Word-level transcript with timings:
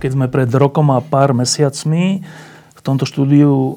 Keď 0.00 0.10
sme 0.16 0.26
pred 0.32 0.48
rokom 0.48 0.88
a 0.88 1.04
pár 1.04 1.36
mesiacmi 1.36 2.24
v 2.72 2.80
tomto 2.80 3.04
štúdiu 3.04 3.76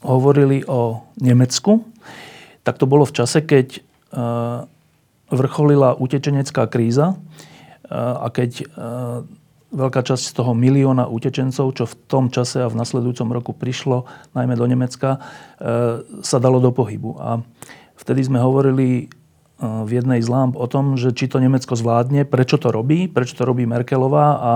hovorili 0.00 0.64
o 0.64 1.04
Nemecku, 1.20 1.84
tak 2.64 2.80
to 2.80 2.88
bolo 2.88 3.04
v 3.04 3.12
čase, 3.12 3.44
keď 3.44 3.76
e, 3.76 3.80
vrcholila 5.28 6.00
utečenecká 6.00 6.64
kríza 6.64 7.12
e, 7.12 7.16
a 7.92 8.32
keď 8.32 8.50
e, 8.56 8.64
veľká 9.76 10.00
časť 10.00 10.24
z 10.24 10.32
toho 10.32 10.56
milióna 10.56 11.04
utečencov, 11.12 11.76
čo 11.76 11.84
v 11.84 11.94
tom 12.08 12.32
čase 12.32 12.64
a 12.64 12.72
v 12.72 12.80
nasledujúcom 12.80 13.28
roku 13.28 13.52
prišlo, 13.52 14.08
najmä 14.34 14.58
do 14.58 14.66
Nemecka, 14.66 15.22
sa 16.26 16.38
dalo 16.42 16.58
do 16.58 16.74
pohybu. 16.74 17.14
A 17.22 17.38
vtedy 17.94 18.26
sme 18.26 18.42
hovorili 18.42 19.06
v 19.62 19.90
jednej 19.94 20.18
z 20.18 20.26
lámp 20.26 20.58
o 20.58 20.66
tom, 20.66 20.98
že 20.98 21.14
či 21.14 21.30
to 21.30 21.38
Nemecko 21.38 21.78
zvládne, 21.78 22.26
prečo 22.26 22.58
to 22.58 22.74
robí, 22.74 23.06
prečo 23.06 23.38
to 23.38 23.46
robí 23.46 23.62
Merkelová 23.62 24.28
a 24.42 24.52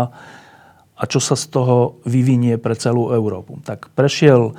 a 0.94 1.02
čo 1.10 1.18
sa 1.18 1.34
z 1.34 1.50
toho 1.50 1.98
vyvinie 2.06 2.54
pre 2.58 2.78
celú 2.78 3.10
Európu. 3.10 3.58
Tak 3.66 3.90
prešiel 3.98 4.54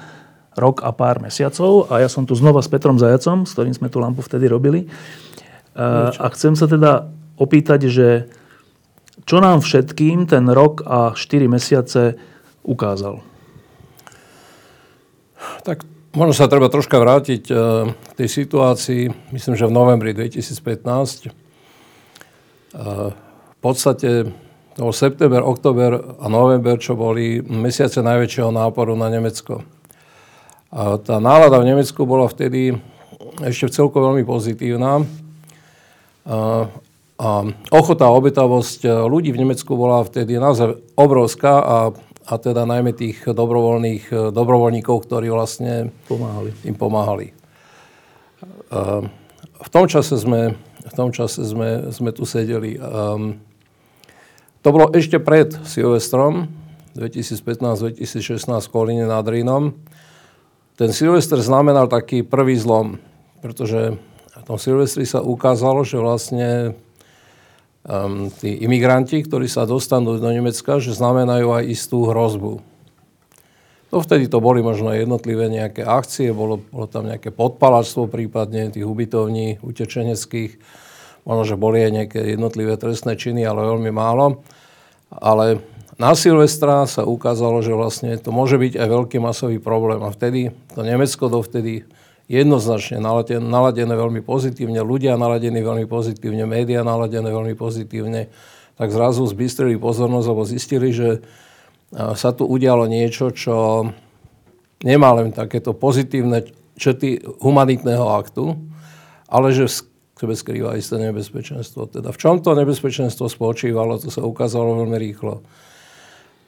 rok 0.55 0.83
a 0.83 0.91
pár 0.95 1.19
mesiacov 1.19 1.91
a 1.91 2.00
ja 2.00 2.08
som 2.08 2.23
tu 2.23 2.36
znova 2.36 2.64
s 2.64 2.72
Petrom 2.72 3.00
Zajacom, 3.00 3.44
s 3.44 3.55
ktorým 3.55 3.75
sme 3.75 3.91
tú 3.91 4.00
lampu 4.00 4.23
vtedy 4.23 4.47
robili. 4.47 4.88
Niečo. 5.75 6.19
A 6.19 6.25
chcem 6.31 6.56
sa 6.56 6.67
teda 6.72 7.11
opýtať, 7.36 7.91
že 7.91 8.08
čo 9.28 9.44
nám 9.44 9.59
všetkým 9.59 10.28
ten 10.28 10.47
rok 10.47 10.83
a 10.88 11.11
4 11.11 11.52
mesiace 11.52 12.16
ukázal? 12.63 13.19
Tak 15.67 15.83
možno 16.16 16.31
sa 16.31 16.47
treba 16.47 16.72
troška 16.72 16.95
vrátiť 16.95 17.44
e, 17.52 17.53
k 17.91 18.11
tej 18.16 18.30
situácii, 18.31 19.33
myslím, 19.36 19.56
že 19.59 19.67
v 19.67 19.75
novembri 19.75 20.11
2015. 20.16 21.28
E, 21.28 21.30
v 23.52 23.58
podstate 23.59 24.31
to 24.76 24.84
bol 24.84 24.92
september, 24.92 25.40
október 25.40 25.95
a 26.20 26.28
november, 26.28 26.76
čo 26.76 27.00
boli 27.00 27.40
mesiace 27.40 28.04
najväčšieho 28.04 28.52
náporu 28.52 29.00
na 29.00 29.08
Nemecko. 29.08 29.64
A 30.76 31.00
tá 31.00 31.23
nálada 31.23 31.64
v 31.64 31.72
Nemecku 31.72 32.04
bola 32.04 32.28
vtedy 32.28 32.76
ešte 33.40 33.72
v 33.72 33.76
celku 33.76 33.96
veľmi 34.03 34.28
pozitívna. 34.28 35.08
A, 36.28 36.68
a 37.16 37.30
ochota 37.72 38.12
a 38.12 38.16
obetavosť 38.20 39.08
ľudí 39.08 39.31
v 39.31 39.48
Nemecku 39.48 39.80
bola 39.80 40.03
vtedy 40.03 40.36
naozaj 40.36 40.76
obrovská 41.00 41.64
a, 41.64 41.78
a 42.28 42.34
teda 42.36 42.68
najmä 42.68 42.92
tých 42.92 43.23
dobrovoľných 43.31 44.36
dobrovoľníkov, 44.36 45.08
ktorí 45.08 45.31
vlastne 45.31 45.96
pomáhali. 46.12 46.52
im 46.68 46.76
pomáhali. 46.76 47.28
A, 48.76 49.08
v 49.56 49.70
tom 49.72 49.88
čase 49.88 50.20
sme, 50.20 50.59
v 50.84 50.94
tom 51.00 51.16
čase 51.16 51.48
sme, 51.48 51.96
sme 51.96 52.12
tu 52.12 52.28
sedeli. 52.28 52.76
Um, 52.76 53.40
to 54.66 54.73
bolo 54.73 54.89
ešte 54.97 55.21
pred 55.21 55.53
Silvestrom 55.61 56.50
2015-2016 56.97 58.50
v 58.50 58.72
Kolíne 58.73 59.06
nad 59.06 59.22
Rínom. 59.22 59.78
Ten 60.73 60.90
Silvester 60.90 61.38
znamenal 61.38 61.85
taký 61.85 62.25
prvý 62.25 62.57
zlom, 62.57 62.97
pretože 63.45 63.94
v 64.34 64.44
tom 64.44 64.57
Silvestri 64.57 65.06
sa 65.06 65.22
ukázalo, 65.22 65.85
že 65.85 66.01
vlastne 66.01 66.73
um, 67.85 68.34
tí 68.34 68.57
imigranti, 68.57 69.22
ktorí 69.22 69.45
sa 69.45 69.69
dostanú 69.69 70.17
do 70.17 70.34
Nemecka, 70.34 70.81
že 70.81 70.97
znamenajú 70.97 71.61
aj 71.61 71.63
istú 71.69 72.09
hrozbu. 72.09 72.57
To 73.94 74.01
vtedy 74.01 74.25
to 74.25 74.41
boli 74.41 74.66
možno 74.66 74.97
jednotlivé 74.97 75.45
nejaké 75.45 75.85
akcie, 75.85 76.34
bolo, 76.34 76.57
bolo 76.73 76.90
tam 76.90 77.06
nejaké 77.06 77.29
podpalačstvo 77.29 78.09
prípadne 78.09 78.73
tých 78.73 78.84
ubytovní 78.84 79.61
utečeneckých 79.61 80.57
Možno, 81.25 81.44
že 81.44 81.58
boli 81.58 81.81
aj 81.81 81.91
nejaké 81.91 82.19
jednotlivé 82.38 82.78
trestné 82.78 83.18
činy, 83.18 83.41
ale 83.41 83.66
veľmi 83.66 83.90
málo. 83.90 84.46
Ale 85.09 85.59
na 85.97 86.13
Silvestra 86.13 86.86
sa 86.86 87.02
ukázalo, 87.02 87.66
že 87.66 87.74
vlastne 87.74 88.13
to 88.22 88.30
môže 88.30 88.62
byť 88.62 88.78
aj 88.78 88.88
veľký 88.88 89.18
masový 89.18 89.58
problém. 89.58 90.06
A 90.06 90.14
vtedy, 90.14 90.53
to 90.78 90.85
Nemecko 90.85 91.25
dovtedy 91.25 91.88
jednoznačne 92.30 92.97
naladené, 93.02 93.41
naladené 93.41 93.94
veľmi 93.94 94.22
pozitívne, 94.25 94.81
ľudia 94.81 95.14
naladení 95.14 95.62
veľmi 95.62 95.85
pozitívne, 95.85 96.50
médiá 96.50 96.81
naladené 96.81 97.30
veľmi 97.30 97.53
pozitívne, 97.53 98.34
tak 98.75 98.90
zrazu 98.90 99.24
zbystrili 99.30 99.78
pozornosť, 99.78 100.28
lebo 100.30 100.41
zistili, 100.44 100.90
že 100.90 101.22
sa 101.94 102.34
tu 102.34 102.50
udialo 102.50 102.90
niečo, 102.90 103.30
čo 103.30 103.88
nemá 104.81 105.16
len 105.16 105.31
takéto 105.31 105.72
pozitívne 105.78 106.50
čety 106.75 107.24
humanitného 107.40 108.03
aktu, 108.19 108.58
ale 109.30 109.53
že 109.53 109.69
sebe 110.16 110.34
skrýva 110.34 110.80
isté 110.80 110.96
nebezpečenstvo. 110.96 111.92
Teda 111.92 112.09
v 112.16 112.20
čom 112.20 112.40
to 112.40 112.56
nebezpečenstvo 112.56 113.28
spočívalo, 113.28 114.00
to 114.00 114.08
sa 114.08 114.24
ukázalo 114.24 114.80
veľmi 114.84 114.96
rýchlo. 114.96 115.44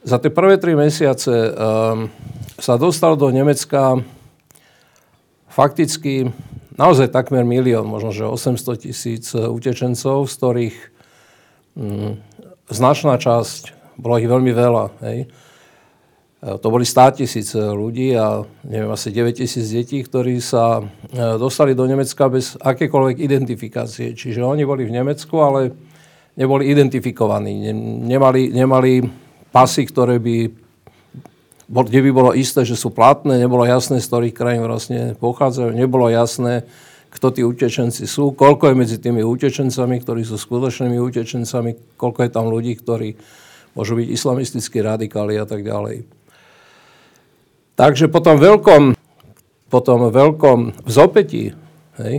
Za 0.08 0.24
tie 0.24 0.32
prvé 0.32 0.56
tri 0.56 0.72
mesiace 0.72 1.52
um, 1.52 2.08
sa 2.56 2.80
dostal 2.80 3.20
do 3.20 3.28
Nemecka 3.28 4.00
fakticky 5.52 6.32
naozaj 6.80 7.12
takmer 7.12 7.44
milión, 7.44 7.90
možno 7.92 8.16
že 8.16 8.24
800 8.24 8.88
tisíc 8.88 9.36
utečencov, 9.36 10.32
z 10.32 10.34
ktorých 10.40 10.78
um, 11.76 12.24
značná 12.72 13.20
časť, 13.20 13.76
bolo 14.00 14.16
ich 14.22 14.32
veľmi 14.32 14.54
veľa, 14.56 14.86
hej, 15.04 15.28
to 16.38 16.68
boli 16.70 16.86
100 16.86 17.18
tisíc 17.18 17.50
ľudí 17.58 18.14
a 18.14 18.46
neviem, 18.62 18.94
asi 18.94 19.10
9 19.10 19.42
tisíc 19.42 19.74
detí, 19.74 20.06
ktorí 20.06 20.38
sa 20.38 20.80
e, 20.80 20.84
dostali 21.42 21.74
do 21.74 21.90
Nemecka 21.90 22.30
bez 22.30 22.54
akékoľvek 22.62 23.18
identifikácie. 23.18 24.14
Čiže 24.14 24.46
oni 24.46 24.62
boli 24.62 24.86
v 24.86 25.02
Nemecku, 25.02 25.34
ale 25.42 25.74
neboli 26.38 26.70
identifikovaní. 26.70 27.74
Nemali, 28.06 28.54
nemali 28.54 29.02
pasy, 29.50 29.90
ktoré 29.90 30.22
by, 30.22 30.38
kde 31.74 32.00
by 32.06 32.12
bolo 32.14 32.38
isté, 32.38 32.62
že 32.62 32.78
sú 32.78 32.94
platné, 32.94 33.42
nebolo 33.42 33.66
jasné, 33.66 33.98
z 33.98 34.06
ktorých 34.06 34.38
krajín 34.38 34.62
vlastne 34.62 35.18
pochádzajú, 35.18 35.74
nebolo 35.74 36.06
jasné, 36.14 36.70
kto 37.10 37.34
tí 37.34 37.42
utečenci 37.42 38.06
sú, 38.06 38.38
koľko 38.38 38.70
je 38.70 38.76
medzi 38.78 38.98
tými 39.02 39.26
utečencami, 39.26 40.06
ktorí 40.06 40.22
sú 40.22 40.38
skutočnými 40.38 41.02
utečencami, 41.02 41.98
koľko 41.98 42.20
je 42.22 42.30
tam 42.30 42.46
ľudí, 42.46 42.78
ktorí 42.78 43.18
môžu 43.74 43.98
byť 43.98 44.08
islamistickí 44.14 44.78
radikáli 44.86 45.42
a 45.42 45.50
tak 45.50 45.66
ďalej. 45.66 46.17
Takže 47.78 48.10
po 48.10 48.26
tom 48.26 48.42
veľkom, 48.42 48.98
po 49.70 49.80
tom 49.86 50.10
veľkom 50.10 50.82
vzopetí, 50.82 51.54
hej, 52.02 52.16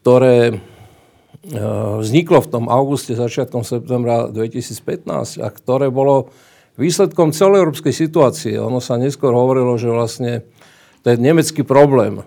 ktoré 0.00 0.54
e, 0.54 0.54
vzniklo 1.98 2.38
v 2.38 2.50
tom 2.54 2.64
auguste, 2.70 3.18
začiatkom 3.18 3.66
septembra 3.66 4.30
2015 4.30 5.42
a 5.42 5.48
ktoré 5.50 5.90
bolo 5.90 6.30
výsledkom 6.78 7.34
celoeurópskej 7.34 7.90
situácie. 7.90 8.54
Ono 8.62 8.78
sa 8.78 9.02
neskôr 9.02 9.34
hovorilo, 9.34 9.74
že 9.74 9.90
vlastne 9.90 10.46
je 11.02 11.18
nemecký 11.18 11.66
problém, 11.66 12.22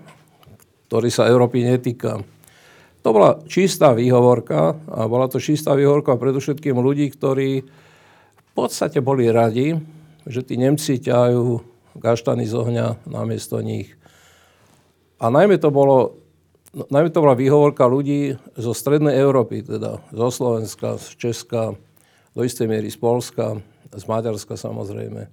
ktorý 0.92 1.08
sa 1.08 1.24
Európy 1.24 1.64
netýka. 1.64 2.20
To 3.00 3.08
bola 3.16 3.40
čistá 3.48 3.96
výhovorka 3.96 4.76
a 4.92 5.08
bola 5.08 5.24
to 5.32 5.40
čistá 5.40 5.72
výhovorka 5.72 6.20
predovšetkým 6.20 6.76
ľudí, 6.76 7.08
ktorí 7.16 7.64
v 8.36 8.50
podstate 8.52 9.00
boli 9.00 9.32
radi, 9.32 9.72
že 10.28 10.44
tí 10.44 10.60
Nemci 10.60 11.00
ťahajú 11.00 11.73
gaštany 11.98 12.44
z 12.46 12.54
ohňa 12.54 12.86
namiesto 13.06 13.58
nich. 13.62 13.94
A 15.22 15.30
najmä 15.30 15.56
to 15.58 15.70
bolo 15.70 16.24
najmä 16.74 17.08
to 17.14 17.22
bola 17.22 17.38
výhovorka 17.38 17.86
ľudí 17.86 18.34
zo 18.58 18.74
strednej 18.74 19.14
Európy, 19.14 19.62
teda 19.62 20.02
zo 20.10 20.28
Slovenska, 20.30 20.98
z 20.98 21.06
Česka, 21.14 21.78
do 22.34 22.40
istej 22.42 22.66
miery 22.66 22.90
z 22.90 22.98
Polska, 22.98 23.62
z 23.94 24.04
Maďarska 24.10 24.58
samozrejme. 24.58 25.30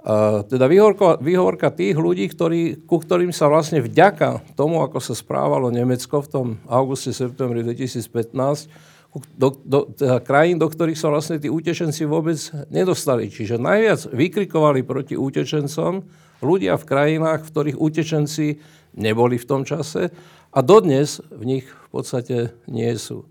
A 0.00 0.46
teda 0.48 0.64
výhovorka, 0.64 1.20
výhovorka 1.20 1.68
tých 1.68 1.98
ľudí, 1.98 2.24
ktorí, 2.32 2.88
ku 2.88 3.02
ktorým 3.02 3.36
sa 3.36 3.52
vlastne 3.52 3.84
vďaka 3.84 4.56
tomu, 4.56 4.80
ako 4.80 4.96
sa 4.96 5.12
správalo 5.12 5.68
Nemecko 5.68 6.24
v 6.24 6.30
tom 6.30 6.46
auguste, 6.64 7.12
septembri 7.12 7.60
2015, 7.60 8.70
do, 9.10 9.58
do, 9.66 9.78
teda 9.90 10.22
krajín, 10.22 10.62
do 10.62 10.70
ktorých 10.70 10.98
sa 10.98 11.10
vlastne 11.10 11.42
tí 11.42 11.50
utečenci 11.50 12.06
vôbec 12.06 12.38
nedostali. 12.70 13.26
Čiže 13.26 13.58
najviac 13.58 14.06
vykrikovali 14.14 14.86
proti 14.86 15.18
utečencom 15.18 16.06
ľudia 16.40 16.78
v 16.78 16.84
krajinách, 16.86 17.42
v 17.42 17.50
ktorých 17.50 17.80
utečenci 17.80 18.62
neboli 18.94 19.34
v 19.34 19.48
tom 19.48 19.66
čase 19.66 20.14
a 20.54 20.58
dodnes 20.62 21.18
v 21.30 21.58
nich 21.58 21.66
v 21.66 21.88
podstate 21.90 22.36
nie 22.70 22.90
sú. 22.94 23.26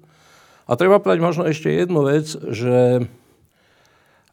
A 0.69 0.75
treba 0.75 1.01
povedať 1.01 1.19
možno 1.23 1.43
ešte 1.47 1.71
jednu 1.71 2.05
vec, 2.05 2.29
že 2.29 3.07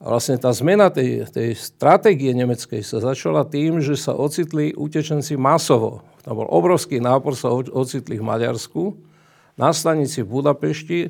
vlastne 0.02 0.36
tá 0.36 0.52
zmena 0.52 0.92
tej, 0.92 1.24
tej 1.30 1.56
stratégie 1.56 2.34
nemeckej 2.36 2.84
sa 2.84 3.00
začala 3.00 3.48
tým, 3.48 3.80
že 3.80 3.96
sa 3.96 4.12
ocitli 4.12 4.76
utečenci 4.76 5.38
masovo. 5.40 6.04
Tam 6.26 6.36
bol 6.36 6.50
obrovský 6.50 7.00
nápor, 7.00 7.38
sa 7.38 7.54
ocitli 7.54 8.20
v 8.20 8.26
Maďarsku, 8.26 8.98
na 9.56 9.72
stanici 9.72 10.20
v 10.20 10.28
Budapešti 10.36 11.00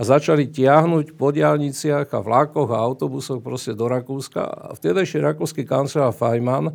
a 0.00 0.02
začali 0.02 0.48
tiahnuť 0.48 1.12
po 1.12 1.28
diálniciach 1.28 2.08
a 2.08 2.24
vlákoch 2.24 2.72
a 2.72 2.80
autobusoch 2.80 3.44
proste 3.44 3.76
do 3.76 3.84
Rakúska. 3.84 4.40
A 4.40 4.72
vtedajší 4.72 5.20
rakúsky 5.20 5.68
kancelár 5.68 6.16
Feynman 6.16 6.72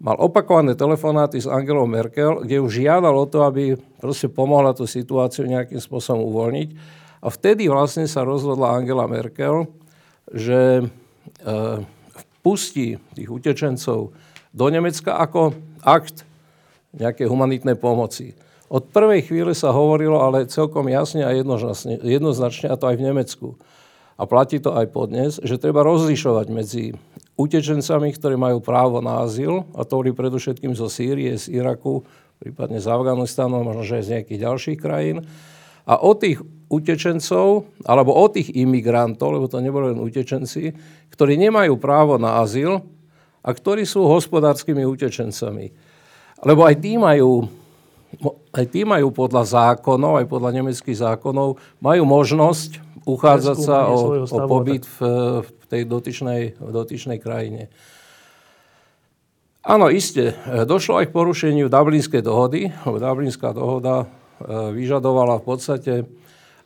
mal 0.00 0.16
opakované 0.16 0.72
telefonáty 0.72 1.36
s 1.36 1.44
Angelou 1.44 1.84
Merkel, 1.84 2.48
kde 2.48 2.64
už 2.64 2.80
žiadal 2.80 3.12
o 3.12 3.28
to, 3.28 3.44
aby 3.44 3.76
proste 4.00 4.32
pomohla 4.32 4.72
tú 4.72 4.88
situáciu 4.88 5.44
nejakým 5.44 5.76
spôsobom 5.76 6.24
uvoľniť. 6.32 6.68
A 7.20 7.28
vtedy 7.28 7.68
vlastne 7.68 8.08
sa 8.08 8.24
rozhodla 8.24 8.72
Angela 8.72 9.04
Merkel, 9.04 9.68
že 10.32 10.80
e, 10.80 10.84
vpustí 12.40 12.96
tých 13.12 13.28
utečencov 13.28 14.16
do 14.56 14.66
Nemecka 14.72 15.12
ako 15.20 15.52
akt 15.84 16.24
nejakej 16.96 17.28
humanitnej 17.28 17.76
pomoci. 17.76 18.32
Od 18.66 18.82
prvej 18.90 19.30
chvíle 19.30 19.54
sa 19.54 19.70
hovorilo 19.70 20.18
ale 20.18 20.50
celkom 20.50 20.90
jasne 20.90 21.22
a 21.22 21.30
jednoznačne, 21.30 22.02
jednoznačne, 22.02 22.66
a 22.66 22.78
to 22.78 22.90
aj 22.90 22.96
v 22.98 23.06
Nemecku, 23.06 23.48
a 24.16 24.24
platí 24.24 24.58
to 24.58 24.72
aj 24.72 24.86
podnes, 24.90 25.36
že 25.44 25.60
treba 25.60 25.84
rozlišovať 25.84 26.46
medzi 26.48 26.96
utečencami, 27.36 28.16
ktorí 28.16 28.34
majú 28.40 28.64
právo 28.64 29.04
na 29.04 29.22
azyl, 29.22 29.68
a 29.76 29.84
to 29.84 30.00
boli 30.00 30.16
predovšetkým 30.16 30.72
zo 30.72 30.88
Sýrie, 30.88 31.36
z 31.36 31.52
Iraku, 31.52 32.00
prípadne 32.40 32.80
z 32.80 32.88
Afganistanu, 32.88 33.60
možno 33.60 33.84
že 33.84 34.00
aj 34.00 34.04
z 34.04 34.12
nejakých 34.18 34.40
ďalších 34.40 34.78
krajín. 34.80 35.28
A 35.86 36.00
o 36.00 36.16
tých 36.16 36.40
utečencov, 36.66 37.68
alebo 37.86 38.10
o 38.16 38.26
tých 38.26 38.50
imigrantov, 38.56 39.36
lebo 39.36 39.46
to 39.46 39.62
neboli 39.62 39.94
len 39.94 40.02
utečenci, 40.02 40.74
ktorí 41.12 41.38
nemajú 41.38 41.78
právo 41.78 42.18
na 42.18 42.42
azyl 42.42 42.82
a 43.44 43.48
ktorí 43.54 43.86
sú 43.86 44.08
hospodárskymi 44.08 44.82
utečencami. 44.82 45.70
Lebo 46.42 46.66
aj 46.66 46.74
tí 46.82 46.98
majú 46.98 47.46
aj 48.56 48.66
tí 48.72 48.82
majú 48.88 49.12
podľa 49.12 49.44
zákonov, 49.44 50.24
aj 50.24 50.26
podľa 50.26 50.50
nemeckých 50.60 50.98
zákonov, 50.98 51.60
majú 51.78 52.02
možnosť 52.08 52.80
uchádzať 53.06 53.56
sa 53.60 53.86
o, 53.92 54.24
o 54.24 54.38
pobyt 54.48 54.88
v, 54.98 54.98
v 55.44 55.64
tej 55.68 55.82
dotyčnej, 55.86 56.42
v 56.58 56.70
dotyčnej 56.72 57.18
krajine. 57.20 57.68
Áno, 59.66 59.90
iste, 59.90 60.38
došlo 60.46 61.02
aj 61.02 61.10
k 61.10 61.16
porušeniu 61.16 61.66
Dublinskej 61.66 62.22
dohody. 62.22 62.70
Dublinská 62.86 63.50
dohoda 63.50 64.06
e, 64.06 64.06
vyžadovala 64.70 65.42
v 65.42 65.44
podstate, 65.44 65.92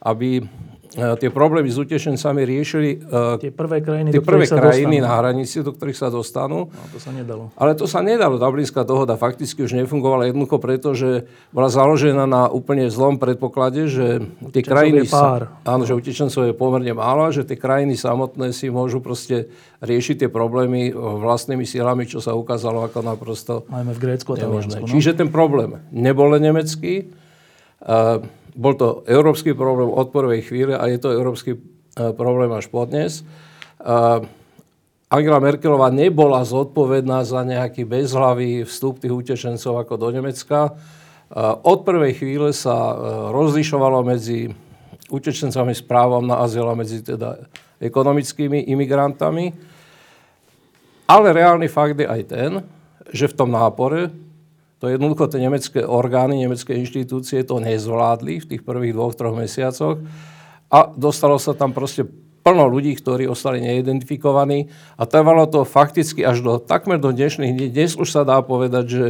aby 0.04 0.44
tie 0.90 1.30
problémy 1.30 1.70
s 1.70 1.78
utešencami 1.78 2.42
riešili 2.42 2.90
e, 2.98 3.38
tie 3.38 3.52
prvé 3.54 3.78
krajiny, 3.78 4.10
tie 4.10 4.22
prvé 4.22 4.50
krajiny 4.50 4.98
na 4.98 5.22
hranici, 5.22 5.62
do 5.62 5.70
ktorých 5.70 5.94
sa 5.94 6.08
dostanú. 6.10 6.66
No, 6.66 6.84
to 6.90 6.98
sa 6.98 7.14
nedalo. 7.14 7.54
Ale 7.54 7.78
to 7.78 7.86
sa 7.86 8.02
nedalo. 8.02 8.42
Dublinská 8.42 8.82
dohoda 8.82 9.14
fakticky 9.14 9.62
už 9.62 9.78
nefungovala 9.78 10.26
jednoducho 10.26 10.58
preto, 10.58 10.90
že 10.98 11.30
bola 11.54 11.70
založená 11.70 12.26
na 12.26 12.50
úplne 12.50 12.90
zlom 12.90 13.22
predpoklade, 13.22 13.86
že 13.86 14.26
tie 14.50 14.62
krajiny... 14.66 15.06
Pár. 15.06 15.54
Sa, 15.62 15.78
áno, 15.78 15.86
že 15.86 15.94
utečencov 15.94 16.50
je 16.50 16.54
pomerne 16.58 16.90
málo 16.90 17.30
a 17.30 17.30
že 17.30 17.46
tie 17.46 17.54
krajiny 17.54 17.94
samotné 17.94 18.50
si 18.50 18.66
môžu 18.66 18.98
proste 18.98 19.46
riešiť 19.80 20.26
tie 20.26 20.30
problémy 20.30 20.90
vlastnými 20.92 21.62
silami, 21.64 22.04
čo 22.10 22.18
sa 22.18 22.34
ukázalo 22.34 22.82
ako 22.84 22.98
naprosto 23.00 23.52
Majme 23.70 23.94
v 23.94 24.00
Grécku 24.02 24.34
a 24.34 24.36
nemožné. 24.42 24.82
No? 24.82 24.90
Čiže 24.90 25.14
ten 25.14 25.30
problém 25.30 25.78
nebol 25.94 26.34
nemecký. 26.34 27.14
Uh, 27.80 28.20
bol 28.54 28.74
to 28.74 29.02
európsky 29.06 29.54
problém 29.54 29.90
od 29.90 30.08
prvej 30.10 30.46
chvíle 30.46 30.74
a 30.78 30.86
je 30.90 30.98
to 30.98 31.14
európsky 31.14 31.56
e, 31.56 31.60
problém 32.14 32.50
až 32.54 32.70
podnes. 32.70 33.26
Angela 35.10 35.42
Merkelová 35.42 35.90
nebola 35.90 36.46
zodpovedná 36.46 37.26
za 37.26 37.42
nejaký 37.42 37.82
bezhlavý 37.82 38.62
vstup 38.62 39.02
tých 39.02 39.10
utečencov 39.10 39.82
ako 39.82 39.98
do 39.98 40.08
Nemecka. 40.14 40.78
Od 41.66 41.78
prvej 41.82 42.22
chvíle 42.22 42.50
sa 42.54 42.74
e, 42.74 42.94
rozlišovalo 43.34 44.06
medzi 44.06 44.50
utečencami 45.10 45.74
s 45.74 45.82
právom 45.82 46.22
na 46.26 46.38
azyl 46.42 46.66
a 46.66 46.78
medzi 46.78 47.02
teda 47.02 47.42
ekonomickými 47.82 48.70
imigrantami. 48.70 49.50
Ale 51.10 51.34
reálny 51.34 51.66
fakt 51.66 51.98
je 51.98 52.06
aj 52.06 52.22
ten, 52.30 52.50
že 53.10 53.26
v 53.26 53.34
tom 53.34 53.50
nápore 53.50 54.14
to 54.80 54.88
jednoducho 54.88 55.28
tie 55.28 55.44
nemecké 55.44 55.84
orgány, 55.84 56.40
nemecké 56.40 56.72
inštitúcie 56.80 57.44
to 57.44 57.60
nezvládli 57.60 58.40
v 58.40 58.48
tých 58.56 58.62
prvých 58.64 58.96
dvoch, 58.96 59.12
troch 59.12 59.36
mesiacoch 59.36 60.00
a 60.72 60.88
dostalo 60.96 61.36
sa 61.36 61.52
tam 61.52 61.76
proste 61.76 62.08
plno 62.40 62.64
ľudí, 62.64 62.96
ktorí 62.96 63.28
ostali 63.28 63.60
neidentifikovaní 63.60 64.72
a 64.96 65.04
trvalo 65.04 65.44
to 65.44 65.68
fakticky 65.68 66.24
až 66.24 66.40
do 66.40 66.52
takmer 66.56 66.96
do 66.96 67.12
dnešných 67.12 67.52
dní. 67.52 67.66
Dnes 67.68 67.92
už 68.00 68.08
sa 68.08 68.22
dá 68.24 68.40
povedať, 68.40 68.84
že 68.88 69.06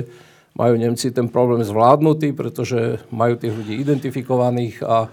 majú 0.59 0.75
Nemci 0.75 1.15
ten 1.15 1.31
problém 1.31 1.63
zvládnutý, 1.63 2.35
pretože 2.35 2.99
majú 3.15 3.39
tých 3.39 3.55
ľudí 3.55 3.79
identifikovaných 3.79 4.83
a 4.83 5.07
e, 5.07 5.09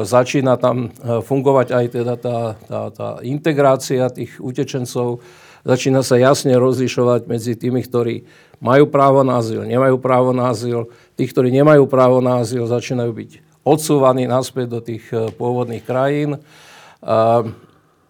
začína 0.00 0.56
tam 0.56 0.88
e, 0.88 1.20
fungovať 1.20 1.68
aj 1.76 1.84
teda 1.92 2.14
tá, 2.16 2.38
tá, 2.56 2.80
tá 2.88 3.08
integrácia 3.20 4.08
tých 4.08 4.40
utečencov. 4.40 5.20
Začína 5.68 6.00
sa 6.00 6.16
jasne 6.16 6.56
rozlišovať 6.56 7.28
medzi 7.28 7.52
tými, 7.52 7.84
ktorí 7.84 8.24
majú 8.56 8.88
právo 8.88 9.20
na 9.20 9.36
azyl, 9.36 9.68
nemajú 9.68 10.00
právo 10.00 10.32
na 10.32 10.48
azyl. 10.48 10.88
Tí, 11.12 11.28
ktorí 11.28 11.52
nemajú 11.52 11.84
právo 11.84 12.24
na 12.24 12.40
azyl, 12.40 12.64
začínajú 12.64 13.12
byť 13.12 13.30
odsúvaní 13.68 14.24
naspäť 14.24 14.66
do 14.72 14.80
tých 14.80 15.04
e, 15.12 15.28
pôvodných 15.28 15.84
krajín. 15.84 16.40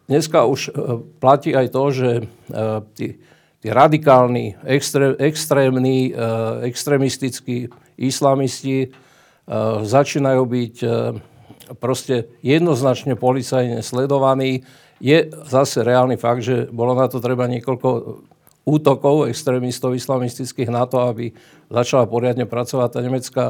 Dneska 0.07 0.47
už 0.47 0.71
e, 0.71 1.03
platí 1.19 1.51
aj 1.51 1.67
to, 1.75 1.85
že 1.91 2.11
tí, 2.95 3.19
tí 3.59 3.69
radikálni, 3.75 4.55
extré, 4.63 5.19
extrémni, 5.19 6.15
extrémistickí 6.63 7.75
islamisti 7.99 8.95
začínajú 9.83 10.43
byť 10.47 10.77
proste 11.77 12.33
jednoznačne 12.41 13.19
policajne 13.19 13.85
sledovaní. 13.85 14.65
Je 14.99 15.31
zase 15.47 15.87
reálny 15.87 16.19
fakt, 16.19 16.43
že 16.43 16.67
bolo 16.75 16.95
na 16.99 17.07
to 17.07 17.23
treba 17.23 17.47
niekoľko 17.47 17.89
útokov 18.69 19.33
extrémistov 19.33 19.97
islamistických 19.97 20.69
na 20.69 20.85
to, 20.85 21.01
aby 21.09 21.33
začala 21.73 22.05
poriadne 22.05 22.45
pracovať 22.45 22.89
tá 22.93 23.01
nemecká 23.01 23.45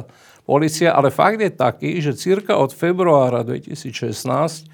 policia. 0.47 0.95
Ale 0.95 1.11
fakt 1.11 1.43
je 1.43 1.51
taký, 1.51 1.99
že 1.99 2.15
cirka 2.15 2.55
od 2.55 2.71
februára 2.71 3.43
2016, 3.43 4.71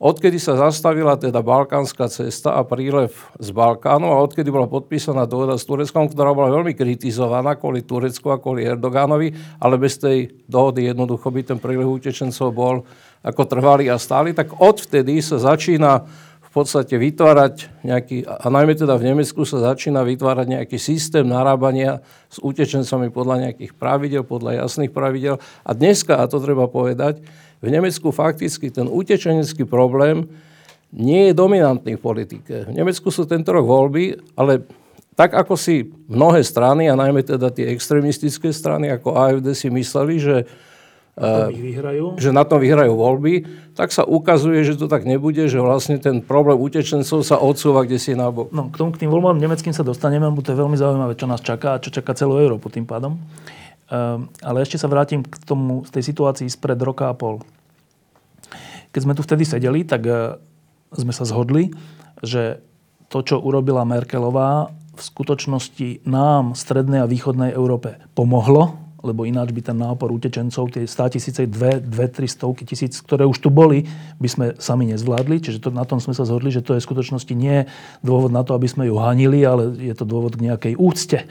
odkedy 0.00 0.36
sa 0.36 0.56
zastavila 0.56 1.16
teda 1.16 1.40
balkánska 1.40 2.12
cesta 2.12 2.56
a 2.56 2.64
prílev 2.64 3.12
z 3.36 3.48
Balkánu 3.52 4.08
a 4.08 4.20
odkedy 4.24 4.48
bola 4.48 4.68
podpísaná 4.68 5.24
dohoda 5.24 5.56
s 5.56 5.64
Tureckom, 5.64 6.08
ktorá 6.08 6.32
bola 6.32 6.52
veľmi 6.52 6.72
kritizovaná 6.76 7.56
kvôli 7.56 7.84
Turecku 7.84 8.32
a 8.32 8.40
kvôli 8.40 8.64
Erdoganovi, 8.64 9.32
ale 9.60 9.76
bez 9.76 9.96
tej 10.00 10.32
dohody 10.48 10.88
jednoducho 10.88 11.28
by 11.28 11.40
ten 11.44 11.58
prílev 11.60 11.88
utečencov 11.88 12.48
bol 12.52 12.76
ako 13.20 13.42
trvalý 13.44 13.92
a 13.92 14.00
stály, 14.00 14.32
tak 14.32 14.56
odvtedy 14.56 15.20
sa 15.20 15.36
začína 15.36 16.08
v 16.50 16.50
podstate 16.50 16.98
vytvárať 16.98 17.70
nejaký, 17.86 18.26
a 18.26 18.50
najmä 18.50 18.74
teda 18.74 18.98
v 18.98 19.14
Nemecku 19.14 19.46
sa 19.46 19.70
začína 19.70 20.02
vytvárať 20.02 20.50
nejaký 20.50 20.82
systém 20.82 21.22
narábania 21.22 22.02
s 22.26 22.42
utečencami 22.42 23.14
podľa 23.14 23.46
nejakých 23.46 23.78
pravidel, 23.78 24.26
podľa 24.26 24.66
jasných 24.66 24.90
pravidel. 24.90 25.38
A 25.62 25.70
dneska, 25.78 26.18
a 26.18 26.26
to 26.26 26.42
treba 26.42 26.66
povedať, 26.66 27.22
v 27.62 27.68
Nemecku 27.70 28.10
fakticky 28.10 28.72
ten 28.72 28.90
utečenecký 28.90 29.62
problém 29.62 30.26
nie 30.90 31.30
je 31.30 31.38
dominantný 31.38 31.94
v 31.94 32.02
politike. 32.02 32.66
V 32.66 32.74
Nemecku 32.74 33.14
sú 33.14 33.30
tento 33.30 33.54
rok 33.54 33.62
voľby, 33.62 34.18
ale 34.34 34.66
tak 35.14 35.38
ako 35.38 35.54
si 35.54 35.86
mnohé 36.10 36.42
strany, 36.42 36.90
a 36.90 36.98
najmä 36.98 37.22
teda 37.22 37.54
tie 37.54 37.70
extremistické 37.70 38.50
strany 38.50 38.90
ako 38.90 39.14
AFD 39.14 39.54
si 39.54 39.68
mysleli, 39.70 40.16
že. 40.18 40.36
Že 42.16 42.30
na 42.32 42.48
tom 42.48 42.58
vyhrajú 42.58 42.96
voľby, 42.96 43.44
tak 43.76 43.92
sa 43.92 44.08
ukazuje, 44.08 44.64
že 44.64 44.80
to 44.80 44.88
tak 44.88 45.04
nebude, 45.04 45.46
že 45.46 45.60
vlastne 45.60 46.00
ten 46.00 46.24
problém 46.24 46.56
utečencov 46.56 47.20
sa 47.20 47.36
odsúva 47.36 47.84
kde 47.84 48.00
si 48.00 48.16
nabok. 48.16 48.48
No, 48.50 48.72
k 48.72 48.76
tomu, 48.80 48.90
k 48.96 49.04
tým 49.04 49.12
voľbám 49.12 49.36
nemeckým 49.36 49.76
sa 49.76 49.84
dostaneme, 49.84 50.24
lebo 50.26 50.40
to 50.40 50.56
je 50.56 50.58
veľmi 50.58 50.80
zaujímavé, 50.80 51.14
čo 51.20 51.28
nás 51.28 51.44
čaká 51.44 51.76
a 51.76 51.82
čo 51.82 51.92
čaká 51.92 52.16
celú 52.16 52.40
Európu 52.40 52.72
tým 52.72 52.88
pádom. 52.88 53.20
Um, 53.90 54.30
ale 54.40 54.64
ešte 54.64 54.80
sa 54.80 54.88
vrátim 54.88 55.20
k 55.20 55.34
tomu, 55.44 55.84
z 55.84 55.90
tej 55.92 56.14
situácii 56.14 56.46
spred 56.48 56.78
roka 56.80 57.10
a 57.10 57.14
pol. 57.14 57.42
Keď 58.94 59.00
sme 59.02 59.16
tu 59.18 59.22
vtedy 59.26 59.44
sedeli, 59.44 59.84
tak 59.84 60.02
uh, 60.06 60.38
sme 60.94 61.12
sa 61.12 61.28
zhodli, 61.28 61.74
že 62.24 62.64
to, 63.10 63.20
čo 63.26 63.36
urobila 63.42 63.82
Merkelová, 63.82 64.70
v 64.94 65.02
skutočnosti 65.02 66.04
nám, 66.04 66.52
strednej 66.52 67.02
a 67.02 67.10
východnej 67.10 67.56
Európe 67.56 67.98
pomohlo, 68.12 68.76
lebo 69.00 69.24
ináč 69.24 69.56
by 69.56 69.60
ten 69.64 69.76
nápor 69.80 70.12
utečencov, 70.12 70.68
tie 70.72 70.84
100 70.84 71.16
tisíce, 71.16 71.40
2, 71.48 71.88
2, 71.88 71.88
3 71.88 72.36
stovky 72.36 72.68
tisíc, 72.68 73.00
ktoré 73.00 73.24
už 73.24 73.40
tu 73.40 73.48
boli, 73.48 73.88
by 74.20 74.28
sme 74.28 74.46
sami 74.60 74.88
nezvládli. 74.92 75.40
Čiže 75.40 75.58
to, 75.64 75.68
na 75.72 75.88
tom 75.88 76.04
sme 76.04 76.12
sa 76.12 76.28
zhodli, 76.28 76.52
že 76.52 76.60
to 76.60 76.76
je 76.76 76.84
v 76.84 76.88
skutočnosti 76.88 77.32
nie 77.32 77.64
dôvod 78.04 78.28
na 78.28 78.44
to, 78.44 78.52
aby 78.52 78.68
sme 78.68 78.84
ju 78.88 79.00
hanili, 79.00 79.40
ale 79.40 79.72
je 79.80 79.94
to 79.96 80.04
dôvod 80.04 80.36
k 80.36 80.52
nejakej 80.52 80.74
úcte. 80.76 81.24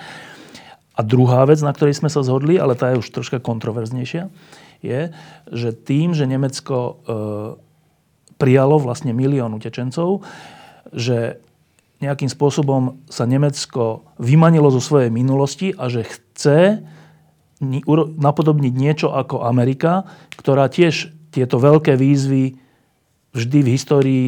A 0.98 1.00
druhá 1.06 1.46
vec, 1.48 1.62
na 1.64 1.72
ktorej 1.72 1.96
sme 1.96 2.12
sa 2.12 2.26
zhodli, 2.26 2.60
ale 2.60 2.76
tá 2.76 2.92
je 2.92 3.00
už 3.00 3.08
troška 3.14 3.40
kontroverznejšia, 3.40 4.28
je, 4.84 5.14
že 5.48 5.70
tým, 5.72 6.12
že 6.12 6.28
Nemecko 6.28 6.76
e, 6.76 6.94
prijalo 8.36 8.82
vlastne 8.82 9.16
milión 9.16 9.54
utečencov, 9.56 10.24
že 10.92 11.40
nejakým 12.00 12.32
spôsobom 12.32 13.04
sa 13.12 13.28
Nemecko 13.28 14.08
vymanilo 14.18 14.72
zo 14.72 14.80
svojej 14.80 15.12
minulosti 15.12 15.76
a 15.76 15.92
že 15.92 16.08
chce 16.08 16.60
napodobniť 17.60 18.74
niečo 18.74 19.12
ako 19.12 19.44
Amerika, 19.44 20.08
ktorá 20.40 20.72
tiež 20.72 21.12
tieto 21.30 21.60
veľké 21.60 22.00
výzvy 22.00 22.56
vždy 23.36 23.60
v 23.62 23.72
histórii 23.76 24.26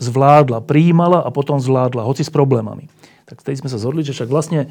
zvládla, 0.00 0.64
prijímala 0.64 1.20
a 1.20 1.28
potom 1.28 1.60
zvládla, 1.60 2.08
hoci 2.08 2.24
s 2.24 2.32
problémami. 2.32 2.88
Tak 3.28 3.44
vtedy 3.44 3.62
sme 3.62 3.70
sa 3.70 3.78
zhodli, 3.78 4.02
že 4.02 4.16
však 4.16 4.32
vlastne 4.32 4.66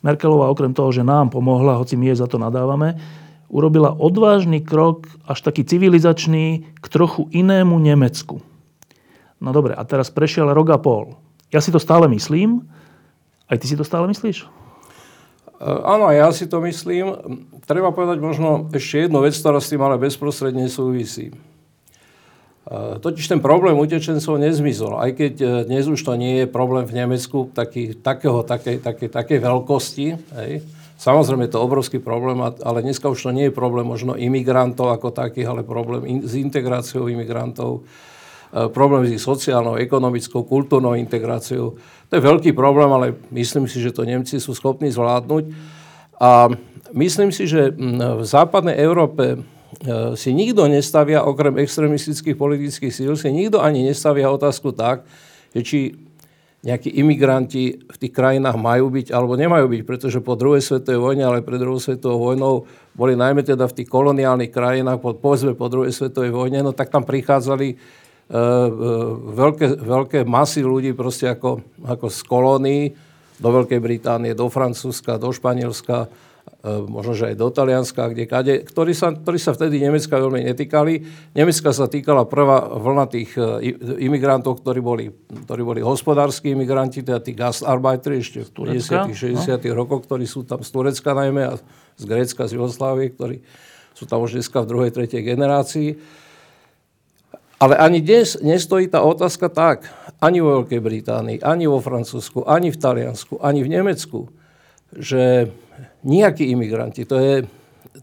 Merkelová 0.00 0.48
okrem 0.48 0.72
toho, 0.72 0.88
že 0.94 1.04
nám 1.04 1.28
pomohla, 1.28 1.76
hoci 1.76 1.98
my 1.98 2.14
jej 2.14 2.22
za 2.22 2.30
to 2.30 2.40
nadávame, 2.40 2.96
urobila 3.50 3.92
odvážny 3.92 4.62
krok, 4.62 5.10
až 5.26 5.42
taký 5.42 5.66
civilizačný, 5.66 6.64
k 6.78 6.86
trochu 6.86 7.26
inému 7.34 7.76
Nemecku. 7.76 8.40
No 9.42 9.50
dobre, 9.50 9.74
a 9.74 9.82
teraz 9.82 10.08
prešiel 10.08 10.48
rok 10.54 10.70
a 10.70 10.78
pol. 10.78 11.18
Ja 11.50 11.58
si 11.58 11.74
to 11.74 11.82
stále 11.82 12.06
myslím. 12.14 12.62
Aj 13.50 13.58
ty 13.58 13.66
si 13.66 13.74
to 13.74 13.82
stále 13.82 14.06
myslíš? 14.06 14.46
Áno, 15.60 16.08
ja 16.08 16.32
si 16.32 16.48
to 16.48 16.64
myslím. 16.64 17.20
Treba 17.68 17.92
povedať 17.92 18.16
možno 18.16 18.72
ešte 18.72 19.04
jednu 19.04 19.20
vec, 19.20 19.36
ktorá 19.36 19.60
s 19.60 19.68
tým 19.68 19.84
ale 19.84 20.00
bezprostredne 20.00 20.72
súvisí. 20.72 21.36
Totiž 23.02 23.28
ten 23.28 23.44
problém 23.44 23.76
utečencov 23.76 24.40
nezmizol. 24.40 24.96
Aj 24.96 25.10
keď 25.10 25.34
e, 25.42 25.46
dnes 25.66 25.90
už 25.90 26.06
to 26.06 26.14
nie 26.14 26.44
je 26.44 26.46
problém 26.46 26.86
v 26.86 27.02
Nemecku 27.02 27.50
taký, 27.50 27.98
takého, 27.98 28.46
takej, 28.46 28.78
takej, 28.78 29.08
takej 29.10 29.38
veľkosti. 29.42 30.06
Hej. 30.38 30.62
Samozrejme 30.94 31.50
je 31.50 31.52
to 31.56 31.64
obrovský 31.66 31.98
problém, 31.98 32.38
ale 32.38 32.78
dneska 32.84 33.10
už 33.10 33.26
to 33.26 33.34
nie 33.34 33.50
je 33.50 33.56
problém 33.56 33.82
možno 33.82 34.14
imigrantov 34.14 34.94
ako 34.94 35.10
takých, 35.10 35.50
ale 35.50 35.66
problém 35.66 36.06
in, 36.06 36.18
s 36.22 36.38
integráciou 36.38 37.10
imigrantov, 37.10 37.82
problém 38.50 39.06
s 39.06 39.14
ich 39.14 39.22
sociálnou, 39.22 39.78
ekonomickou, 39.78 40.42
kultúrnou 40.42 40.98
integráciou. 40.98 41.78
To 42.10 42.12
je 42.12 42.22
veľký 42.22 42.50
problém, 42.52 42.90
ale 42.90 43.14
myslím 43.30 43.70
si, 43.70 43.78
že 43.78 43.94
to 43.94 44.02
Nemci 44.02 44.42
sú 44.42 44.54
schopní 44.54 44.90
zvládnuť. 44.90 45.44
A 46.18 46.50
myslím 46.90 47.30
si, 47.30 47.46
že 47.46 47.70
v 47.74 48.24
západnej 48.26 48.74
Európe 48.76 49.40
E, 49.70 50.18
si 50.18 50.34
nikto 50.34 50.66
nestavia, 50.66 51.22
okrem 51.22 51.54
extremistických 51.62 52.34
politických 52.34 52.90
síl, 52.90 53.14
si 53.14 53.30
nikto 53.30 53.62
ani 53.62 53.86
nestavia 53.86 54.26
otázku 54.26 54.74
tak, 54.74 55.06
že 55.54 55.60
či 55.62 55.78
nejakí 56.60 56.92
imigranti 57.00 57.78
v 57.88 57.96
tých 57.96 58.12
krajinách 58.12 58.58
majú 58.60 58.92
byť 58.92 59.14
alebo 59.14 59.38
nemajú 59.38 59.70
byť, 59.70 59.82
pretože 59.86 60.18
po 60.20 60.36
druhej 60.36 60.60
svetovej 60.60 61.00
vojne, 61.00 61.24
ale 61.24 61.46
pred 61.46 61.56
druhou 61.56 61.80
svetovou 61.80 62.34
vojnou 62.34 62.68
boli 62.92 63.16
najmä 63.16 63.40
teda 63.46 63.64
v 63.70 63.80
tých 63.80 63.88
koloniálnych 63.88 64.52
krajinách, 64.52 65.00
po, 65.00 65.16
povedzme 65.16 65.56
po 65.56 65.70
druhej 65.72 65.94
svetovej 65.94 66.34
vojne, 66.34 66.60
no 66.60 66.76
tak 66.76 66.92
tam 66.92 67.06
prichádzali 67.06 67.80
veľké, 68.30 69.66
veľké 69.82 70.18
masy 70.22 70.62
ľudí 70.62 70.94
proste 70.94 71.26
ako, 71.26 71.66
ako 71.82 72.06
z 72.06 72.20
kolónií 72.22 72.82
do 73.42 73.48
Veľkej 73.50 73.80
Británie, 73.82 74.38
do 74.38 74.46
Francúzska, 74.46 75.18
do 75.18 75.34
Španielska, 75.34 76.06
E, 76.60 76.84
možno, 76.84 77.16
že 77.16 77.32
aj 77.32 77.36
do 77.40 77.48
Talianska, 77.48 78.12
kde 78.12 78.24
kade, 78.28 78.54
ktorí 78.68 78.92
sa, 78.92 79.16
ktorí 79.16 79.40
sa 79.40 79.56
vtedy 79.56 79.80
Nemecka 79.80 80.20
veľmi 80.20 80.44
netýkali. 80.52 80.92
Nemecka 81.32 81.72
sa 81.72 81.88
týkala 81.88 82.28
prvá 82.28 82.76
vlna 82.76 83.04
tých 83.08 83.32
imigrantov, 83.96 84.60
ktorí 84.60 84.80
boli, 84.84 85.08
ktorí 85.48 85.62
boli 85.64 85.80
hospodárskí 85.80 86.52
imigranti, 86.52 87.00
teda 87.00 87.24
tí 87.24 87.32
gastarbeiteri 87.32 88.20
ešte 88.20 88.44
v 88.44 88.76
50 88.76 89.08
60 89.08 89.56
no. 89.56 89.72
rokoch, 89.72 90.04
ktorí 90.04 90.28
sú 90.28 90.44
tam 90.44 90.60
z 90.60 90.68
Turecka 90.68 91.16
najmä 91.16 91.48
a 91.48 91.56
z 91.96 92.04
Grécka, 92.04 92.44
z 92.44 92.60
Jugoslávie, 92.60 93.08
ktorí 93.16 93.40
sú 93.96 94.04
tam 94.04 94.20
už 94.20 94.36
dneska 94.36 94.60
v 94.60 94.68
druhej, 94.68 94.90
tretej 94.92 95.24
generácii. 95.24 95.96
Ale 97.60 97.76
ani 97.76 98.00
dnes 98.00 98.40
nestojí 98.40 98.88
tá 98.88 99.04
otázka 99.04 99.52
tak, 99.52 99.84
ani 100.16 100.40
vo 100.40 100.64
Veľkej 100.64 100.80
Británii, 100.80 101.38
ani 101.44 101.68
vo 101.68 101.76
Francúzsku, 101.76 102.48
ani 102.48 102.72
v 102.72 102.80
Taliansku, 102.80 103.36
ani 103.44 103.60
v 103.60 103.68
Nemecku, 103.68 104.32
že 104.96 105.52
nejakí 106.00 106.48
imigranti. 106.48 107.04
To 107.04 107.20
je 107.20 107.44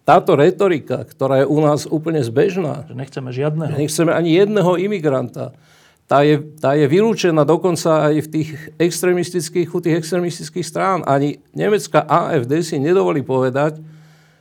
táto 0.06 0.38
retorika, 0.38 1.02
ktorá 1.02 1.42
je 1.42 1.50
u 1.50 1.58
nás 1.58 1.90
úplne 1.90 2.22
zbežná. 2.22 2.86
Že 2.86 2.96
nechceme 3.02 3.30
žiadneho. 3.34 3.74
Nechceme 3.74 4.12
ani 4.14 4.38
jedného 4.38 4.78
imigranta. 4.78 5.58
Tá 6.06 6.22
je, 6.22 6.40
tá 6.62 6.78
je 6.78 6.86
vylúčená 6.88 7.44
dokonca 7.44 8.14
aj 8.14 8.24
v 8.24 8.32
tých 8.32 8.50
extremistických, 8.80 9.68
u 9.74 9.80
tých 9.82 10.00
extremistických 10.00 10.64
strán. 10.64 11.02
Ani 11.04 11.42
nemecká 11.52 12.06
AFD 12.06 12.62
si 12.64 12.78
nedovolí 12.78 13.26
povedať, 13.26 13.82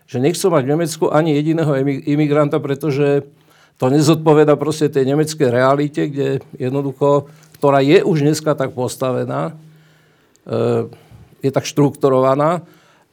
že 0.07 0.23
nechcú 0.23 0.53
mať 0.53 0.63
v 0.63 0.73
Nemecku 0.77 1.05
ani 1.11 1.35
jediného 1.35 1.73
imigranta, 2.07 2.63
pretože 2.63 3.27
to 3.77 3.93
nezodpoveda 3.93 4.57
proste 4.57 4.89
tej 4.89 5.05
nemeckej 5.13 5.49
realite, 5.53 6.09
kde 6.09 6.41
jednoducho, 6.57 7.29
ktorá 7.61 7.85
je 7.85 8.01
už 8.01 8.25
dneska 8.25 8.57
tak 8.57 8.73
postavená, 8.73 9.53
e, 10.49 10.89
je 11.45 11.51
tak 11.53 11.69
štrukturovaná, 11.69 12.65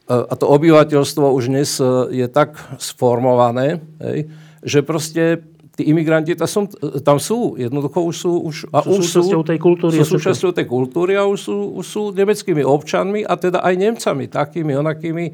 E, 0.04 0.12
a 0.12 0.34
to 0.36 0.44
obyvateľstvo 0.52 1.32
už 1.32 1.48
dnes 1.48 1.80
e, 1.80 1.84
je 2.12 2.26
tak 2.28 2.60
sformované, 2.76 3.80
hej, 4.04 4.28
že 4.60 4.84
proste 4.84 5.40
tí 5.74 5.88
imigranti 5.88 6.36
tam 6.36 6.46
sú, 6.46 6.60
tam 7.00 7.16
sú 7.16 7.56
jednoducho 7.56 8.04
už 8.04 8.16
sú, 8.16 8.32
už, 8.44 8.56
a 8.68 8.84
sú 8.84 9.00
už 9.00 9.04
súčasťou 9.08 9.42
tej 9.48 9.58
kultúry. 9.58 9.96
Sú 9.96 10.20
súčasťou 10.20 10.52
tej 10.52 10.66
kultúry 10.68 11.12
a 11.16 11.24
už 11.24 11.40
sú, 11.40 11.56
už 11.80 11.86
sú 11.88 12.02
nemeckými 12.12 12.60
občanmi 12.62 13.24
a 13.24 13.32
teda 13.40 13.64
aj 13.64 13.74
Nemcami, 13.80 14.28
takými, 14.28 14.72
onakými. 14.76 15.24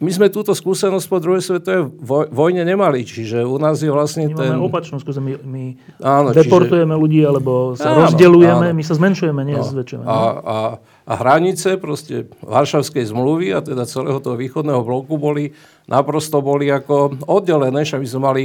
My 0.00 0.10
sme 0.10 0.32
túto 0.32 0.56
skúsenosť 0.56 1.06
po 1.12 1.20
druhej 1.20 1.44
svetovej 1.44 1.92
vojne 2.32 2.64
nemali, 2.64 3.04
čiže 3.04 3.44
u 3.44 3.60
nás 3.60 3.84
je 3.84 3.92
vlastne 3.92 4.32
my 4.32 4.32
ten... 4.32 4.48
Máme 4.56 4.64
opačnú 4.64 4.96
skúsenosť, 4.96 5.28
my, 5.28 5.34
my 5.44 5.64
áno, 6.00 6.32
deportujeme 6.32 6.96
čiže... 6.96 7.02
ľudí, 7.04 7.20
alebo 7.20 7.76
sa 7.76 7.92
áno, 7.92 8.08
rozdeľujeme, 8.08 8.72
áno. 8.72 8.78
my 8.80 8.84
sa 8.88 8.96
zmenšujeme, 8.96 9.40
nie 9.44 9.60
no. 9.60 9.68
zväčšujeme. 9.68 10.08
A, 10.08 10.18
a, 10.40 10.56
a 11.04 11.12
hranice 11.20 11.76
proste 11.76 12.32
Varšavskej 12.40 13.12
zmluvy 13.12 13.52
a 13.52 13.60
teda 13.60 13.84
celého 13.84 14.24
toho 14.24 14.40
východného 14.40 14.80
bloku 14.80 15.20
boli 15.20 15.52
naprosto 15.84 16.40
boli 16.40 16.72
ako 16.72 17.20
oddelené, 17.28 17.84
že 17.84 18.00
my 18.00 18.08
sme 18.08 18.20
mali 18.24 18.44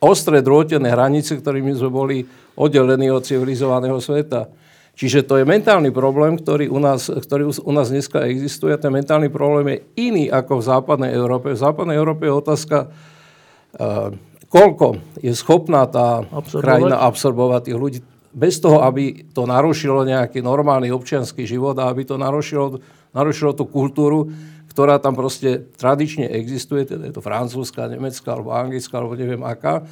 ostré 0.00 0.40
drôtené 0.40 0.88
hranice, 0.88 1.36
ktorými 1.36 1.76
sme 1.76 1.92
boli 1.92 2.24
oddelení 2.56 3.12
od 3.12 3.28
civilizovaného 3.28 4.00
sveta. 4.00 4.48
Čiže 4.94 5.26
to 5.26 5.42
je 5.42 5.44
mentálny 5.44 5.90
problém, 5.90 6.38
ktorý 6.38 6.70
u 6.70 6.78
nás, 6.78 7.10
ktorý 7.10 7.50
u 7.50 7.72
nás 7.74 7.90
dneska 7.90 8.22
existuje. 8.30 8.70
Ten 8.78 8.94
mentálny 8.94 9.26
problém 9.26 9.66
je 9.74 9.78
iný 10.06 10.24
ako 10.30 10.62
v 10.62 10.66
západnej 10.70 11.10
Európe. 11.10 11.50
V 11.50 11.58
západnej 11.58 11.98
Európe 11.98 12.30
je 12.30 12.38
otázka, 12.38 12.76
uh, 12.86 14.14
koľko 14.46 15.02
je 15.18 15.34
schopná 15.34 15.90
tá 15.90 16.22
absorbovať. 16.22 16.62
krajina 16.62 16.96
absorbovať 17.02 17.60
tých 17.66 17.78
ľudí 17.78 17.98
bez 18.34 18.58
toho, 18.58 18.82
aby 18.82 19.30
to 19.30 19.46
narušilo 19.46 20.02
nejaký 20.02 20.42
normálny 20.42 20.90
občianský 20.90 21.46
život 21.46 21.78
a 21.78 21.86
aby 21.86 22.02
to 22.02 22.18
narušilo, 22.18 22.82
narušilo 23.14 23.54
tú 23.54 23.66
kultúru, 23.70 24.30
ktorá 24.74 24.98
tam 24.98 25.14
proste 25.14 25.70
tradične 25.78 26.26
existuje, 26.34 26.82
teda 26.82 27.06
je 27.06 27.14
to 27.14 27.22
francúzska, 27.22 27.86
nemecká 27.86 28.34
alebo 28.34 28.50
anglická, 28.50 28.98
alebo 28.98 29.14
neviem 29.14 29.46
aká. 29.46 29.86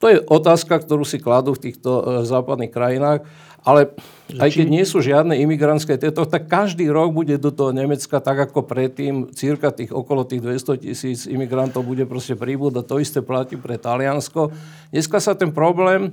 To 0.00 0.08
je 0.08 0.24
otázka, 0.24 0.80
ktorú 0.80 1.04
si 1.04 1.20
kladú 1.20 1.52
v 1.52 1.68
týchto 1.68 1.90
e, 2.00 2.02
západných 2.24 2.72
krajinách. 2.72 3.28
Ale 3.64 3.96
aj 4.36 4.60
keď 4.60 4.66
nie 4.68 4.84
sú 4.84 5.00
žiadne 5.00 5.40
imigrantské 5.40 5.96
tieto, 5.96 6.28
tak 6.28 6.52
každý 6.52 6.84
rok 6.92 7.16
bude 7.16 7.40
do 7.40 7.48
toho 7.48 7.72
Nemecka, 7.72 8.20
tak 8.20 8.52
ako 8.52 8.60
predtým, 8.60 9.32
cirka 9.32 9.72
tých 9.72 9.88
okolo 9.88 10.28
tých 10.28 10.44
200 10.44 10.84
tisíc 10.84 11.24
imigrantov 11.24 11.88
bude 11.88 12.04
proste 12.04 12.36
príbúť 12.36 12.80
a 12.80 12.82
to 12.84 13.00
isté 13.00 13.24
platí 13.24 13.56
pre 13.56 13.80
Taliansko. 13.80 14.52
Dneska 14.92 15.16
sa 15.16 15.32
ten 15.32 15.48
problém 15.48 16.12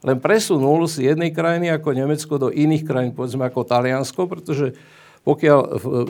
len 0.00 0.16
presunul 0.20 0.84
z 0.88 1.12
jednej 1.12 1.32
krajiny 1.32 1.72
ako 1.72 1.88
Nemecko 1.96 2.34
do 2.36 2.48
iných 2.52 2.84
krajín, 2.84 3.12
povedzme 3.16 3.48
ako 3.48 3.64
Taliansko, 3.64 4.28
pretože 4.28 4.76
pokiaľ 5.20 5.60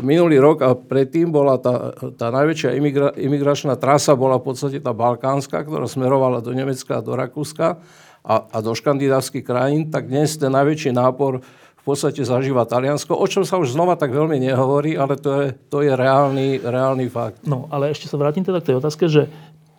minulý 0.07 0.39
rok 0.39 0.59
a 0.63 0.79
predtým 0.79 1.35
bola 1.35 1.59
tá, 1.59 1.99
tá 2.15 2.31
najväčšia 2.31 2.71
imigra, 2.79 3.11
imigračná 3.19 3.75
trasa 3.75 4.15
bola 4.15 4.39
v 4.39 4.55
podstate 4.55 4.79
tá 4.79 4.95
balkánska, 4.95 5.67
ktorá 5.67 5.91
smerovala 5.91 6.39
do 6.39 6.55
Nemecka 6.55 6.99
a 6.99 7.05
do 7.05 7.19
Rakúska 7.19 7.83
a, 8.25 8.35
a 8.53 8.57
do 8.61 8.73
škandinávskych 8.77 9.45
krajín, 9.45 9.89
tak 9.89 10.09
dnes 10.09 10.37
ten 10.37 10.53
najväčší 10.53 10.93
nápor 10.93 11.41
v 11.81 11.83
podstate 11.89 12.21
zažíva 12.21 12.69
Taliansko, 12.69 13.17
o 13.17 13.25
čom 13.25 13.41
sa 13.49 13.57
už 13.57 13.73
znova 13.73 13.97
tak 13.97 14.13
veľmi 14.13 14.37
nehovorí, 14.37 15.01
ale 15.01 15.17
to 15.17 15.31
je, 15.41 15.47
to 15.73 15.81
je 15.81 15.93
reálny, 15.97 16.61
reálny 16.61 17.09
fakt. 17.09 17.41
No, 17.49 17.73
ale 17.73 17.89
ešte 17.89 18.05
sa 18.05 18.21
vrátim 18.21 18.45
teda 18.45 18.61
k 18.61 18.73
tej 18.73 18.77
otázke, 18.85 19.09
že 19.09 19.33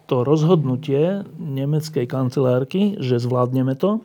to 0.09 0.25
rozhodnutie 0.25 1.23
nemeckej 1.37 2.09
kancelárky, 2.09 2.97
že 2.97 3.21
zvládneme 3.21 3.77
to, 3.77 4.01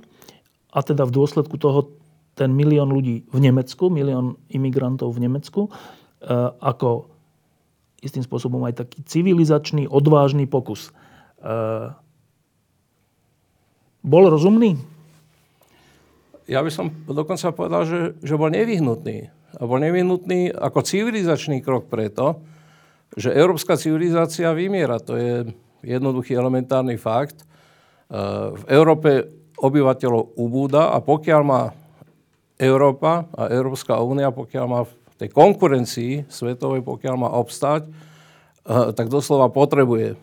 a 0.77 0.85
teda 0.85 1.09
v 1.09 1.17
dôsledku 1.17 1.57
toho 1.57 1.89
ten 2.37 2.53
milión 2.53 2.93
ľudí 2.93 3.25
v 3.33 3.39
Nemecku, 3.41 3.89
milión 3.89 4.37
imigrantov 4.53 5.17
v 5.17 5.25
Nemecku, 5.25 5.61
e, 5.67 5.71
ako 6.61 7.09
istým 8.05 8.21
spôsobom 8.21 8.61
aj 8.69 8.85
taký 8.85 9.01
civilizačný, 9.09 9.89
odvážny 9.89 10.45
pokus. 10.45 10.93
Bol 14.07 14.31
rozumný? 14.31 14.79
Ja 16.47 16.63
by 16.63 16.71
som 16.71 16.95
dokonca 17.11 17.51
povedal, 17.51 17.83
že, 17.83 18.01
že 18.23 18.39
bol 18.39 18.55
nevyhnutný. 18.55 19.35
a 19.59 19.67
bol 19.67 19.83
nevyhnutný 19.83 20.55
ako 20.55 20.79
civilizačný 20.87 21.59
krok 21.59 21.91
preto, 21.91 22.39
že 23.19 23.35
európska 23.35 23.75
civilizácia 23.75 24.55
vymiera. 24.55 25.03
To 25.03 25.19
je 25.19 25.51
jednoduchý 25.83 26.39
elementárny 26.39 26.95
fakt. 27.03 27.43
E, 27.43 27.45
v 28.55 28.63
Európe 28.71 29.27
obyvateľov 29.59 30.39
ubúda 30.39 30.95
a 30.95 31.03
pokiaľ 31.03 31.43
má 31.43 31.75
Európa 32.63 33.27
a 33.35 33.51
Európska 33.51 33.99
únia, 33.99 34.31
pokiaľ 34.31 34.67
má 34.71 34.87
v 34.87 34.93
tej 35.19 35.35
konkurencii 35.35 36.31
svetovej, 36.31 36.87
pokiaľ 36.87 37.15
má 37.19 37.29
obstať, 37.35 37.91
e, 37.91 37.91
tak 38.95 39.11
doslova 39.11 39.51
potrebuje 39.51 40.15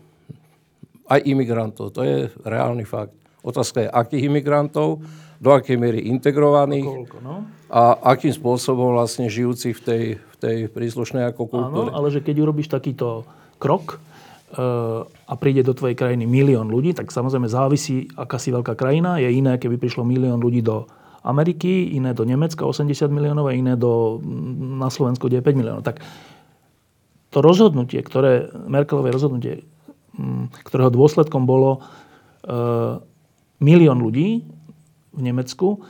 aj 1.12 1.20
imigrantov. 1.28 1.92
To 1.92 2.08
je 2.08 2.32
reálny 2.48 2.88
fakt. 2.88 3.23
Otázka 3.44 3.84
je, 3.84 3.90
akých 3.92 4.32
imigrantov, 4.32 5.04
do 5.44 5.50
akej 5.52 5.76
miery 5.76 6.08
integrovaných 6.08 6.88
Koľko, 6.88 7.18
no? 7.20 7.44
a 7.68 8.00
akým 8.16 8.32
spôsobom 8.32 8.96
vlastne 8.96 9.28
žijúci 9.28 9.76
v 9.76 9.82
tej, 9.84 10.04
v 10.16 10.36
tej 10.40 10.58
príslušnej 10.72 11.28
ako 11.28 11.52
kultúre. 11.52 11.92
Áno, 11.92 12.00
ale 12.00 12.08
že 12.16 12.24
keď 12.24 12.48
urobíš 12.48 12.72
takýto 12.72 13.28
krok 13.60 14.00
e, 14.56 14.64
a 15.04 15.34
príde 15.36 15.68
do 15.68 15.76
tvojej 15.76 16.00
krajiny 16.00 16.24
milión 16.24 16.72
ľudí, 16.72 16.96
tak 16.96 17.12
samozrejme 17.12 17.52
závisí, 17.52 18.08
aká 18.16 18.40
si 18.40 18.56
veľká 18.56 18.80
krajina. 18.80 19.20
Je 19.20 19.28
iné, 19.36 19.60
keby 19.60 19.76
prišlo 19.76 20.08
milión 20.08 20.40
ľudí 20.40 20.64
do 20.64 20.88
Ameriky, 21.28 21.92
iné 21.92 22.16
do 22.16 22.24
Nemecka 22.24 22.64
80 22.64 23.12
miliónov 23.12 23.52
a 23.52 23.56
iné 23.56 23.76
do, 23.76 24.24
na 24.80 24.88
Slovensku, 24.88 25.28
kde 25.28 25.44
je 25.44 25.48
5 25.52 25.60
miliónov. 25.60 25.84
Tak 25.84 26.00
to 27.36 27.44
rozhodnutie, 27.44 28.00
ktoré, 28.00 28.48
Merkelové 28.70 29.12
rozhodnutie, 29.12 29.68
ktorého 30.64 30.94
dôsledkom 30.94 31.44
bolo 31.44 31.84
e, 32.48 33.00
milión 33.62 34.02
ľudí 34.02 34.46
v 35.14 35.22
Nemecku. 35.22 35.86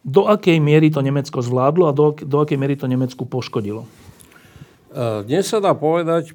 Do 0.00 0.24
akej 0.30 0.56
miery 0.62 0.88
to 0.88 1.04
Nemecko 1.04 1.44
zvládlo 1.44 1.84
a 1.88 1.92
do, 1.92 2.16
do 2.16 2.36
akej 2.40 2.56
miery 2.56 2.76
to 2.78 2.88
Nemecku 2.88 3.28
poškodilo? 3.28 3.84
E, 3.84 3.88
dnes 5.28 5.44
sa 5.44 5.60
dá 5.60 5.76
povedať, 5.76 6.32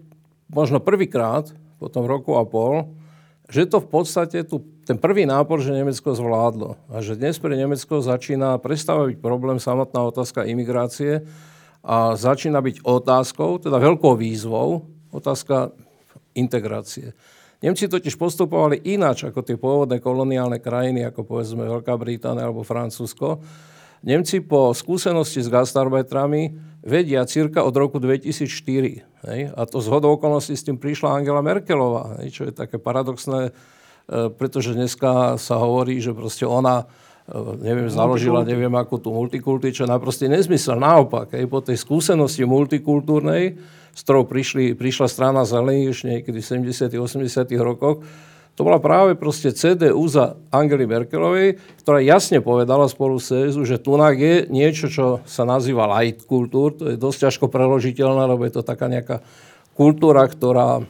možno 0.53 0.77
prvýkrát 0.77 1.50
po 1.82 1.89
tom 1.89 2.05
roku 2.05 2.38
a 2.38 2.46
pol, 2.46 2.94
že 3.50 3.70
to 3.70 3.82
v 3.82 3.89
podstate 3.89 4.46
tu, 4.46 4.62
ten 4.86 4.98
prvý 4.98 5.25
nápor, 5.25 5.62
že 5.62 5.74
Nemecko 5.74 6.13
zvládlo. 6.13 6.77
A 6.89 7.01
že 7.01 7.17
dnes 7.17 7.38
pre 7.38 7.53
Nemecko 7.53 8.01
začína 8.01 8.58
prestávať 8.58 9.17
byť 9.17 9.20
problém 9.22 9.58
samotná 9.62 10.01
otázka 10.05 10.46
imigrácie 10.46 11.25
a 11.86 12.17
začína 12.17 12.62
byť 12.62 12.82
otázkou, 12.82 13.62
teda 13.62 13.77
veľkou 13.77 14.17
výzvou, 14.17 14.89
otázka 15.13 15.74
integrácie. 16.34 17.13
Nemci 17.63 17.88
totiž 17.88 18.19
postupovali 18.19 18.83
ináč 18.83 19.27
ako 19.27 19.39
tie 19.39 19.55
pôvodné 19.55 20.03
koloniálne 20.03 20.59
krajiny, 20.59 21.07
ako 21.07 21.24
povedzme 21.24 21.63
Veľká 21.63 21.95
Británia 21.95 22.43
alebo 22.43 22.67
Francúzsko. 22.67 23.39
Nemci 24.05 24.43
po 24.43 24.69
skúsenosti 24.75 25.41
s 25.41 25.50
gastarbetrami 25.50 26.53
vedia 26.85 27.25
cirka 27.25 27.65
od 27.65 27.74
roku 27.74 27.97
2004. 27.97 28.45
Hej? 29.25 29.39
A 29.50 29.62
to 29.65 29.81
z 29.81 29.88
hodou 29.89 30.13
okolností 30.13 30.53
s 30.53 30.62
tým 30.62 30.77
prišla 30.77 31.17
Angela 31.17 31.41
Merkelová, 31.41 32.21
hej? 32.21 32.29
čo 32.29 32.41
je 32.45 32.53
také 32.53 32.77
paradoxné, 32.77 33.50
e, 33.50 33.51
pretože 34.29 34.77
dneska 34.77 35.41
sa 35.41 35.57
hovorí, 35.57 35.97
že 35.97 36.13
proste 36.13 36.45
ona 36.45 36.85
e, 37.25 37.65
neviem, 37.65 37.89
založila, 37.89 38.45
neviem 38.45 38.69
akú 38.77 39.01
tú 39.01 39.09
multikulty, 39.09 39.74
čo 39.74 39.89
je 39.89 39.93
naprosto 39.95 40.29
nezmysel. 40.29 40.77
Naopak, 40.77 41.33
hej, 41.33 41.50
po 41.50 41.65
tej 41.65 41.81
skúsenosti 41.81 42.45
multikultúrnej 42.45 43.57
s 43.95 44.03
ktorou 44.03 44.27
prišli, 44.27 44.75
prišla 44.75 45.07
strana 45.07 45.47
zelených 45.47 45.95
už 45.95 45.99
niekedy 46.03 46.43
v 46.43 46.67
70 46.67 46.91
80 46.91 47.47
rokoch, 47.63 48.03
to 48.55 48.63
bola 48.63 48.79
práve 48.79 49.19
proste 49.19 49.51
CDU 49.51 50.07
za 50.07 50.39
Angely 50.47 50.87
Merkelovej, 50.87 51.59
ktorá 51.83 51.99
jasne 51.99 52.39
povedala 52.39 52.87
spolu 52.87 53.19
s 53.19 53.27
CSU, 53.27 53.67
že 53.67 53.79
tu 53.83 53.99
je 53.99 54.47
niečo, 54.47 54.87
čo 54.87 55.19
sa 55.27 55.43
nazýva 55.43 55.91
light 55.99 56.23
kultúr, 56.23 56.71
to 56.71 56.95
je 56.95 56.95
dosť 56.95 57.27
ťažko 57.27 57.45
preložiteľné, 57.51 58.23
lebo 58.31 58.47
je 58.47 58.55
to 58.55 58.63
taká 58.63 58.87
nejaká 58.87 59.19
kultúra, 59.75 60.23
ktorá 60.23 60.87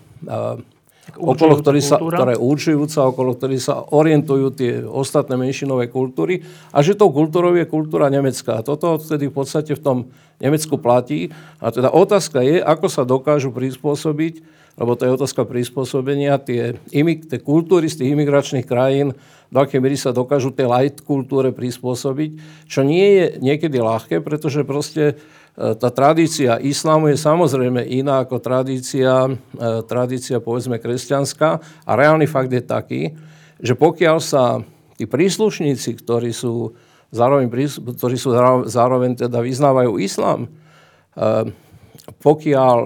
okolo 1.14 1.62
ktorý 1.62 1.82
sa, 1.86 2.02
ktorá 2.02 2.34
je 2.34 2.42
určujúca, 2.42 3.14
okolo 3.14 3.38
ktorých 3.38 3.62
sa 3.62 3.86
orientujú 3.94 4.48
tie 4.58 4.82
ostatné 4.82 5.38
menšinové 5.38 5.94
kultúry 5.94 6.42
a 6.74 6.82
že 6.82 6.98
tou 6.98 7.14
kultúrou 7.14 7.54
je 7.54 7.70
kultúra 7.70 8.10
nemecká. 8.10 8.66
Toto 8.66 8.98
vtedy 8.98 9.30
v 9.30 9.36
podstate 9.38 9.78
v 9.78 9.84
tom 9.84 9.98
Nemecku 10.36 10.76
platí. 10.76 11.32
A 11.64 11.72
teda 11.72 11.92
otázka 11.96 12.44
je, 12.44 12.60
ako 12.60 12.88
sa 12.92 13.08
dokážu 13.08 13.56
prispôsobiť, 13.56 14.44
lebo 14.76 15.00
to 15.00 15.08
je 15.08 15.16
otázka 15.16 15.48
prispôsobenia, 15.48 16.36
tie, 16.44 16.76
imig, 16.92 17.32
tie 17.32 17.40
kultúry 17.40 17.88
z 17.88 18.04
tých 18.04 18.12
imigračných 18.12 18.68
krajín, 18.68 19.16
do 19.48 19.64
akej 19.64 19.80
miery 19.80 19.96
sa 19.96 20.12
dokážu 20.12 20.52
tej 20.52 20.68
light 20.68 21.00
kultúre 21.00 21.56
prispôsobiť, 21.56 22.32
čo 22.68 22.84
nie 22.84 23.08
je 23.16 23.26
niekedy 23.40 23.80
ľahké, 23.80 24.20
pretože 24.20 24.68
proste 24.68 25.16
tá 25.56 25.88
tradícia 25.88 26.60
islámu 26.60 27.16
je 27.16 27.18
samozrejme 27.18 27.80
iná 27.88 28.28
ako 28.28 28.44
tradícia, 28.44 29.32
e, 29.32 29.32
tradícia 29.88 30.44
povedzme 30.44 30.84
kresťanská. 30.84 31.50
A 31.88 31.92
reálny 31.96 32.28
fakt 32.28 32.52
je 32.52 32.60
taký, 32.60 33.02
že 33.64 33.72
pokiaľ 33.72 34.18
sa 34.20 34.68
tí 35.00 35.08
príslušníci, 35.08 35.96
ktorí 36.04 36.36
sú 36.36 36.76
zároveň, 37.16 37.48
ktorí 37.72 38.20
sú 38.20 38.36
zároveň 38.68 39.16
teda 39.16 39.40
vyznávajú 39.40 39.96
islám, 39.96 40.52
e, 41.16 41.56
pokiaľ 42.20 42.78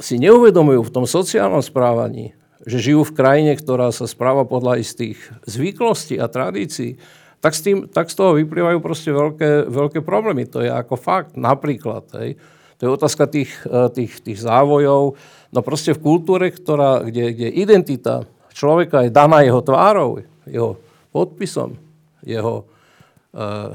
si 0.00 0.16
neuvedomujú 0.16 0.88
v 0.88 0.94
tom 0.94 1.04
sociálnom 1.04 1.60
správaní, 1.60 2.32
že 2.64 2.78
žijú 2.80 3.04
v 3.04 3.16
krajine, 3.18 3.52
ktorá 3.58 3.90
sa 3.90 4.06
správa 4.06 4.46
podľa 4.46 4.80
istých 4.80 5.18
zvyklostí 5.44 6.16
a 6.16 6.30
tradícií, 6.30 6.96
tak, 7.42 7.58
s 7.58 7.60
tým, 7.66 7.90
tak 7.90 8.06
z 8.06 8.14
toho 8.14 8.38
vyplývajú 8.38 8.78
proste 8.78 9.10
veľké, 9.10 9.66
veľké 9.66 9.98
problémy. 10.06 10.46
To 10.54 10.62
je 10.62 10.70
ako 10.70 10.94
fakt. 10.94 11.34
Napríklad, 11.34 12.06
hej, 12.22 12.38
to 12.78 12.86
je 12.86 12.94
otázka 12.94 13.26
tých, 13.26 13.50
e, 13.66 13.90
tých, 13.90 14.22
tých 14.22 14.38
závojov. 14.38 15.18
No 15.50 15.60
proste 15.66 15.90
v 15.90 16.02
kultúre, 16.06 16.54
ktorá, 16.54 17.02
kde, 17.02 17.34
kde 17.34 17.48
identita 17.50 18.22
človeka 18.54 19.02
je 19.02 19.10
daná 19.10 19.42
jeho 19.42 19.58
tvárou, 19.58 20.22
jeho 20.46 20.78
podpisom, 21.10 21.74
jeho 22.22 22.62
uh, 23.34 23.74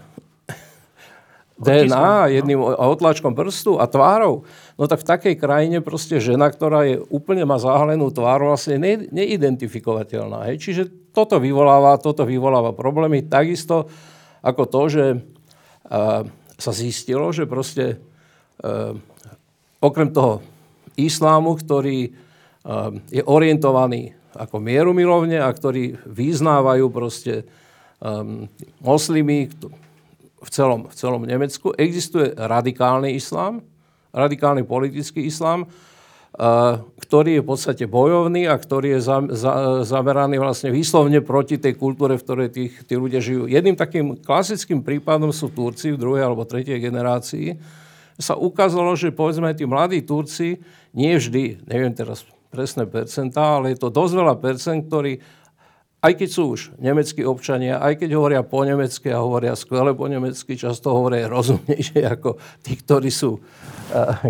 DNA 1.58 2.38
jedným 2.38 2.62
otlačkom 2.62 3.34
prstu 3.34 3.82
a 3.82 3.90
tvárou, 3.90 4.46
no 4.78 4.86
tak 4.86 5.02
v 5.02 5.10
takej 5.10 5.36
krajine 5.42 5.78
proste 5.82 6.22
žena, 6.22 6.48
ktorá 6.54 6.86
je 6.86 7.02
úplne 7.10 7.44
má 7.44 7.58
zahalenú 7.58 8.14
tvár, 8.14 8.46
vlastne 8.46 8.78
ne, 8.78 9.10
neidentifikovateľná. 9.10 10.54
Hej. 10.54 10.56
Čiže 10.62 10.84
toto 11.12 11.42
vyvoláva, 11.42 11.98
toto 11.98 12.24
vyvoláva 12.24 12.78
problémy. 12.78 13.26
Takisto 13.26 13.90
ako 14.46 14.64
to, 14.70 14.82
že 14.88 15.06
uh, 15.18 16.22
sa 16.56 16.72
zistilo, 16.72 17.34
že 17.34 17.50
proste 17.50 17.98
uh, 17.98 18.94
okrem 19.82 20.14
toho 20.14 20.46
islámu, 20.94 21.58
ktorý 21.58 22.14
uh, 22.14 22.94
je 23.10 23.26
orientovaný 23.26 24.14
ako 24.38 24.62
mierumilovne 24.62 25.42
a 25.42 25.50
ktorí 25.50 25.98
vyznávajú 26.06 26.86
proste 26.94 27.50
um, 27.98 28.46
moslimy, 28.86 29.50
v 30.38 30.50
celom, 30.54 30.86
v 30.86 30.94
celom 30.94 31.26
Nemecku. 31.26 31.74
Existuje 31.74 32.38
radikálny 32.38 33.18
islám, 33.18 33.66
radikálny 34.18 34.66
politický 34.66 35.30
islám, 35.30 35.70
ktorý 37.02 37.40
je 37.40 37.44
v 37.46 37.50
podstate 37.50 37.86
bojovný 37.90 38.46
a 38.46 38.58
ktorý 38.58 38.98
je 38.98 39.02
za, 39.02 39.18
za, 39.34 39.52
zameraný 39.82 40.38
vlastne 40.38 40.70
výslovne 40.70 41.22
proti 41.26 41.58
tej 41.58 41.74
kultúre, 41.74 42.14
v 42.14 42.26
ktorej 42.26 42.50
tých, 42.54 42.74
tí 42.86 42.94
ľudia 42.94 43.18
žijú. 43.18 43.50
Jedným 43.50 43.74
takým 43.74 44.18
klasickým 44.22 44.86
prípadom 44.86 45.34
sú 45.34 45.50
Turci 45.50 45.94
v 45.94 46.02
druhej 46.02 46.26
alebo 46.26 46.46
tretej 46.46 46.78
generácii. 46.78 47.58
Sa 48.22 48.38
ukázalo, 48.38 48.94
že 48.94 49.10
povedzme 49.10 49.50
tí 49.58 49.66
mladí 49.66 50.06
Turci, 50.06 50.62
nie 50.94 51.14
vždy, 51.18 51.66
neviem 51.66 51.94
teraz 51.94 52.22
presné 52.54 52.86
percentá, 52.86 53.58
ale 53.58 53.74
je 53.74 53.82
to 53.82 53.90
dosť 53.90 54.14
veľa 54.14 54.36
percent, 54.38 54.86
ktorí 54.86 55.18
aj 56.08 56.14
keď 56.24 56.30
sú 56.32 56.44
už 56.56 56.62
nemeckí 56.80 57.28
občania, 57.28 57.84
aj 57.84 58.00
keď 58.00 58.16
hovoria 58.16 58.40
po 58.48 58.64
nemecky 58.64 59.12
a 59.12 59.20
hovoria 59.20 59.60
skvele 59.60 59.92
po 59.92 60.08
nemecky, 60.08 60.56
často 60.56 60.96
hovoria 60.96 61.28
rozumnejšie 61.28 62.08
ako 62.16 62.40
tí, 62.64 62.80
ktorí 62.80 63.12
sú, 63.12 63.44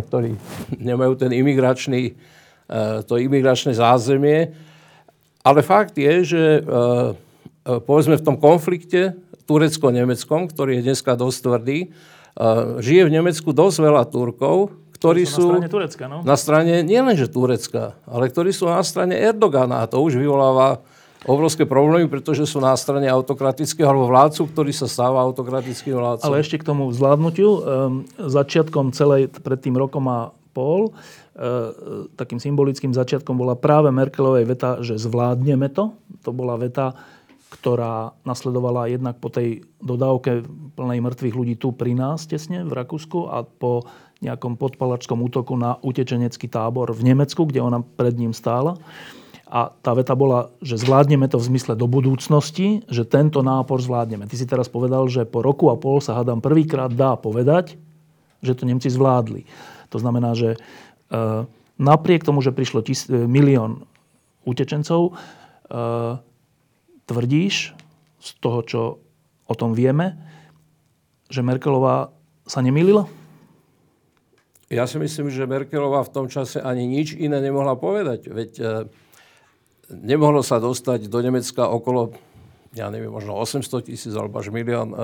ktorí 0.09 0.33
nemajú 0.81 1.13
ten 1.21 1.29
imigračný, 1.37 2.17
to 3.05 3.21
imigračné 3.21 3.77
zázemie. 3.77 4.57
Ale 5.45 5.61
fakt 5.61 5.93
je, 6.01 6.13
že 6.25 6.43
povedzme 7.63 8.17
v 8.17 8.25
tom 8.25 8.41
konflikte 8.41 9.13
turecko-nemeckom, 9.45 10.49
ktorý 10.49 10.81
je 10.81 10.91
dneska 10.91 11.13
dosť 11.13 11.37
tvrdý, 11.45 11.79
žije 12.81 13.01
v 13.05 13.13
Nemecku 13.13 13.53
dosť 13.53 13.77
veľa 13.85 14.03
Turkov, 14.09 14.73
ktorí 14.97 15.29
sú, 15.29 15.61
na 15.61 15.61
strane 15.61 15.69
Turecka, 15.69 16.05
no? 16.09 16.17
na 16.25 16.35
strane 16.35 16.73
nielenže 16.81 17.29
Turecka, 17.29 17.93
ale 18.09 18.33
ktorí 18.33 18.49
sú 18.49 18.65
na 18.65 18.81
strane 18.81 19.13
Erdogana. 19.13 19.85
A 19.85 19.89
to 19.89 20.01
už 20.01 20.17
vyvoláva 20.17 20.81
obrovské 21.27 21.67
problémy, 21.67 22.07
pretože 22.07 22.47
sú 22.47 22.63
na 22.63 22.71
strane 22.79 23.11
autokratického 23.11 23.85
alebo 23.85 24.07
vládcu, 24.07 24.47
ktorý 24.47 24.71
sa 24.71 24.87
stáva 24.87 25.19
autokratickým 25.27 25.93
vládcom. 25.93 26.27
Ale 26.31 26.39
ešte 26.39 26.63
k 26.63 26.67
tomu 26.71 26.87
zvládnutiu. 26.89 27.49
Um, 27.51 27.61
začiatkom 28.15 28.95
celej, 28.95 29.27
pred 29.29 29.59
tým 29.59 29.75
rokom 29.75 30.07
a 30.07 30.31
pol, 30.55 30.89
uh, 30.89 32.07
takým 32.15 32.39
symbolickým 32.39 32.95
začiatkom 32.95 33.35
bola 33.35 33.59
práve 33.59 33.91
Merkelovej 33.91 34.47
veta, 34.47 34.79
že 34.79 34.95
zvládneme 34.95 35.67
to. 35.67 35.93
To 36.23 36.31
bola 36.31 36.55
veta, 36.55 36.95
ktorá 37.51 38.15
nasledovala 38.23 38.87
jednak 38.87 39.19
po 39.19 39.27
tej 39.27 39.67
dodávke 39.83 40.47
plnej 40.79 40.99
mŕtvych 41.03 41.35
ľudí 41.35 41.55
tu 41.59 41.75
pri 41.75 41.95
nás 41.95 42.27
tesne 42.27 42.63
v 42.63 42.71
Rakúsku 42.71 43.27
a 43.27 43.43
po 43.43 43.87
nejakom 44.17 44.57
podpalačskom 44.57 45.21
útoku 45.21 45.53
na 45.53 45.77
utečenecký 45.85 46.49
tábor 46.49 46.89
v 46.89 47.13
Nemecku, 47.13 47.45
kde 47.45 47.61
ona 47.61 47.85
pred 47.85 48.17
ním 48.17 48.33
stála. 48.33 48.75
A 49.47 49.71
tá 49.71 49.95
veta 49.95 50.11
bola, 50.11 50.51
že 50.59 50.75
zvládneme 50.75 51.31
to 51.31 51.39
v 51.39 51.47
zmysle 51.47 51.79
do 51.79 51.87
budúcnosti, 51.87 52.83
že 52.91 53.07
tento 53.07 53.39
nápor 53.39 53.79
zvládneme. 53.79 54.27
Ty 54.27 54.35
si 54.35 54.43
teraz 54.43 54.67
povedal, 54.67 55.07
že 55.07 55.23
po 55.23 55.39
roku 55.39 55.71
a 55.71 55.79
pol 55.79 56.03
sa 56.03 56.19
hádam 56.19 56.43
prvýkrát 56.43 56.91
dá 56.91 57.15
povedať, 57.15 57.79
že 58.43 58.59
to 58.59 58.67
Nemci 58.67 58.91
zvládli. 58.91 59.47
To 59.95 60.03
znamená, 60.03 60.35
že 60.35 60.55
e, 60.55 60.57
napriek 61.79 62.27
tomu, 62.27 62.43
že 62.43 62.51
prišlo 62.51 62.83
tis, 62.83 63.07
e, 63.07 63.23
milión 63.23 63.87
utečencov, 64.43 65.11
e, 65.11 65.11
tvrdíš 67.07 67.71
z 68.19 68.29
toho, 68.43 68.59
čo 68.67 68.81
o 69.47 69.53
tom 69.55 69.71
vieme, 69.71 70.19
že 71.31 71.39
Merkelová 71.39 72.11
sa 72.43 72.59
nemýlila? 72.59 73.07
Ja 74.67 74.83
si 74.83 74.99
myslím, 74.99 75.31
že 75.31 75.47
Merkelová 75.47 76.03
v 76.03 76.11
tom 76.11 76.27
čase 76.27 76.59
ani 76.59 76.83
nič 76.83 77.15
iné 77.15 77.39
nemohla 77.39 77.79
povedať. 77.79 78.27
Veď 78.27 78.51
nemohlo 79.91 80.43
sa 80.43 80.59
dostať 80.59 81.07
do 81.07 81.19
Nemecka 81.23 81.67
okolo, 81.67 82.15
ja 82.75 82.91
neviem, 82.91 83.11
možno 83.11 83.35
800 83.39 83.87
tisíc 83.87 84.13
alebo 84.13 84.39
až 84.39 84.51
milión 84.51 84.91
e, 84.91 84.97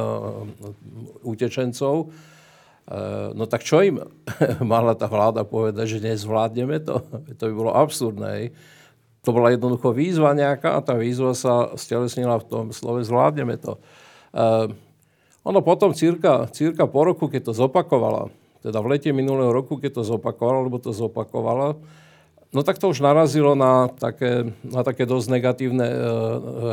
utečencov. 1.24 1.96
E, 2.04 2.98
no 3.32 3.48
tak 3.48 3.63
čo 3.63 3.80
im 3.84 4.04
mala 4.63 4.93
tá 4.96 5.08
vláda 5.08 5.48
povedať, 5.48 5.98
že 6.00 6.06
nezvládneme 6.06 6.84
to? 6.84 7.00
To 7.39 7.43
by 7.48 7.54
bolo 7.54 7.72
absurdné. 7.72 8.52
To 9.24 9.32
bola 9.32 9.56
jednoducho 9.56 9.96
výzva 9.96 10.36
nejaká 10.36 10.76
a 10.76 10.84
tá 10.84 11.00
výzva 11.00 11.32
sa 11.32 11.72
stelesnila 11.80 12.43
v 12.43 12.48
tom 12.48 12.65
slove 12.76 13.08
zvládneme 13.08 13.56
to. 13.56 13.80
E, 14.36 14.72
ono 15.43 15.60
potom 15.60 15.91
círka, 15.91 16.48
círka 16.56 16.88
po 16.88 17.04
roku, 17.04 17.28
keď 17.28 17.52
to 17.52 17.54
zopakovala, 17.56 18.32
teda 18.63 18.80
v 18.80 18.96
lete 18.96 19.12
minulého 19.12 19.52
roku, 19.52 19.76
keď 19.76 20.00
to 20.00 20.04
zopakovala, 20.15 20.63
lebo 20.63 20.80
to 20.80 20.96
zopakovala, 20.96 21.76
no 22.54 22.62
tak 22.62 22.78
to 22.78 22.94
už 22.94 23.02
narazilo 23.02 23.58
na 23.58 23.89
také, 23.89 24.54
na 24.62 24.86
také 24.86 25.10
dosť 25.10 25.28
negatívne 25.34 25.88
e, 25.89 25.98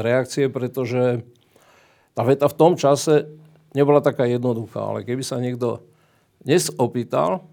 reakcie, 0.04 0.52
pretože 0.52 1.24
tá 2.12 2.22
veta 2.22 2.46
v 2.46 2.58
tom 2.60 2.76
čase 2.76 3.26
nebola 3.72 4.04
taká 4.04 4.28
jednoduchá, 4.28 4.78
ale 4.78 5.00
keby 5.02 5.24
sa 5.24 5.40
niekto 5.40 5.80
dnes 6.44 6.68
opýtal 6.76 7.48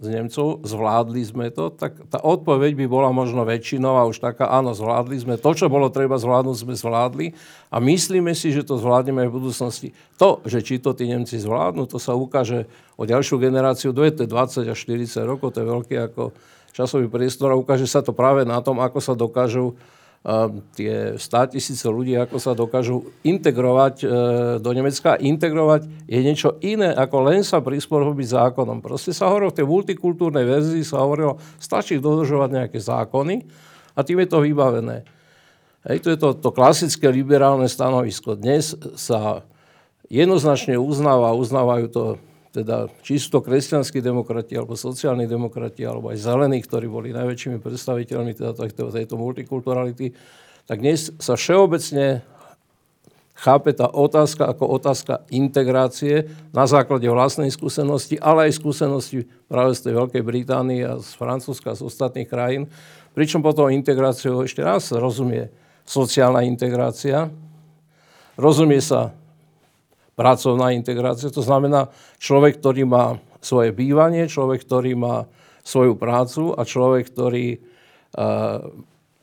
z 0.00 0.16
Nemcov, 0.16 0.64
zvládli 0.64 1.20
sme 1.20 1.52
to, 1.52 1.68
tak 1.68 1.92
tá 2.08 2.24
odpoveď 2.24 2.72
by 2.72 2.86
bola 2.88 3.12
možno 3.12 3.44
väčšinová, 3.44 4.08
už 4.08 4.24
taká, 4.24 4.48
áno, 4.48 4.72
zvládli 4.72 5.20
sme. 5.20 5.36
To, 5.36 5.52
čo 5.52 5.68
bolo 5.68 5.92
treba 5.92 6.16
zvládnuť, 6.16 6.56
sme 6.56 6.72
zvládli 6.72 7.36
a 7.68 7.76
myslíme 7.84 8.32
si, 8.32 8.48
že 8.48 8.64
to 8.64 8.80
zvládneme 8.80 9.28
aj 9.28 9.28
v 9.28 9.36
budúcnosti. 9.36 9.88
To, 10.16 10.40
že 10.48 10.64
či 10.64 10.80
to 10.80 10.96
tí 10.96 11.04
Nemci 11.04 11.36
zvládnu, 11.36 11.84
to 11.84 12.00
sa 12.00 12.16
ukáže 12.16 12.64
o 12.96 13.04
ďalšiu 13.04 13.36
generáciu, 13.36 13.92
do 13.92 14.00
je 14.00 14.24
20 14.24 14.72
až 14.72 14.78
40 14.80 15.20
rokov, 15.28 15.52
to 15.52 15.60
je 15.60 15.68
veľký 15.68 15.94
ako 16.00 16.32
časový 16.70 17.10
priestor 17.10 17.52
a 17.52 17.58
ukáže 17.58 17.86
sa 17.86 18.00
to 18.02 18.14
práve 18.14 18.46
na 18.46 18.62
tom, 18.64 18.78
ako 18.78 18.98
sa 18.98 19.14
dokážu 19.14 19.78
tie 20.76 21.16
100 21.16 21.56
tisíce 21.56 21.88
ľudí, 21.88 22.12
ako 22.12 22.36
sa 22.36 22.52
dokážu 22.52 23.08
integrovať 23.24 23.94
e, 24.04 24.06
do 24.60 24.70
Nemecka. 24.76 25.16
Integrovať 25.16 25.88
je 26.04 26.20
niečo 26.20 26.60
iné, 26.60 26.92
ako 26.92 27.32
len 27.32 27.40
sa 27.40 27.64
prispôsobiť 27.64 28.36
zákonom. 28.36 28.84
Proste 28.84 29.16
sa 29.16 29.32
hovorilo 29.32 29.48
v 29.48 29.58
tej 29.64 29.66
multikultúrnej 29.72 30.44
verzii, 30.44 30.84
sa 30.84 31.00
hovorilo, 31.00 31.40
stačí 31.56 31.96
dodržovať 31.96 32.52
nejaké 32.52 32.76
zákony 32.76 33.48
a 33.96 34.00
tým 34.04 34.20
je 34.20 34.28
to 34.28 34.44
vybavené. 34.44 35.08
Hej, 35.88 36.04
to 36.04 36.08
je 36.12 36.18
to, 36.20 36.28
to 36.36 36.52
klasické 36.52 37.08
liberálne 37.08 37.64
stanovisko. 37.64 38.36
Dnes 38.36 38.76
sa 39.00 39.48
jednoznačne 40.12 40.76
uznáva, 40.76 41.32
uznávajú 41.32 41.86
to 41.88 42.04
teda 42.50 42.90
čisto 43.06 43.38
kresťanskí 43.38 44.02
demokrati, 44.02 44.58
alebo 44.58 44.74
sociálni 44.74 45.30
demokrati, 45.30 45.86
alebo 45.86 46.10
aj 46.10 46.18
zelení, 46.18 46.58
ktorí 46.58 46.90
boli 46.90 47.14
najväčšími 47.14 47.62
predstaviteľmi 47.62 48.34
teda 48.34 48.52
tejto, 48.70 49.14
multikulturality, 49.14 50.10
tak 50.66 50.82
dnes 50.82 51.14
sa 51.22 51.38
všeobecne 51.38 52.26
chápe 53.38 53.72
tá 53.72 53.88
otázka 53.88 54.50
ako 54.50 54.76
otázka 54.76 55.24
integrácie 55.32 56.28
na 56.52 56.66
základe 56.66 57.08
vlastnej 57.08 57.48
skúsenosti, 57.48 58.20
ale 58.20 58.50
aj 58.50 58.58
skúsenosti 58.60 59.24
práve 59.48 59.72
z 59.78 59.88
tej 59.88 59.94
Veľkej 59.96 60.22
Británie 60.26 60.84
a 60.84 61.00
z 61.00 61.10
Francúzska 61.16 61.72
a 61.72 61.78
z 61.78 61.86
ostatných 61.86 62.28
krajín. 62.28 62.68
Pričom 63.16 63.40
potom 63.40 63.72
integráciou 63.72 64.44
ešte 64.44 64.60
raz 64.60 64.92
rozumie 64.92 65.48
sociálna 65.88 66.44
integrácia, 66.44 67.32
rozumie 68.36 68.78
sa 68.84 69.16
pracovná 70.20 70.76
integrácia. 70.76 71.32
To 71.32 71.40
znamená 71.40 71.88
človek, 72.20 72.60
ktorý 72.60 72.84
má 72.84 73.16
svoje 73.40 73.72
bývanie, 73.72 74.28
človek, 74.28 74.68
ktorý 74.68 74.92
má 74.92 75.24
svoju 75.64 75.96
prácu 75.96 76.52
a 76.52 76.68
človek, 76.68 77.08
ktorý 77.08 77.56
uh, 77.56 78.68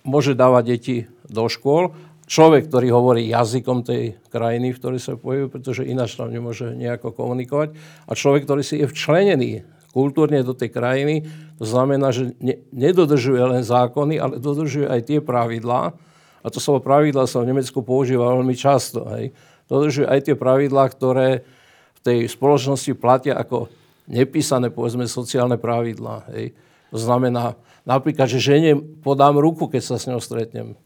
môže 0.01 0.33
dávať 0.33 0.63
deti 0.65 0.97
do 1.29 1.45
škôl. 1.45 1.93
Človek, 2.25 2.73
ktorý 2.73 2.87
hovorí 2.89 3.29
jazykom 3.29 3.85
tej 3.85 4.17
krajiny, 4.33 4.73
v 4.73 4.79
ktorej 4.81 4.99
sa 5.05 5.13
pohybuje, 5.21 5.53
pretože 5.53 5.85
ináč 5.85 6.17
tam 6.17 6.33
nemôže 6.33 6.73
nejako 6.73 7.13
komunikovať. 7.13 7.77
A 8.09 8.17
človek, 8.17 8.49
ktorý 8.49 8.65
si 8.65 8.81
je 8.81 8.89
včlenený 8.89 9.69
kultúrne 9.93 10.41
do 10.41 10.57
tej 10.57 10.73
krajiny, 10.73 11.29
to 11.61 11.65
znamená, 11.65 12.09
že 12.09 12.33
ne, 12.41 12.57
nedodržuje 12.73 13.39
len 13.39 13.61
zákony, 13.61 14.17
ale 14.17 14.41
dodržuje 14.41 14.89
aj 14.89 15.01
tie 15.07 15.19
pravidlá. 15.21 15.93
A 16.41 16.47
to 16.49 16.57
slovo 16.57 16.81
pravidla 16.81 17.29
sa 17.29 17.39
v 17.45 17.53
Nemecku 17.53 17.85
používa 17.85 18.33
veľmi 18.33 18.57
často. 18.57 19.05
Hej 19.13 19.31
dodržuje 19.67 20.07
aj 20.07 20.19
tie 20.31 20.35
pravidlá, 20.35 20.83
ktoré 20.91 21.47
v 21.95 21.99
tej 22.03 22.19
spoločnosti 22.31 22.91
platia 22.97 23.35
ako 23.35 23.67
nepísané, 24.07 24.71
povedzme, 24.71 25.05
sociálne 25.05 25.59
pravidlá. 25.59 26.31
Hej. 26.31 26.55
To 26.95 26.97
znamená, 26.99 27.59
napríklad, 27.83 28.31
že 28.31 28.39
žene 28.39 28.79
podám 28.79 29.35
ruku, 29.35 29.67
keď 29.67 29.81
sa 29.83 29.95
s 29.99 30.07
ňou 30.07 30.23
stretnem. 30.23 30.79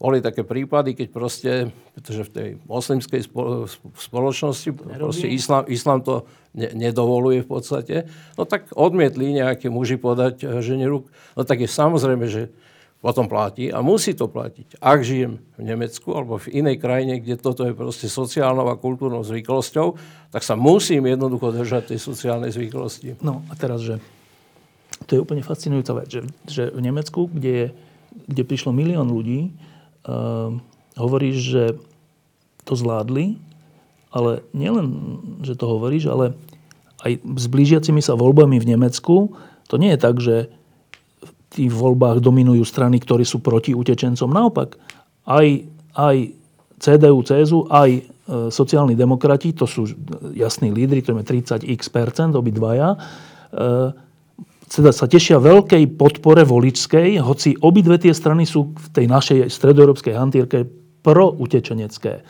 Boli 0.00 0.24
také 0.24 0.40
prípady, 0.40 0.96
keď 0.96 1.08
proste, 1.12 1.52
pretože 1.92 2.24
v 2.24 2.32
tej 2.32 2.48
moslimskej 2.64 3.20
spoločnosti 4.00 4.72
proste 4.72 5.28
islám, 5.28 5.68
islám 5.68 6.00
to 6.00 6.24
ne, 6.56 6.72
nedovoluje 6.72 7.44
v 7.44 7.48
podstate, 7.48 7.96
no 8.40 8.48
tak 8.48 8.72
odmietli 8.72 9.36
nejaké 9.36 9.68
muži 9.68 10.00
podať 10.00 10.40
eh, 10.40 10.48
žene 10.64 10.88
ruku. 10.88 11.12
No 11.36 11.44
tak 11.44 11.60
je 11.60 11.68
samozrejme, 11.68 12.32
že 12.32 12.48
potom 13.00 13.32
platí 13.32 13.72
a 13.72 13.80
musí 13.80 14.12
to 14.12 14.28
platiť. 14.28 14.76
Ak 14.76 15.00
žijem 15.00 15.40
v 15.56 15.62
Nemecku 15.64 16.12
alebo 16.12 16.36
v 16.36 16.52
inej 16.52 16.76
krajine, 16.84 17.16
kde 17.16 17.40
toto 17.40 17.64
je 17.64 17.72
proste 17.72 18.12
sociálnou 18.12 18.68
a 18.68 18.76
kultúrnou 18.76 19.24
zvyklosťou, 19.24 19.96
tak 20.28 20.44
sa 20.44 20.52
musím 20.52 21.08
jednoducho 21.08 21.56
držať 21.56 21.96
tej 21.96 22.00
sociálnej 22.00 22.52
zvyklosti. 22.52 23.16
No 23.24 23.40
a 23.48 23.56
teraz, 23.56 23.80
že 23.80 24.04
to 25.08 25.16
je 25.16 25.22
úplne 25.24 25.40
fascinujúca 25.40 25.96
vec, 25.96 26.08
že, 26.12 26.20
že 26.44 26.62
v 26.68 26.80
Nemecku, 26.84 27.32
kde, 27.32 27.72
kde 28.28 28.42
prišlo 28.44 28.76
milión 28.76 29.08
ľudí, 29.08 29.48
uh, 30.04 30.52
hovoríš, 31.00 31.36
že 31.40 31.64
to 32.68 32.76
zvládli, 32.76 33.40
ale 34.12 34.44
nielen, 34.52 34.86
že 35.40 35.56
to 35.56 35.64
hovoríš, 35.64 36.12
ale 36.12 36.36
aj 37.00 37.16
s 37.16 37.46
blížiacimi 37.48 38.04
sa 38.04 38.12
voľbami 38.12 38.60
v 38.60 38.76
Nemecku, 38.76 39.32
to 39.72 39.74
nie 39.80 39.96
je 39.96 40.02
tak, 40.02 40.20
že 40.20 40.52
tých 41.50 41.70
voľbách 41.74 42.22
dominujú 42.22 42.62
strany, 42.62 43.02
ktorí 43.02 43.26
sú 43.26 43.42
proti 43.42 43.74
utečencom. 43.74 44.30
Naopak, 44.30 44.78
aj, 45.26 45.46
aj 45.98 46.16
CDU, 46.78 47.20
CSU, 47.26 47.66
aj 47.66 47.90
e, 47.90 48.02
sociálni 48.54 48.94
demokrati, 48.94 49.52
to 49.52 49.66
sú 49.66 49.84
jasní 50.32 50.70
lídry, 50.70 51.02
ktorí 51.02 51.26
30x 51.26 51.90
percent, 51.90 52.32
obidvaja, 52.38 52.94
e, 52.94 52.98
teda 54.70 54.94
sa 54.94 55.10
tešia 55.10 55.42
veľkej 55.42 55.98
podpore 55.98 56.46
voličskej, 56.46 57.18
hoci 57.18 57.58
obidve 57.58 57.98
tie 57.98 58.14
strany 58.14 58.46
sú 58.46 58.70
v 58.70 58.86
tej 58.94 59.10
našej 59.10 59.50
stredoeurópskej 59.50 60.14
hantírke 60.14 60.62
pro-utečenecké. 61.02 62.22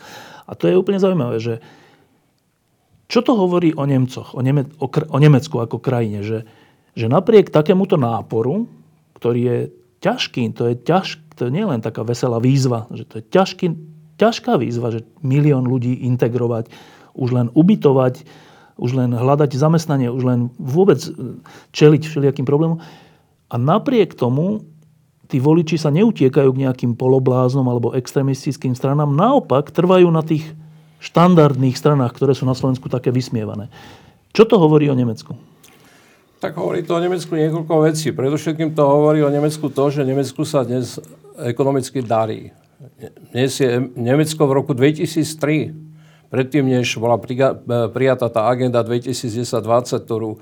A 0.49 0.51
to 0.57 0.65
je 0.65 0.73
úplne 0.73 0.97
zaujímavé, 0.97 1.37
že 1.37 1.61
čo 3.05 3.21
to 3.21 3.37
hovorí 3.37 3.77
o 3.77 3.85
Nemcoch, 3.85 4.33
o, 4.33 4.41
Neme- 4.41 4.73
o, 4.81 4.87
o 4.89 5.17
Nemecku 5.21 5.61
ako 5.61 5.77
krajine, 5.77 6.25
že, 6.25 6.49
že 6.97 7.05
napriek 7.05 7.53
takémuto 7.53 7.99
náporu, 7.99 8.65
ktorý 9.21 9.41
je 9.45 9.57
ťažký. 10.01 10.57
To 10.57 10.73
je, 10.73 10.75
ťaž, 10.81 11.21
to 11.37 11.53
nie 11.53 11.61
je 11.61 11.69
len 11.69 11.85
taká 11.85 12.01
veselá 12.01 12.41
výzva, 12.41 12.89
že 12.89 13.05
to 13.05 13.21
je 13.21 13.23
ťažký, 13.29 13.65
ťažká 14.17 14.57
výzva, 14.57 14.89
že 14.89 15.05
milión 15.21 15.69
ľudí 15.69 16.01
integrovať, 16.09 16.73
už 17.13 17.29
len 17.29 17.47
ubytovať, 17.53 18.25
už 18.81 18.97
len 18.97 19.13
hľadať 19.13 19.53
zamestnanie, 19.53 20.09
už 20.09 20.23
len 20.25 20.39
vôbec 20.57 20.97
čeliť 21.69 22.01
všelijakým 22.01 22.49
problémom. 22.49 22.81
A 23.53 23.55
napriek 23.61 24.17
tomu 24.17 24.65
tí 25.29 25.37
voliči 25.37 25.77
sa 25.77 25.93
neutiekajú 25.93 26.49
k 26.49 26.61
nejakým 26.65 26.97
polobláznom 26.97 27.63
alebo 27.69 27.93
extremistickým 27.93 28.73
stranám, 28.73 29.13
naopak 29.13 29.69
trvajú 29.69 30.09
na 30.09 30.25
tých 30.25 30.49
štandardných 30.97 31.77
stranách, 31.77 32.17
ktoré 32.17 32.33
sú 32.33 32.49
na 32.49 32.57
Slovensku 32.57 32.89
také 32.89 33.13
vysmievané. 33.13 33.69
Čo 34.33 34.49
to 34.49 34.57
hovorí 34.57 34.89
o 34.89 34.97
Nemecku? 34.97 35.37
Tak 36.41 36.57
hovorí 36.57 36.81
to 36.81 36.97
o 36.97 37.03
Nemecku 37.05 37.37
niekoľko 37.37 37.85
vecí. 37.85 38.09
Predovšetkým 38.09 38.73
to 38.73 38.81
hovorí 38.81 39.21
o 39.21 39.29
Nemecku 39.29 39.69
to, 39.69 39.93
že 39.93 40.01
Nemecku 40.01 40.41
sa 40.41 40.65
dnes 40.65 40.97
ekonomicky 41.37 42.01
darí. 42.01 42.49
nesie 43.29 43.77
Nemecko 43.93 44.49
v 44.49 44.55
roku 44.57 44.73
2003, 44.73 45.69
predtým, 46.33 46.65
než 46.65 46.97
bola 46.97 47.21
prijatá 47.93 48.25
tá 48.33 48.49
agenda 48.49 48.81
2010-2020, 48.81 50.01
ktorú 50.01 50.41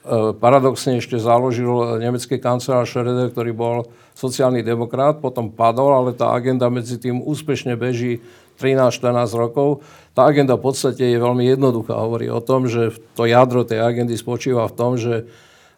E, 0.00 0.32
paradoxne 0.32 0.96
ešte 0.96 1.20
založil 1.20 2.00
nemecký 2.00 2.40
kancelár 2.40 2.88
Schröder, 2.88 3.28
ktorý 3.28 3.52
bol 3.52 3.76
sociálny 4.16 4.64
demokrat, 4.64 5.20
potom 5.20 5.52
padol, 5.52 5.92
ale 5.92 6.16
tá 6.16 6.32
agenda 6.32 6.72
medzi 6.72 6.96
tým 6.96 7.20
úspešne 7.20 7.76
beží 7.76 8.24
13-14 8.60 9.40
rokov. 9.40 9.80
Tá 10.12 10.28
agenda 10.28 10.60
v 10.60 10.68
podstate 10.68 11.08
je 11.08 11.18
veľmi 11.18 11.48
jednoduchá. 11.48 11.96
Hovorí 11.96 12.28
o 12.28 12.44
tom, 12.44 12.68
že 12.68 12.92
to 13.16 13.24
jadro 13.24 13.64
tej 13.64 13.80
agendy 13.80 14.14
spočíva 14.20 14.68
v 14.68 14.76
tom, 14.76 15.00
že 15.00 15.24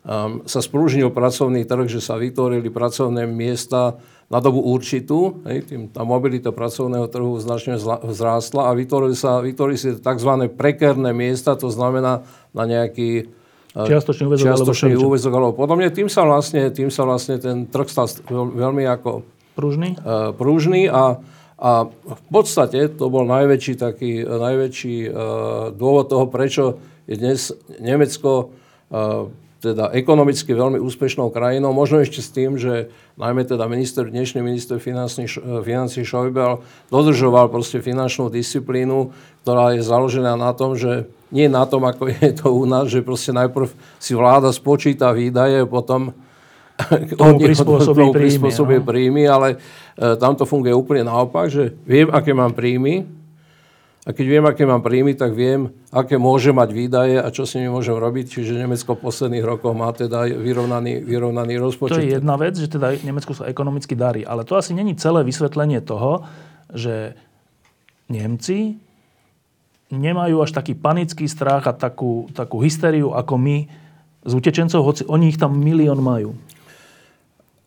um, 0.02 0.42
sa 0.44 0.58
sprúžnil 0.58 1.14
pracovný 1.14 1.62
trh, 1.62 1.86
že 1.86 2.02
sa 2.02 2.18
vytvorili 2.18 2.66
pracovné 2.68 3.24
miesta 3.30 4.02
na 4.32 4.40
dobu 4.40 4.64
určitú, 4.64 5.44
hej, 5.44 5.68
tým, 5.68 5.92
tá 5.92 6.08
mobilita 6.08 6.56
pracovného 6.56 7.04
trhu 7.04 7.36
značne 7.36 7.76
vzrástla 7.78 8.72
a 8.72 8.72
vytvorili 8.72 9.12
sa, 9.12 9.44
vytvorili 9.44 9.76
sa 9.76 9.92
tzv. 9.92 10.48
prekerné 10.56 11.12
miesta, 11.12 11.52
to 11.52 11.68
znamená 11.68 12.24
na 12.56 12.64
nejaký 12.64 13.28
Čiastočný 13.72 14.28
úvezok, 14.28 14.44
čiastočný 14.44 14.92
alebo 14.92 15.08
úvezok 15.08 15.32
alebo 15.32 15.52
podobne. 15.56 15.88
Tým 15.88 16.12
sa, 16.12 16.28
vlastne, 16.28 16.68
tým 16.68 16.92
sa 16.92 17.08
vlastne 17.08 17.40
ten 17.40 17.64
trh 17.64 17.88
stal 17.88 18.04
veľmi 18.28 18.84
ako 18.84 19.24
pružný, 19.56 19.96
uh, 20.04 20.36
pružný 20.36 20.92
a, 20.92 21.16
a 21.62 21.86
v 21.86 22.22
podstate 22.26 22.90
to 22.90 23.06
bol 23.06 23.22
najväčší, 23.22 23.74
taký, 23.78 24.26
najväčší 24.26 24.96
uh, 25.06 25.14
dôvod 25.70 26.10
toho, 26.10 26.26
prečo 26.26 26.82
je 27.06 27.14
dnes 27.14 27.54
Nemecko 27.78 28.50
uh, 28.90 29.30
teda 29.62 29.94
ekonomicky 29.94 30.58
veľmi 30.58 30.82
úspešnou 30.82 31.30
krajinou, 31.30 31.70
možno 31.70 32.02
ešte 32.02 32.18
s 32.18 32.34
tým, 32.34 32.58
že 32.58 32.90
najmä 33.14 33.46
teda 33.46 33.70
minister, 33.70 34.10
dnešný 34.10 34.42
minister 34.42 34.82
financí, 34.82 35.30
financí 35.62 36.02
Schäuble 36.02 36.58
dodržoval 36.90 37.46
proste 37.46 37.78
finančnú 37.78 38.26
disciplínu, 38.26 39.14
ktorá 39.46 39.78
je 39.78 39.86
založená 39.86 40.34
na 40.34 40.50
tom, 40.50 40.74
že 40.74 41.06
nie 41.30 41.46
na 41.46 41.62
tom, 41.62 41.86
ako 41.86 42.10
je 42.10 42.34
to 42.34 42.50
u 42.50 42.66
nás, 42.66 42.90
že 42.90 43.06
proste 43.06 43.30
najprv 43.30 43.70
si 44.02 44.18
vláda 44.18 44.50
spočíta 44.50 45.14
výdaje, 45.14 45.62
potom 45.70 46.10
tomu 47.20 47.38
prispôsobí, 47.38 48.02
príjmy, 48.10 48.16
prispôsobí 48.16 48.76
no. 48.80 48.84
príjmy, 48.84 49.22
ale 49.28 49.48
e, 49.96 50.16
tam 50.16 50.32
to 50.34 50.48
funguje 50.48 50.72
úplne 50.72 51.06
naopak, 51.06 51.52
že 51.52 51.76
viem, 51.84 52.08
aké 52.08 52.32
mám 52.32 52.56
príjmy, 52.56 53.04
a 54.02 54.10
keď 54.10 54.26
viem, 54.26 54.44
aké 54.50 54.66
mám 54.66 54.82
príjmy, 54.82 55.14
tak 55.14 55.30
viem, 55.30 55.70
aké 55.94 56.18
môže 56.18 56.50
mať 56.50 56.74
výdaje 56.74 57.22
a 57.22 57.30
čo 57.30 57.46
s 57.46 57.54
nimi 57.54 57.70
môžem 57.70 57.94
robiť. 57.94 58.34
Čiže 58.34 58.58
Nemecko 58.58 58.98
v 58.98 59.06
posledných 59.06 59.46
rokoch 59.46 59.78
má 59.78 59.94
teda 59.94 60.26
vyrovnaný, 60.26 61.06
vyrovnaný 61.06 61.62
rozpočet. 61.62 61.94
To 61.94 62.02
je 62.02 62.18
jedna 62.18 62.34
vec, 62.34 62.58
že 62.58 62.66
teda 62.66 62.98
Nemecku 62.98 63.30
sa 63.30 63.46
ekonomicky 63.46 63.94
darí. 63.94 64.26
Ale 64.26 64.42
to 64.42 64.58
asi 64.58 64.74
není 64.74 64.98
celé 64.98 65.22
vysvetlenie 65.22 65.78
toho, 65.86 66.26
že 66.74 67.14
Nemci 68.10 68.82
nemajú 69.94 70.42
až 70.42 70.50
taký 70.50 70.74
panický 70.74 71.30
strach 71.30 71.70
a 71.70 71.72
takú, 71.76 72.26
takú 72.34 72.58
hysteriu 72.58 73.14
ako 73.14 73.38
my 73.38 73.70
z 74.26 74.32
utečencov, 74.34 74.82
hoci 74.82 75.02
oni 75.06 75.30
ich 75.30 75.38
tam 75.38 75.54
milión 75.54 76.02
majú. 76.02 76.34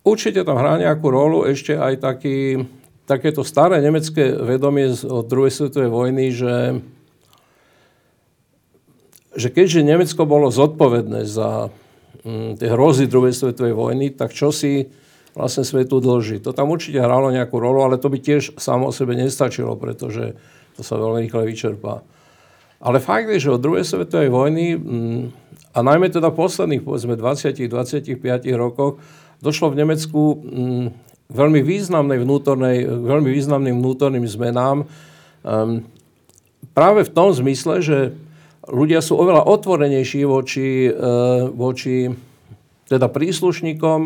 Určite 0.06 0.46
tam 0.46 0.62
hrá 0.62 0.78
nejakú 0.78 1.10
rolu 1.10 1.50
ešte 1.50 1.74
aj 1.74 1.98
taký 1.98 2.62
takéto 3.06 3.46
staré 3.46 3.80
nemecké 3.80 4.34
vedomie 4.34 4.90
od 5.06 5.26
druhej 5.30 5.54
svetovej 5.54 5.90
vojny, 5.94 6.26
že, 6.34 6.82
že 9.38 9.48
keďže 9.54 9.86
Nemecko 9.86 10.26
bolo 10.26 10.50
zodpovedné 10.50 11.30
za 11.30 11.70
mm, 12.26 12.58
tie 12.58 12.68
hrozy 12.74 13.06
druhej 13.06 13.34
svetovej 13.38 13.78
vojny, 13.78 14.10
tak 14.10 14.34
čo 14.34 14.50
si 14.50 14.90
vlastne 15.38 15.62
svetu 15.62 16.02
dlží. 16.02 16.42
To 16.42 16.56
tam 16.56 16.74
určite 16.74 16.98
hralo 16.98 17.30
nejakú 17.30 17.62
rolu, 17.62 17.86
ale 17.86 18.02
to 18.02 18.10
by 18.10 18.18
tiež 18.18 18.58
samo 18.58 18.90
o 18.90 18.96
sebe 18.96 19.14
nestačilo, 19.14 19.78
pretože 19.78 20.34
to 20.74 20.82
sa 20.82 20.98
veľmi 20.98 21.30
rýchle 21.30 21.46
vyčerpá. 21.46 22.02
Ale 22.82 23.00
fakt 23.00 23.32
je, 23.32 23.40
že 23.40 23.54
od 23.54 23.62
druhej 23.62 23.86
svetovej 23.86 24.34
vojny 24.34 24.76
mm, 24.76 25.22
a 25.76 25.80
najmä 25.84 26.10
teda 26.10 26.34
posledných 26.34 26.82
povedzme 26.82 27.20
20-25 27.20 28.18
rokoch 28.58 28.98
došlo 29.46 29.70
v 29.70 29.80
Nemecku 29.86 30.22
mm, 30.42 30.86
veľmi 31.30 31.62
významnej 31.62 32.18
vnútornej, 32.26 32.90
veľmi 32.90 33.30
významným 33.30 33.78
vnútorným 33.78 34.26
zmenám. 34.26 34.90
Um, 35.46 35.86
práve 36.74 37.06
v 37.06 37.14
tom 37.14 37.30
zmysle, 37.30 37.86
že 37.86 37.98
ľudia 38.66 39.06
sú 39.06 39.22
oveľa 39.22 39.46
otvorenejší 39.46 40.26
voči, 40.26 40.90
uh, 40.90 41.46
voči 41.54 42.10
teda 42.90 43.06
príslušníkom 43.10 44.00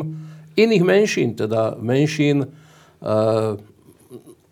iných 0.60 0.84
menšín, 0.84 1.30
teda 1.40 1.80
menšín 1.80 2.44
uh, 2.44 3.56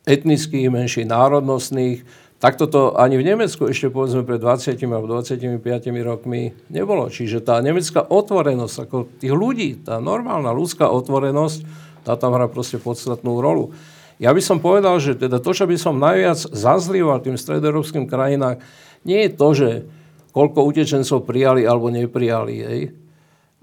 etnických, 0.08 0.72
menšín 0.72 1.12
národnostných. 1.12 2.08
Takto 2.38 2.70
to 2.70 2.82
ani 2.94 3.18
v 3.18 3.34
Nemecku 3.34 3.66
ešte 3.66 3.90
povedzme 3.90 4.22
pred 4.22 4.38
20 4.38 4.78
alebo 4.86 5.10
25 5.10 5.58
rokmi 6.06 6.54
nebolo. 6.70 7.10
Čiže 7.10 7.42
tá 7.42 7.58
nemecká 7.66 8.06
otvorenosť, 8.06 8.76
ako 8.86 8.98
tých 9.18 9.34
ľudí, 9.34 9.82
tá 9.82 9.98
normálna 9.98 10.54
ľudská 10.54 10.86
otvorenosť, 10.86 11.66
tá 12.06 12.14
tam 12.14 12.38
hrá 12.38 12.46
proste 12.46 12.78
podstatnú 12.78 13.42
rolu. 13.42 13.74
Ja 14.22 14.38
by 14.38 14.42
som 14.42 14.62
povedal, 14.62 15.02
že 15.02 15.18
teda 15.18 15.42
to, 15.42 15.50
čo 15.50 15.66
by 15.66 15.78
som 15.82 15.98
najviac 15.98 16.38
zazlieval 16.54 17.26
tým 17.26 17.42
stredoeurópskym 17.42 18.06
krajinám, 18.06 18.62
nie 19.02 19.26
je 19.26 19.32
to, 19.34 19.48
že 19.58 19.70
koľko 20.30 20.62
utečencov 20.70 21.26
prijali 21.26 21.66
alebo 21.66 21.90
neprijali. 21.90 22.56
Hej. 22.62 22.82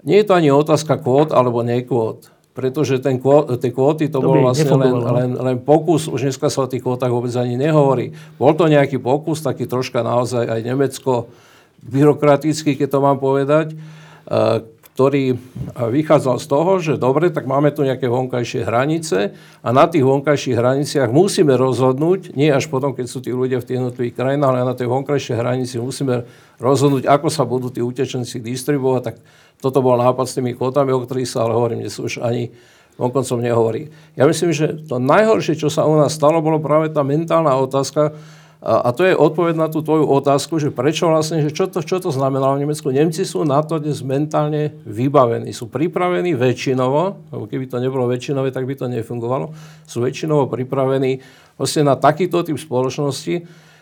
Nie 0.03 0.19
je 0.19 0.27
to 0.27 0.35
ani 0.35 0.51
otázka 0.51 0.99
kvót 0.99 1.31
alebo 1.31 1.63
nekvót. 1.63 2.34
Pretože 2.55 3.03
ten 3.03 3.19
kvó, 3.19 3.43
tie 3.59 3.75
kvóty 3.75 4.07
to, 4.07 4.23
to 4.23 4.27
bol 4.31 4.39
vlastne 4.39 4.71
len, 4.79 4.93
no. 4.95 5.11
len, 5.11 5.29
len 5.35 5.57
pokus, 5.59 6.07
už 6.07 6.31
dneska 6.31 6.47
sa 6.47 6.63
o 6.63 6.71
tých 6.71 6.79
kvótach 6.79 7.11
vôbec 7.11 7.35
ani 7.35 7.59
nehovorí. 7.59 8.15
Bol 8.39 8.55
to 8.55 8.71
nejaký 8.71 8.95
pokus, 8.95 9.43
taký 9.43 9.67
troška 9.67 9.99
naozaj 9.99 10.47
aj 10.47 10.59
Nemecko 10.63 11.27
byrokratický, 11.83 12.79
keď 12.79 12.95
to 12.95 12.99
mám 13.03 13.19
povedať, 13.19 13.75
ktorý 14.95 15.35
vychádzal 15.75 16.39
z 16.39 16.47
toho, 16.47 16.71
že 16.79 16.93
dobre, 16.95 17.27
tak 17.27 17.43
máme 17.43 17.67
tu 17.75 17.83
nejaké 17.83 18.07
vonkajšie 18.07 18.63
hranice 18.63 19.35
a 19.59 19.69
na 19.75 19.91
tých 19.91 20.07
vonkajších 20.07 20.55
hraniciach 20.55 21.11
musíme 21.11 21.51
rozhodnúť, 21.51 22.31
nie 22.31 22.47
až 22.47 22.71
potom, 22.71 22.95
keď 22.95 23.05
sú 23.11 23.19
tí 23.19 23.35
ľudia 23.35 23.59
v 23.59 23.67
tých 23.67 23.77
jednotlivých 23.83 24.15
krajinách, 24.15 24.49
ale 24.55 24.63
na 24.63 24.71
tej 24.71 24.87
vonkajšej 24.87 25.35
hranici 25.35 25.75
musíme 25.83 26.23
rozhodnúť, 26.63 27.11
ako 27.11 27.27
sa 27.27 27.43
budú 27.43 27.67
tí 27.67 27.83
utečenci 27.83 28.39
distribuovať. 28.39 29.01
Tak 29.03 29.15
toto 29.65 29.81
bol 29.81 29.97
nápad 29.97 30.29
s 30.29 30.37
tými 30.37 30.53
kvotami, 30.53 30.93
o 30.93 31.01
ktorých 31.01 31.25
sa 31.25 31.41
ale 31.41 31.57
hovorím, 31.57 31.81
dnes 31.81 31.97
už 31.97 32.21
ani 32.21 32.53
vonkoncom 33.01 33.41
nehovorí. 33.41 33.89
Ja 34.13 34.29
myslím, 34.29 34.53
že 34.53 34.77
to 34.85 35.01
najhoršie, 35.01 35.57
čo 35.57 35.73
sa 35.73 35.89
u 35.89 35.97
nás 35.97 36.13
stalo, 36.13 36.37
bolo 36.45 36.61
práve 36.61 36.93
tá 36.93 37.01
mentálna 37.01 37.57
otázka, 37.57 38.13
a, 38.65 38.89
to 38.93 39.05
je 39.05 39.13
odpoveď 39.17 39.57
na 39.57 39.67
tú 39.69 39.81
tvoju 39.81 40.05
otázku, 40.09 40.57
že 40.57 40.73
prečo 40.73 41.09
vlastne, 41.09 41.41
že 41.41 41.53
čo 41.53 41.69
to, 41.69 41.85
čo 41.85 42.01
to 42.01 42.09
znamenalo 42.09 42.57
v 42.57 42.65
Nemecku. 42.65 42.89
Nemci 42.89 43.21
sú 43.21 43.45
na 43.45 43.61
to 43.61 43.77
dnes 43.77 44.01
mentálne 44.01 44.73
vybavení, 44.85 45.53
sú 45.53 45.69
pripravení 45.69 46.33
väčšinovo, 46.33 47.29
lebo 47.29 47.43
keby 47.45 47.65
to 47.69 47.77
nebolo 47.81 48.09
väčšinové, 48.09 48.49
tak 48.49 48.65
by 48.69 48.73
to 48.73 48.89
nefungovalo, 48.89 49.53
sú 49.85 50.01
väčšinovo 50.01 50.49
pripravení 50.49 51.21
vlastne 51.57 51.89
na 51.89 51.97
takýto 51.97 52.41
typ 52.41 52.57
spoločnosti, 52.57 53.35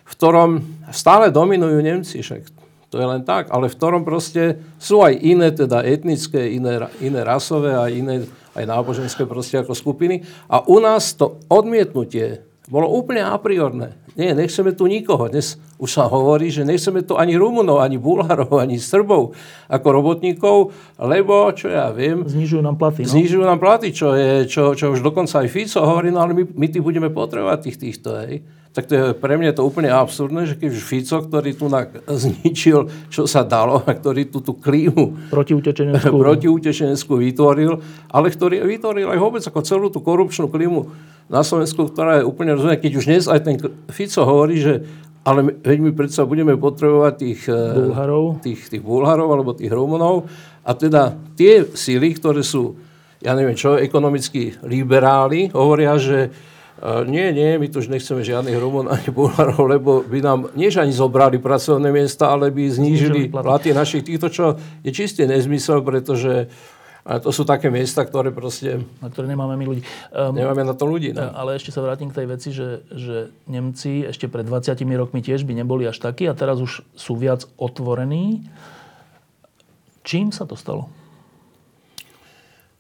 v 0.04 0.12
ktorom 0.20 0.64
stále 0.92 1.32
dominujú 1.32 1.80
Nemci, 1.80 2.20
však 2.20 2.63
to 2.94 3.02
je 3.02 3.10
len 3.10 3.26
tak, 3.26 3.50
ale 3.50 3.74
v 3.74 3.78
ktorom 3.82 4.06
proste 4.06 4.62
sú 4.78 5.02
aj 5.02 5.18
iné, 5.18 5.50
teda 5.50 5.82
etnické, 5.82 6.54
iné, 6.54 6.78
iné 7.02 7.26
rasové 7.26 7.74
a 7.74 7.90
iné 7.90 8.30
aj 8.54 8.70
náboženské 8.70 9.26
proste 9.26 9.58
ako 9.58 9.74
skupiny. 9.74 10.22
A 10.46 10.62
u 10.62 10.78
nás 10.78 11.18
to 11.18 11.42
odmietnutie 11.50 12.46
bolo 12.70 12.86
úplne 12.94 13.26
a 13.26 13.34
priorné. 13.42 13.98
Nie, 14.14 14.38
nechceme 14.38 14.78
tu 14.78 14.86
nikoho. 14.86 15.26
Dnes 15.26 15.58
už 15.82 15.90
sa 15.90 16.06
hovorí, 16.06 16.54
že 16.54 16.62
nechceme 16.62 17.02
tu 17.02 17.18
ani 17.18 17.34
Rumunov, 17.34 17.82
ani 17.82 17.98
Bulharov, 17.98 18.62
ani 18.62 18.78
Srbov 18.78 19.34
ako 19.68 19.88
robotníkov, 19.90 20.70
lebo, 21.02 21.50
čo 21.58 21.74
ja 21.74 21.90
viem... 21.90 22.24
Znižujú 22.24 22.62
nám 22.62 22.78
platy. 22.78 23.04
No? 23.04 23.10
Znižujú 23.10 23.44
nám 23.44 23.58
platy, 23.58 23.90
čo, 23.90 24.14
je, 24.14 24.46
čo, 24.46 24.78
čo 24.78 24.94
už 24.94 25.02
dokonca 25.02 25.42
aj 25.44 25.50
Fico 25.50 25.82
hovorí, 25.82 26.14
no 26.14 26.22
ale 26.22 26.38
my, 26.38 26.44
my 26.46 26.68
tých 26.70 26.86
budeme 26.86 27.10
potrebovať 27.10 27.60
tých 27.68 27.78
týchto, 27.82 28.22
hej. 28.22 28.46
Tak 28.74 28.90
to 28.90 28.94
je 28.98 29.04
pre 29.14 29.38
mňa 29.38 29.54
to 29.54 29.62
úplne 29.62 29.94
absurdné, 29.94 30.50
že 30.50 30.58
keď 30.58 30.74
Fico, 30.74 31.22
ktorý 31.22 31.54
tu 31.54 31.70
zničil, 32.10 32.90
čo 33.06 33.30
sa 33.30 33.46
dalo, 33.46 33.86
a 33.86 33.94
ktorý 33.94 34.34
tú, 34.34 34.42
tú 34.42 34.58
klímu 34.58 35.30
protiutečeneckú. 35.30 36.18
protiutečeneckú 36.26 37.14
vytvoril, 37.22 37.78
ale 38.10 38.34
ktorý 38.34 38.66
vytvoril 38.66 39.14
aj 39.14 39.20
vôbec 39.22 39.44
ako 39.46 39.60
celú 39.62 39.88
tú 39.94 40.02
korupčnú 40.02 40.50
klímu 40.50 40.90
na 41.30 41.46
Slovensku, 41.46 41.86
ktorá 41.86 42.20
je 42.22 42.28
úplne 42.28 42.58
rozumná, 42.58 42.82
keď 42.82 42.92
už 42.98 43.06
dnes 43.06 43.24
aj 43.30 43.46
ten 43.46 43.56
Fico 43.94 44.26
hovorí, 44.26 44.58
že 44.58 44.82
ale 45.24 45.56
veď 45.56 45.78
my 45.80 45.92
predsa 45.96 46.28
budeme 46.28 46.58
potrebovať 46.60 47.14
tých 47.16 47.42
eh, 47.48 47.56
Bulharov, 47.56 48.44
tých, 48.44 48.68
tých 48.68 48.84
Bulharov 48.84 49.32
alebo 49.32 49.56
tých 49.56 49.72
Rumunov. 49.72 50.28
A 50.66 50.76
teda 50.76 51.16
tie 51.40 51.64
síly, 51.78 52.16
ktoré 52.16 52.44
sú, 52.44 52.76
ja 53.24 53.32
neviem 53.38 53.56
čo, 53.56 53.80
ekonomicky 53.80 54.60
liberáli, 54.68 55.48
hovoria, 55.56 55.96
že 55.96 56.28
nie, 57.08 57.32
nie, 57.32 57.56
my 57.56 57.68
tu 57.72 57.80
už 57.80 57.88
nechceme 57.88 58.28
žiadnych 58.28 58.60
Rumun 58.60 58.92
ani 58.92 59.08
Bulharov, 59.08 59.72
lebo 59.72 60.04
by 60.04 60.20
nám 60.20 60.40
nie 60.52 60.68
ani 60.68 60.92
zobrali 60.92 61.40
pracovné 61.40 61.88
miesta, 61.96 62.28
ale 62.28 62.52
by 62.52 62.68
znížili 62.68 63.32
platy 63.32 63.72
našich 63.72 64.04
týchto, 64.04 64.28
čo 64.28 64.46
je 64.84 64.92
čiste 64.92 65.24
nezmysel, 65.24 65.80
pretože 65.80 66.52
Ale 67.04 67.20
to 67.20 67.36
sú 67.36 67.44
také 67.44 67.68
miesta, 67.68 68.08
ktoré 68.08 68.32
proste... 68.32 68.80
Na 69.04 69.12
ktoré 69.12 69.28
nemáme 69.28 69.60
my 69.60 69.66
ľudí. 69.68 69.84
Um, 70.16 70.32
nemáme 70.32 70.64
na 70.64 70.72
to 70.72 70.88
ľudí. 70.88 71.12
No. 71.12 71.36
Ale 71.36 71.60
ešte 71.60 71.76
sa 71.76 71.84
vrátim 71.84 72.08
k 72.08 72.24
tej 72.24 72.28
veci, 72.32 72.50
že, 72.56 72.88
že 72.96 73.28
Nemci 73.44 74.08
ešte 74.08 74.32
pred 74.32 74.48
20 74.48 74.72
rokmi 74.96 75.20
tiež 75.20 75.44
by 75.44 75.52
neboli 75.52 75.84
až 75.84 76.00
takí 76.00 76.32
a 76.32 76.36
teraz 76.36 76.64
už 76.64 76.80
sú 76.96 77.20
viac 77.20 77.44
otvorení. 77.60 78.48
Čím 80.08 80.32
sa 80.32 80.48
to 80.48 80.56
stalo? 80.56 80.88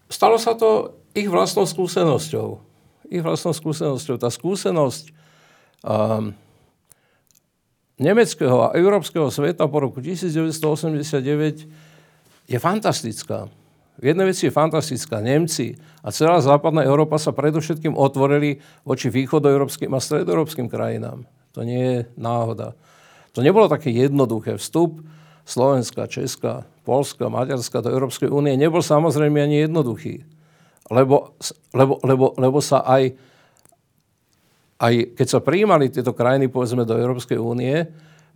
Stalo 0.07 0.39
sa 0.39 0.55
to 0.55 0.95
ich 1.11 1.27
vlastnou 1.27 1.67
skúsenosťou. 1.67 2.72
Ich 3.13 3.21
vlastnou 3.21 3.53
skúsenosťou. 3.53 4.17
Tá 4.17 4.33
skúsenosť 4.33 5.13
um, 5.85 6.33
nemeckého 8.01 8.57
a 8.65 8.73
európskeho 8.73 9.29
sveta 9.29 9.69
po 9.69 9.85
roku 9.85 10.01
1989 10.01 11.69
je 12.49 12.57
fantastická. 12.57 13.53
V 14.01 14.03
jednej 14.09 14.33
veci 14.33 14.49
je 14.49 14.53
fantastická. 14.57 15.21
Nemci 15.21 15.77
a 16.01 16.09
celá 16.09 16.41
západná 16.41 16.81
Európa 16.81 17.21
sa 17.21 17.29
predovšetkým 17.29 17.93
otvorili 17.93 18.57
voči 18.81 19.13
východoeurópskym 19.13 19.93
a 19.93 20.01
stredoeurópskym 20.01 20.65
krajinám. 20.65 21.29
To 21.53 21.61
nie 21.61 21.85
je 21.85 21.99
náhoda. 22.17 22.73
To 23.37 23.45
nebolo 23.45 23.69
také 23.69 23.93
jednoduché. 23.93 24.57
Vstup 24.57 25.05
Slovenska, 25.45 26.09
Česka, 26.09 26.65
Polska, 26.81 27.29
Maďarska 27.29 27.85
do 27.85 27.93
Európskej 27.93 28.33
únie 28.33 28.57
nebol 28.57 28.81
samozrejme 28.81 29.37
ani 29.37 29.69
jednoduchý. 29.69 30.25
Lebo, 30.91 31.39
lebo, 31.71 31.93
lebo, 32.03 32.25
lebo 32.35 32.59
sa 32.59 32.83
aj, 32.83 33.15
aj 34.83 34.93
keď 35.15 35.27
sa 35.27 35.39
prijímali 35.39 35.87
tieto 35.87 36.11
krajiny 36.11 36.51
povedzme 36.51 36.83
do 36.83 36.99
Európskej 36.99 37.39
únie, 37.39 37.87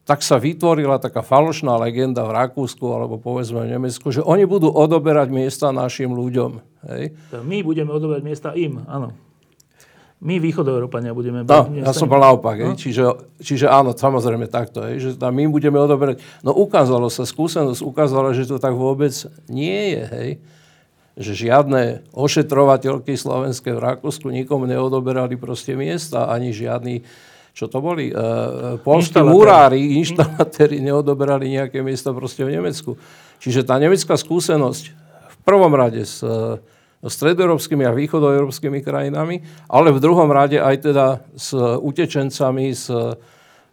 tak 0.07 0.23
sa 0.23 0.39
vytvorila 0.39 1.03
taká 1.03 1.19
falošná 1.19 1.75
legenda 1.75 2.23
v 2.23 2.31
Rakúsku 2.31 2.87
alebo 2.87 3.19
povedzme 3.19 3.67
v 3.67 3.75
Nemecku, 3.75 4.07
že 4.15 4.23
oni 4.23 4.47
budú 4.47 4.71
odoberať 4.71 5.27
miesta 5.27 5.75
našim 5.75 6.15
ľuďom. 6.15 6.63
Hej? 6.87 7.11
My 7.43 7.59
budeme 7.59 7.91
odoberať 7.91 8.23
miesta 8.23 8.55
im, 8.55 8.87
áno. 8.87 9.11
My, 10.17 10.41
východoeurópania, 10.41 11.13
budeme... 11.13 11.45
No, 11.45 11.69
ja 11.77 11.93
som 11.93 12.09
bol 12.09 12.17
naopak. 12.17 12.57
No? 12.57 12.73
Čiže, 12.73 13.37
čiže 13.37 13.69
áno, 13.69 13.93
samozrejme 13.93 14.49
takto. 14.49 14.81
Hej, 14.81 14.95
že 14.97 15.09
my 15.13 15.45
budeme 15.45 15.77
odoberať... 15.77 16.23
No 16.41 16.57
ukázalo 16.57 17.05
sa, 17.13 17.21
skúsenosť 17.21 17.85
ukázala, 17.85 18.33
že 18.33 18.49
to 18.49 18.57
tak 18.57 18.73
vôbec 18.73 19.13
nie 19.45 19.93
je. 19.93 20.03
Hej? 20.09 20.29
Že 21.17 21.49
žiadne 21.49 21.81
ošetrovateľky 22.13 23.17
slovenské 23.17 23.73
v 23.73 23.81
Rakúsku 23.81 24.29
nikomu 24.29 24.69
neodoberali 24.69 25.33
proste 25.33 25.73
miesta, 25.73 26.29
ani 26.29 26.53
žiadny 26.53 27.01
čo 27.57 27.65
to 27.65 27.81
boli, 27.81 28.13
uh, 28.13 28.77
polskí 28.85 29.17
murári, 29.17 29.97
inštalatéri 29.97 30.77
neodoberali 30.77 31.49
nejaké 31.57 31.81
miesta 31.81 32.13
proste 32.13 32.45
v 32.45 32.53
Nemecku. 32.53 33.01
Čiže 33.41 33.65
tá 33.65 33.81
nemecká 33.81 34.13
skúsenosť 34.13 34.93
v 35.25 35.37
prvom 35.41 35.73
rade 35.73 36.05
s, 36.05 36.21
uh, 36.21 36.61
stredoeurópskymi 37.01 37.81
a 37.81 37.97
východoeurópskymi 37.97 38.85
krajinami, 38.85 39.41
ale 39.65 39.89
v 39.89 40.01
druhom 40.01 40.29
rade 40.29 40.61
aj 40.61 40.75
teda 40.85 41.25
s 41.33 41.57
utečencami 41.57 42.73
z 42.77 42.85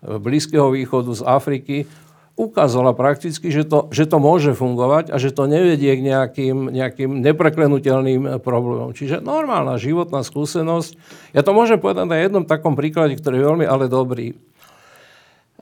Blízkeho 0.05 0.69
východu, 0.69 1.17
z 1.17 1.23
Afriky, 1.25 1.77
ukázala 2.35 2.91
prakticky, 2.99 3.47
že 3.55 3.63
to, 3.63 3.87
že 3.95 4.11
to 4.11 4.19
môže 4.19 4.59
fungovať 4.59 5.15
a 5.15 5.17
že 5.23 5.31
to 5.31 5.47
nevedie 5.47 5.95
k 5.95 6.03
nejakým, 6.03 6.67
nejakým 6.67 7.11
nepreklenutelným 7.23 8.43
problémom. 8.43 8.91
Čiže 8.91 9.23
normálna 9.23 9.79
životná 9.79 10.27
skúsenosť. 10.27 10.99
Ja 11.31 11.47
to 11.47 11.55
môžem 11.55 11.79
povedať 11.79 12.11
na 12.11 12.19
jednom 12.19 12.43
takom 12.43 12.75
príklade, 12.75 13.15
ktorý 13.15 13.39
je 13.39 13.47
veľmi 13.47 13.67
ale 13.71 13.87
dobrý. 13.87 14.35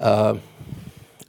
Uh, 0.01 0.41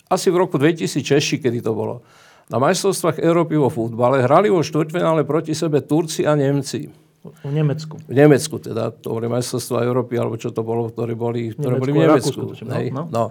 asi 0.08 0.32
v 0.32 0.40
roku 0.48 0.56
2006, 0.56 1.44
kedy 1.44 1.60
to 1.60 1.76
bolo, 1.76 2.00
na 2.48 2.60
majstrovstvách 2.64 3.20
Európy 3.20 3.60
vo 3.60 3.68
futbale 3.68 4.24
hrali 4.24 4.48
vo 4.48 4.64
štvrťfinále 4.64 5.28
proti 5.28 5.52
sebe 5.52 5.84
Turci 5.84 6.24
a 6.24 6.40
Nemci. 6.40 6.88
V 7.24 7.52
Nemecku. 7.52 8.00
V 8.04 8.16
Nemecku 8.16 8.60
teda, 8.60 8.92
to 8.96 9.16
boli 9.16 9.32
majstrovstvá 9.32 9.84
Európy, 9.88 10.20
alebo 10.20 10.36
čo 10.36 10.52
to 10.52 10.64
bolo, 10.64 10.92
ktoré 10.92 11.16
boli, 11.16 11.56
ktoré 11.56 11.80
Nemecku, 11.80 11.84
boli 11.84 11.92
v 11.92 12.00
Nemecku. 12.04 12.40
Rakúsku, 12.52 12.68
no, 12.68 12.76
no. 12.80 13.04
no. 13.12 13.26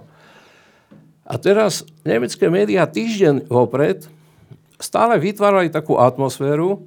A 1.23 1.39
teraz 1.39 1.87
nemecké 2.03 2.51
médiá 2.51 2.83
týždeň 2.83 3.47
vopred 3.47 4.07
stále 4.83 5.15
vytvárali 5.15 5.71
takú 5.71 5.95
atmosféru, 5.95 6.83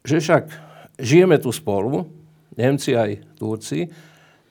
že 0.00 0.16
však 0.16 0.48
žijeme 0.96 1.36
tu 1.36 1.52
spolu, 1.52 2.08
Nemci 2.56 2.96
aj 2.96 3.20
Turci, 3.36 3.88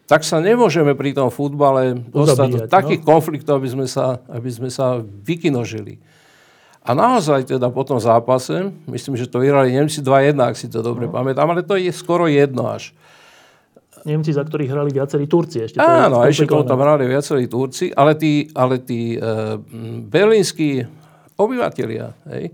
tak 0.09 0.25
sa 0.25 0.41
nemôžeme 0.41 0.97
pri 0.97 1.13
tom 1.13 1.29
futbale 1.29 1.93
dostať 2.09 2.47
do 2.49 2.59
takých 2.65 3.01
no? 3.05 3.07
konfliktov, 3.13 3.61
aby 3.61 3.69
sme, 3.69 3.85
sa, 3.85 4.21
aby 4.25 4.49
sme 4.49 4.69
sa 4.73 4.97
vykinožili. 5.01 6.01
A 6.81 6.97
naozaj 6.97 7.45
teda 7.45 7.69
po 7.69 7.85
tom 7.85 8.01
zápase, 8.01 8.73
myslím, 8.89 9.13
že 9.13 9.29
to 9.29 9.37
vyhrali 9.37 9.69
Nemci 9.69 10.01
2-1, 10.01 10.33
ak 10.41 10.57
si 10.57 10.65
to 10.65 10.81
dobre 10.81 11.05
no. 11.05 11.13
pamätám, 11.13 11.45
ale 11.53 11.61
to 11.61 11.77
je 11.77 11.93
skoro 11.93 12.25
jedno 12.25 12.65
až. 12.65 12.89
Nemci, 14.09 14.33
za 14.33 14.41
ktorých 14.41 14.69
hrali 14.73 14.89
viacerí 14.89 15.29
Turci. 15.29 15.61
Ešte 15.61 15.77
Áno, 15.77 16.25
ešte 16.25 16.49
tam 16.49 16.81
hrali 16.81 17.05
viacerí 17.05 17.45
Turci, 17.45 17.93
ale 17.93 18.17
tí, 18.17 18.49
ale 18.57 18.81
tí 18.81 19.13
e, 19.13 19.19
berlínsky 20.09 20.83
obyvatelia, 21.37 22.11
hej, 22.33 22.51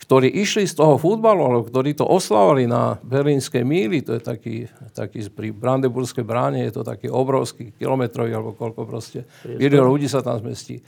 ktorí 0.00 0.30
išli 0.30 0.66
z 0.66 0.74
toho 0.78 0.98
futbalu, 0.98 1.42
alebo 1.42 1.62
ktorí 1.68 1.94
to 1.94 2.06
oslavovali 2.08 2.66
na 2.66 2.98
berlínskej 3.02 3.62
míli, 3.62 4.02
to 4.02 4.18
je 4.18 4.22
taký, 4.22 4.56
taký 4.96 5.26
pri 5.30 5.54
Brandenburskej 5.54 6.26
bráne, 6.26 6.64
je 6.66 6.74
to 6.74 6.82
taký 6.82 7.12
obrovský 7.12 7.70
kilometrový, 7.76 8.34
alebo 8.34 8.56
koľko 8.56 8.88
proste, 8.88 9.28
milión 9.46 9.86
ľudí 9.86 10.10
sa 10.10 10.24
tam 10.24 10.40
zmestí. 10.40 10.82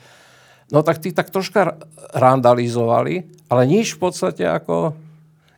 No 0.72 0.80
tak 0.80 0.98
tí 0.98 1.12
tak 1.12 1.28
troška 1.28 1.76
randalizovali, 2.16 3.46
ale 3.52 3.62
nič 3.68 3.94
v 3.94 4.08
podstate 4.08 4.48
ako 4.48 4.96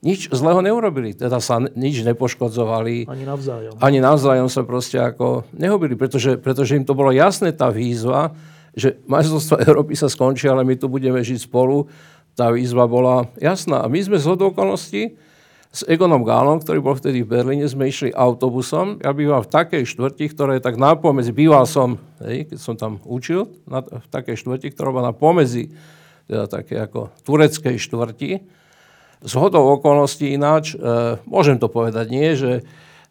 nič 0.06 0.30
zlého 0.30 0.62
neurobili. 0.62 1.18
Teda 1.18 1.42
sa 1.42 1.58
nič 1.58 2.06
nepoškodzovali. 2.06 3.10
Ani 3.10 3.26
navzájom. 3.26 3.74
Ani 3.82 3.98
navzájom 3.98 4.46
sa 4.46 4.62
proste 4.62 5.02
ako 5.02 5.42
nehobili, 5.50 5.98
pretože, 5.98 6.38
pretože 6.38 6.78
im 6.78 6.86
to 6.86 6.94
bolo 6.94 7.10
jasné, 7.10 7.50
tá 7.50 7.74
výzva, 7.74 8.30
že 8.78 9.02
majstrovstvo 9.10 9.58
Európy 9.66 9.98
sa 9.98 10.06
skončí, 10.06 10.46
ale 10.46 10.62
my 10.62 10.78
tu 10.78 10.86
budeme 10.86 11.18
žiť 11.18 11.50
spolu. 11.50 11.90
Tá 12.38 12.54
výzva 12.54 12.86
bola 12.86 13.26
jasná. 13.42 13.82
A 13.82 13.90
my 13.90 13.98
sme 13.98 14.22
z 14.22 14.30
okolností 14.30 15.18
s 15.74 15.84
Egonom 15.90 16.22
Gálom, 16.22 16.62
ktorý 16.62 16.78
bol 16.80 16.94
vtedy 16.96 17.26
v 17.26 17.36
Berlíne, 17.36 17.66
sme 17.66 17.90
išli 17.90 18.14
autobusom. 18.14 19.02
Ja 19.02 19.12
bývam 19.12 19.42
v 19.42 19.50
takej 19.50 19.84
štvrti, 19.84 20.32
ktorá 20.32 20.56
je 20.56 20.64
tak 20.64 20.78
nápomedzi. 20.80 21.36
Býval 21.36 21.66
som, 21.68 22.00
hej, 22.22 22.48
keď 22.48 22.58
som 22.62 22.78
tam 22.78 23.02
učil, 23.04 23.50
na, 23.68 23.84
v 23.84 24.08
takej 24.08 24.40
štvrti, 24.40 24.72
ktorá 24.72 24.88
bola 24.94 25.10
na 25.10 25.14
pomedzi 25.16 25.74
teda 26.26 26.44
také 26.50 26.76
ako 26.82 27.14
tureckej 27.22 27.76
štvrti 27.78 28.30
z 29.24 29.32
hodou 29.36 29.80
okolností 29.80 30.36
ináč, 30.36 30.76
e, 30.76 31.16
môžem 31.24 31.56
to 31.56 31.72
povedať, 31.72 32.06
nie, 32.12 32.36
že 32.36 32.66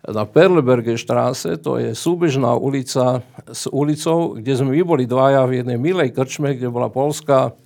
na 0.05 0.29
Perleberge 0.29 1.01
štráse, 1.01 1.57
to 1.57 1.81
je 1.81 1.97
súbežná 1.97 2.53
ulica 2.53 3.25
s 3.49 3.65
ulicou, 3.65 4.37
kde 4.37 4.53
sme 4.53 4.77
my 4.77 4.83
boli 4.85 5.09
dvaja 5.09 5.49
v 5.49 5.65
jednej 5.65 5.81
milej 5.81 6.13
krčme, 6.13 6.53
kde 6.53 6.69
bola 6.69 6.93
polská 6.93 7.57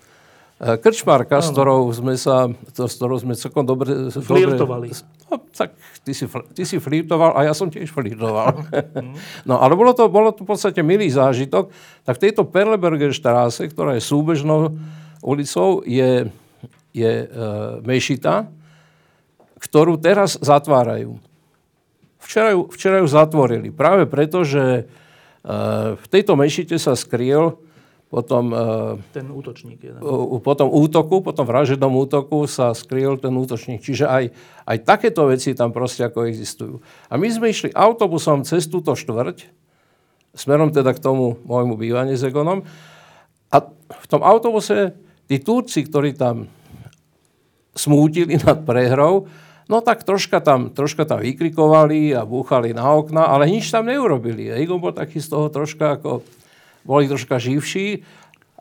e, 0.55 0.79
krčmarka, 0.79 1.43
s 1.43 1.51
ktorou 1.51 1.91
sme 1.91 2.15
sa, 2.15 2.47
to, 2.71 2.87
s 2.87 2.95
ktorou 2.95 3.19
sme 3.19 3.35
celkom 3.35 3.67
dobre... 3.67 4.07
Flirtovali. 4.07 4.87
Dobre, 4.95 5.27
no, 5.27 5.43
tak 5.51 5.75
ty 6.07 6.15
si, 6.15 6.23
ty 6.55 6.63
si 6.63 6.79
flirtoval 6.79 7.35
a 7.35 7.43
ja 7.43 7.51
som 7.51 7.67
tiež 7.67 7.91
flirtoval. 7.91 8.55
no 9.49 9.59
ale 9.59 9.75
bolo 9.75 9.91
to, 9.91 10.07
bolo 10.07 10.31
to 10.31 10.47
v 10.47 10.55
podstate 10.55 10.79
milý 10.79 11.11
zážitok. 11.11 11.67
Tak 12.07 12.15
v 12.15 12.23
tejto 12.23 12.47
Perleberger 12.47 13.11
štráse, 13.11 13.67
ktorá 13.67 13.99
je 13.99 14.03
súbežnou 14.07 14.79
ulicou, 15.19 15.83
je 15.83 16.31
je 16.99 17.13
e, 17.23 17.27
mešita, 17.87 18.51
ktorú 19.59 19.95
teraz 19.95 20.35
zatvárajú. 20.39 21.19
Včera 22.19 22.51
ju, 22.51 22.67
včera 22.67 22.99
ju 22.99 23.07
zatvorili. 23.07 23.71
Práve 23.71 24.03
preto, 24.03 24.43
že 24.43 24.63
e, 24.63 24.83
v 25.95 26.05
tejto 26.11 26.35
mešite 26.35 26.75
sa 26.75 26.99
skriel 26.99 27.55
potom, 28.09 28.49
e, 28.49 28.57
ten 29.13 29.29
útočník. 29.29 29.79
Jeden. 29.85 30.01
Po 30.41 30.53
tom 30.57 30.73
útoku, 30.73 31.21
po 31.21 31.29
tom 31.29 31.45
vražednom 31.45 31.93
útoku 31.93 32.49
sa 32.49 32.73
skriel 32.73 33.21
ten 33.21 33.31
útočník. 33.37 33.85
Čiže 33.85 34.09
aj, 34.09 34.23
aj 34.65 34.77
takéto 34.81 35.29
veci 35.29 35.53
tam 35.53 35.69
proste 35.69 36.09
ako 36.09 36.25
existujú. 36.25 36.81
A 37.07 37.21
my 37.21 37.29
sme 37.29 37.53
išli 37.53 37.69
autobusom 37.69 38.41
cez 38.43 38.65
túto 38.65 38.97
štvrť, 38.97 39.45
smerom 40.33 40.73
teda 40.73 40.97
k 40.97 41.03
tomu 41.05 41.37
môjmu 41.45 41.77
bývaniu 41.77 42.17
s 42.17 42.25
Egonom. 42.25 42.65
A 43.53 43.57
v 43.89 44.05
tom 44.09 44.25
autobuse 44.25 44.97
tí 45.29 45.37
Turci, 45.37 45.85
ktorí 45.85 46.17
tam 46.17 46.49
smútili 47.75 48.37
nad 48.41 48.65
prehrou, 48.65 49.29
no 49.69 49.79
tak 49.85 50.01
troška 50.01 50.41
tam, 50.41 50.73
troška 50.73 51.05
tam 51.05 51.21
vykrikovali 51.21 52.13
a 52.17 52.25
búchali 52.25 52.73
na 52.73 52.89
okna, 52.93 53.29
ale 53.29 53.49
nič 53.49 53.69
tam 53.69 53.85
neurobili. 53.85 54.49
Egon 54.49 54.81
bol 54.81 54.93
taký 54.95 55.21
z 55.21 55.29
toho 55.29 55.47
troška 55.53 56.01
ako, 56.01 56.25
boli 56.83 57.05
troška 57.05 57.37
živší, 57.37 58.01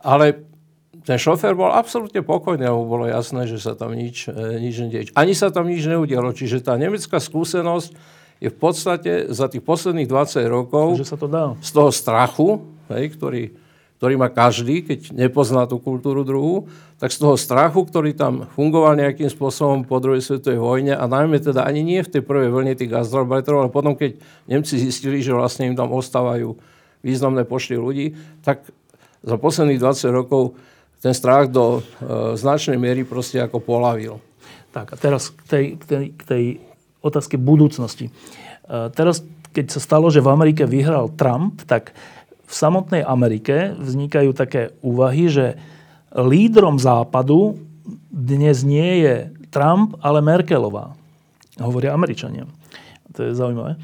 ale 0.05 0.49
ten 1.09 1.17
šofér 1.17 1.57
bol 1.57 1.73
absolútne 1.73 2.21
pokojný 2.21 2.69
a 2.69 2.77
mu 2.77 2.85
bolo 2.85 3.09
jasné, 3.09 3.49
že 3.49 3.57
sa 3.57 3.73
tam 3.73 3.97
nič, 3.97 4.29
e, 4.29 4.61
nič 4.61 4.75
nedieje. 4.85 5.05
Ani 5.17 5.33
sa 5.33 5.49
tam 5.49 5.65
nič 5.65 5.81
neudialo. 5.89 6.37
Čiže 6.37 6.61
tá 6.61 6.77
nemecká 6.77 7.17
skúsenosť 7.17 7.97
je 8.45 8.49
v 8.53 8.59
podstate 8.61 9.13
za 9.33 9.49
tých 9.49 9.65
posledných 9.65 10.05
20 10.05 10.45
rokov 10.47 11.01
že 11.01 11.09
sa 11.09 11.17
to 11.17 11.27
dá. 11.27 11.57
z 11.59 11.71
toho 11.73 11.91
strachu, 11.91 12.49
hej, 12.93 13.05
ktorý, 13.17 13.43
ktorý 13.99 14.15
má 14.15 14.31
každý, 14.31 14.87
keď 14.87 15.11
nepozná 15.11 15.67
tú 15.67 15.83
kultúru 15.83 16.23
druhú, 16.23 16.71
tak 17.03 17.11
z 17.11 17.19
toho 17.19 17.35
strachu, 17.35 17.83
ktorý 17.83 18.15
tam 18.15 18.47
fungoval 18.55 18.95
nejakým 18.95 19.27
spôsobom 19.27 19.83
po 19.83 19.99
druhej 19.99 20.23
svetovej 20.23 20.63
vojne 20.63 20.95
a 20.95 21.05
najmä 21.11 21.43
teda 21.43 21.67
ani 21.67 21.83
nie 21.83 22.01
v 22.07 22.11
tej 22.15 22.23
prvej 22.23 22.55
vlne 22.55 22.79
tých 22.79 22.95
gastrobariterov, 22.95 23.67
ale 23.67 23.71
potom, 23.75 23.99
keď 23.99 24.23
Nemci 24.47 24.79
zistili, 24.79 25.19
že 25.19 25.35
vlastne 25.35 25.67
im 25.67 25.75
tam 25.75 25.91
ostávajú 25.91 26.55
významné 27.03 27.43
počty 27.43 27.75
ľudí, 27.75 28.15
tak 28.47 28.63
za 29.27 29.35
posledných 29.35 29.83
20 29.83 30.15
rokov 30.15 30.55
ten 31.03 31.15
strach 31.15 31.51
do 31.51 31.79
e, 31.79 31.81
značnej 32.35 32.79
miery 32.79 33.03
proste 33.03 33.39
ako 33.43 33.63
polavil. 33.63 34.23
Tak 34.75 34.95
a 34.95 34.97
teraz 34.99 35.31
k 35.31 35.43
tej, 35.47 35.65
k 35.79 35.85
tej, 35.87 36.05
k 36.15 36.23
tej 36.23 36.45
otázke 37.03 37.39
budúcnosti. 37.39 38.11
E, 38.11 38.13
teraz, 38.95 39.23
keď 39.55 39.79
sa 39.79 39.81
stalo, 39.83 40.11
že 40.11 40.23
v 40.23 40.31
Amerike 40.31 40.67
vyhral 40.67 41.11
Trump, 41.15 41.63
tak 41.67 41.95
v 42.49 42.53
samotnej 42.57 43.05
Amerike 43.05 43.77
vznikajú 43.77 44.33
také 44.33 44.73
úvahy, 44.81 45.29
že 45.29 45.61
lídrom 46.17 46.81
západu 46.81 47.61
dnes 48.09 48.65
nie 48.65 49.05
je 49.05 49.15
Trump, 49.53 50.01
ale 50.01 50.25
Merkelová. 50.25 50.97
Hovoria 51.61 51.93
Američania. 51.93 52.49
To 53.13 53.29
je 53.29 53.37
zaujímavé. 53.37 53.77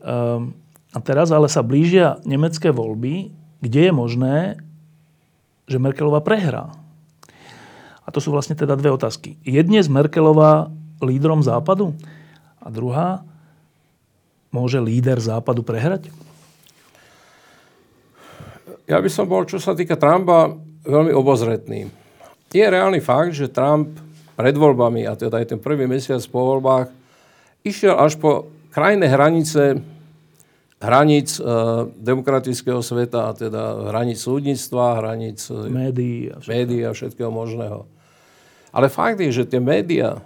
Ehm, 0.00 0.56
a 0.96 0.98
teraz 1.04 1.28
ale 1.28 1.52
sa 1.52 1.60
blížia 1.60 2.16
nemecké 2.24 2.72
voľby, 2.72 3.36
kde 3.60 3.80
je 3.90 3.92
možné, 3.92 4.36
že 5.68 5.76
Merkelová 5.76 6.24
prehrá. 6.24 6.72
A 8.06 8.08
to 8.08 8.22
sú 8.22 8.32
vlastne 8.32 8.56
teda 8.56 8.78
dve 8.78 8.94
otázky. 8.94 9.36
Je 9.44 9.60
dnes 9.60 9.90
Merkelová 9.92 10.72
lídrom 11.04 11.44
západu? 11.44 11.92
A 12.62 12.72
druhá, 12.72 13.26
môže 14.48 14.80
líder 14.80 15.20
západu 15.20 15.60
prehrať? 15.60 16.08
Ja 18.86 19.02
by 19.02 19.10
som 19.10 19.26
bol, 19.26 19.42
čo 19.42 19.58
sa 19.58 19.74
týka 19.74 19.98
Trumpa, 19.98 20.54
veľmi 20.86 21.10
obozretný. 21.10 21.90
Je 22.54 22.64
reálny 22.64 23.04
fakt, 23.04 23.36
že 23.36 23.52
Trump 23.52 24.00
pred 24.32 24.56
voľbami, 24.56 25.04
a 25.04 25.12
teda 25.12 25.44
aj 25.44 25.52
ten 25.52 25.60
prvý 25.60 25.84
mesiac 25.84 26.22
po 26.30 26.56
voľbách, 26.56 26.88
išiel 27.66 27.98
až 27.98 28.16
po 28.16 28.48
krajné 28.72 29.12
hranice 29.12 29.82
hraníc 30.80 31.36
e, 31.36 31.42
demokratického 32.00 32.80
sveta, 32.80 33.28
a 33.28 33.36
teda 33.36 33.92
hraníc 33.92 34.24
súdnictva, 34.24 35.04
hraníc 35.04 35.48
e, 35.48 35.68
médií 35.68 36.32
a, 36.32 36.40
médií 36.44 36.80
a 36.84 36.96
všetkého 36.96 37.32
možného. 37.32 37.84
Ale 38.72 38.92
fakt 38.92 39.20
je, 39.20 39.32
že 39.32 39.48
tie 39.48 39.60
médiá 39.60 40.20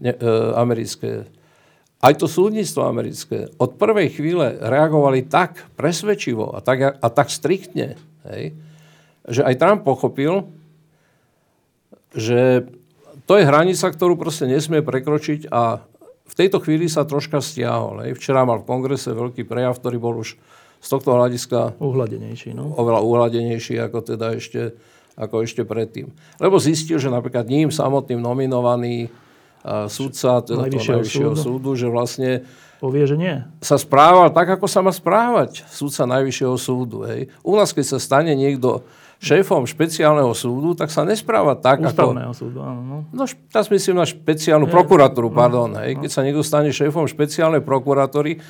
ne, 0.00 0.12
e, 0.12 0.28
americké 0.56 1.28
aj 2.00 2.14
to 2.16 2.26
súdnictvo 2.26 2.88
americké 2.88 3.52
od 3.60 3.76
prvej 3.76 4.16
chvíle 4.16 4.56
reagovali 4.56 5.28
tak 5.28 5.68
presvedčivo 5.76 6.56
a 6.56 6.64
tak, 6.64 6.96
a 6.96 7.08
tak 7.12 7.28
striktne, 7.28 8.00
hej, 8.32 8.56
že 9.28 9.44
aj 9.44 9.60
Trump 9.60 9.82
pochopil, 9.84 10.48
že 12.16 12.66
to 13.28 13.38
je 13.38 13.46
hranica, 13.46 13.86
ktorú 13.86 14.18
proste 14.18 14.48
nesmie 14.50 14.82
prekročiť 14.82 15.52
a 15.54 15.84
v 16.30 16.34
tejto 16.34 16.62
chvíli 16.62 16.86
sa 16.86 17.06
troška 17.06 17.42
stiahol. 17.42 18.06
Hej. 18.06 18.18
Včera 18.18 18.46
mal 18.46 18.62
v 18.62 18.68
kongrese 18.70 19.10
veľký 19.10 19.46
prejav, 19.46 19.78
ktorý 19.78 19.98
bol 19.98 20.22
už 20.22 20.38
z 20.80 20.88
tohto 20.88 21.12
hľadiska 21.12 21.78
uhladenejší, 21.78 22.56
no? 22.56 22.72
oveľa 22.74 23.04
uhladenejší 23.04 23.76
ako 23.82 23.98
teda 24.14 24.38
ešte, 24.38 24.74
ako 25.14 25.44
ešte 25.44 25.62
predtým. 25.66 26.08
Lebo 26.40 26.56
zistil, 26.56 26.96
že 26.96 27.12
napríklad 27.12 27.44
ním 27.46 27.68
samotným 27.68 28.22
nominovaný 28.22 29.12
sudca 29.64 30.40
teda 30.40 30.66
najvyššieho, 30.66 30.96
najvyššieho 31.00 31.34
súdu. 31.36 31.44
súdu, 31.44 31.70
že 31.76 31.86
vlastne 31.92 32.30
Povie, 32.80 33.04
že 33.04 33.16
nie. 33.20 33.44
sa 33.60 33.76
správal 33.76 34.32
tak, 34.32 34.56
ako 34.56 34.64
sa 34.64 34.80
má 34.80 34.88
správať 34.88 35.68
sudca 35.68 36.08
najvyššieho 36.08 36.56
súdu. 36.56 37.04
Hej. 37.04 37.28
U 37.44 37.60
nás, 37.60 37.76
keď 37.76 37.96
sa 37.96 37.98
stane 38.00 38.32
niekto 38.32 38.88
šéfom 39.20 39.68
špeciálneho 39.68 40.32
súdu, 40.32 40.72
tak 40.72 40.88
sa 40.88 41.04
nespráva 41.04 41.52
tak, 41.60 41.84
Ústavného 41.84 42.32
ako... 42.32 42.40
súdu, 42.40 42.58
áno. 42.64 42.80
No, 42.80 42.96
no 43.12 43.22
teraz 43.52 43.68
myslím 43.68 44.00
na 44.00 44.08
špeciálnu 44.08 44.64
je, 44.64 44.72
prokuratúru, 44.72 45.28
no, 45.28 45.36
pardon. 45.36 45.76
Hej. 45.76 46.00
No. 46.00 46.08
Keď 46.08 46.10
sa 46.10 46.24
niekto 46.24 46.40
stane 46.40 46.72
šéfom 46.72 47.04
špeciálnej 47.04 47.60
prokuratúry, 47.60 48.40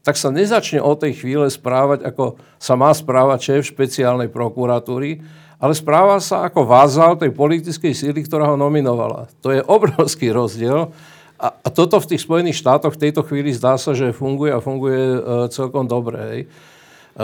tak 0.00 0.16
sa 0.16 0.32
nezačne 0.32 0.80
od 0.80 1.00
tej 1.00 1.20
chvíle 1.20 1.48
správať, 1.48 2.08
ako 2.08 2.40
sa 2.56 2.76
má 2.76 2.92
správať 2.92 3.52
šéf 3.52 3.72
špeciálnej 3.72 4.32
prokuratúry, 4.32 5.20
ale 5.64 5.72
správa 5.72 6.20
sa 6.20 6.44
ako 6.44 6.68
vázal 6.68 7.16
tej 7.16 7.32
politickej 7.32 7.96
síly, 7.96 8.20
ktorá 8.28 8.52
ho 8.52 8.56
nominovala. 8.60 9.32
To 9.40 9.48
je 9.48 9.64
obrovský 9.64 10.28
rozdiel. 10.28 10.92
A, 11.40 11.56
a 11.56 11.68
toto 11.72 11.96
v 12.04 12.12
tých 12.12 12.20
Spojených 12.20 12.60
štátoch 12.60 12.92
v 12.92 13.08
tejto 13.08 13.24
chvíli 13.24 13.48
zdá 13.48 13.80
sa, 13.80 13.96
že 13.96 14.12
funguje 14.12 14.52
a 14.52 14.60
funguje 14.60 15.00
e, 15.00 15.18
celkom 15.48 15.88
dobre. 15.88 16.18
Hej. 16.20 16.40
E, 16.44 16.46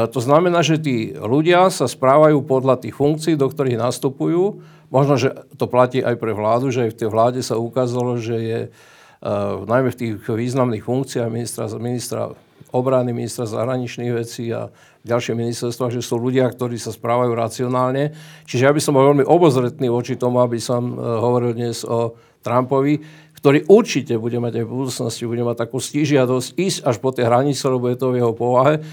to 0.08 0.24
znamená, 0.24 0.64
že 0.64 0.80
tí 0.80 1.12
ľudia 1.12 1.68
sa 1.68 1.84
správajú 1.84 2.40
podľa 2.40 2.80
tých 2.80 2.96
funkcií, 2.96 3.36
do 3.36 3.44
ktorých 3.44 3.76
nastupujú. 3.76 4.64
Možno, 4.88 5.20
že 5.20 5.36
to 5.60 5.68
platí 5.68 6.00
aj 6.00 6.16
pre 6.16 6.32
vládu, 6.32 6.72
že 6.72 6.88
aj 6.88 6.96
v 6.96 6.98
tej 7.04 7.08
vláde 7.12 7.40
sa 7.44 7.60
ukázalo, 7.60 8.16
že 8.16 8.36
je 8.40 8.60
uh, 8.66 9.62
najmä 9.68 9.92
v 9.92 10.00
tých 10.00 10.12
významných 10.26 10.82
funkciách 10.82 11.30
ministra, 11.30 11.70
ministra 11.78 12.34
obrany, 12.74 13.14
ministra 13.14 13.46
zahraničných 13.46 14.10
vecí 14.10 14.50
a 14.50 14.74
ďalšie 15.00 15.32
ministerstva, 15.32 15.92
že 15.92 16.04
sú 16.04 16.20
ľudia, 16.20 16.44
ktorí 16.48 16.76
sa 16.76 16.92
správajú 16.92 17.32
racionálne. 17.32 18.12
Čiže 18.44 18.68
ja 18.68 18.72
by 18.72 18.80
som 18.80 18.92
bol 18.96 19.08
veľmi 19.12 19.24
obozretný 19.24 19.88
voči 19.88 20.20
tomu, 20.20 20.44
aby 20.44 20.60
som 20.60 20.92
e, 20.92 20.94
hovoril 20.96 21.56
dnes 21.56 21.82
o 21.88 22.16
Trumpovi, 22.44 23.00
ktorý 23.40 23.64
určite 23.72 24.20
bude 24.20 24.36
mať 24.36 24.60
aj 24.60 24.64
v 24.68 24.72
budúcnosti, 24.72 25.24
bude 25.24 25.44
mať 25.44 25.56
takú 25.64 25.80
stížiadosť 25.80 26.48
ísť 26.60 26.78
až 26.84 26.96
po 27.00 27.08
tej 27.08 27.32
hranice, 27.32 27.64
lebo 27.64 27.88
je 27.88 27.96
to 27.96 28.12
v 28.12 28.18
jeho 28.20 28.32
povahe. 28.36 28.84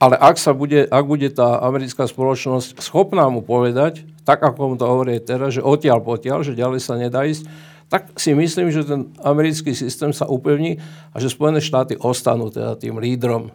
Ale 0.00 0.16
ak, 0.16 0.40
sa 0.40 0.56
bude, 0.56 0.86
ak 0.86 1.04
bude 1.04 1.28
tá 1.28 1.60
americká 1.60 2.06
spoločnosť 2.06 2.80
schopná 2.80 3.28
mu 3.28 3.42
povedať, 3.42 4.06
tak 4.22 4.40
ako 4.40 4.72
mu 4.72 4.74
to 4.78 4.86
hovorí 4.86 5.18
teraz, 5.20 5.58
že 5.58 5.66
odtiaľ 5.66 6.00
potiaľ, 6.00 6.46
že 6.46 6.56
ďalej 6.56 6.80
sa 6.80 6.94
nedá 6.96 7.26
ísť, 7.26 7.44
tak 7.90 8.14
si 8.14 8.30
myslím, 8.32 8.70
že 8.70 8.86
ten 8.86 9.10
americký 9.18 9.74
systém 9.74 10.14
sa 10.14 10.30
upevní 10.30 10.78
a 11.10 11.18
že 11.18 11.26
Spojené 11.26 11.58
štáty 11.58 11.98
ostanú 11.98 12.48
teda 12.48 12.78
tým 12.78 13.02
lídrom 13.02 13.50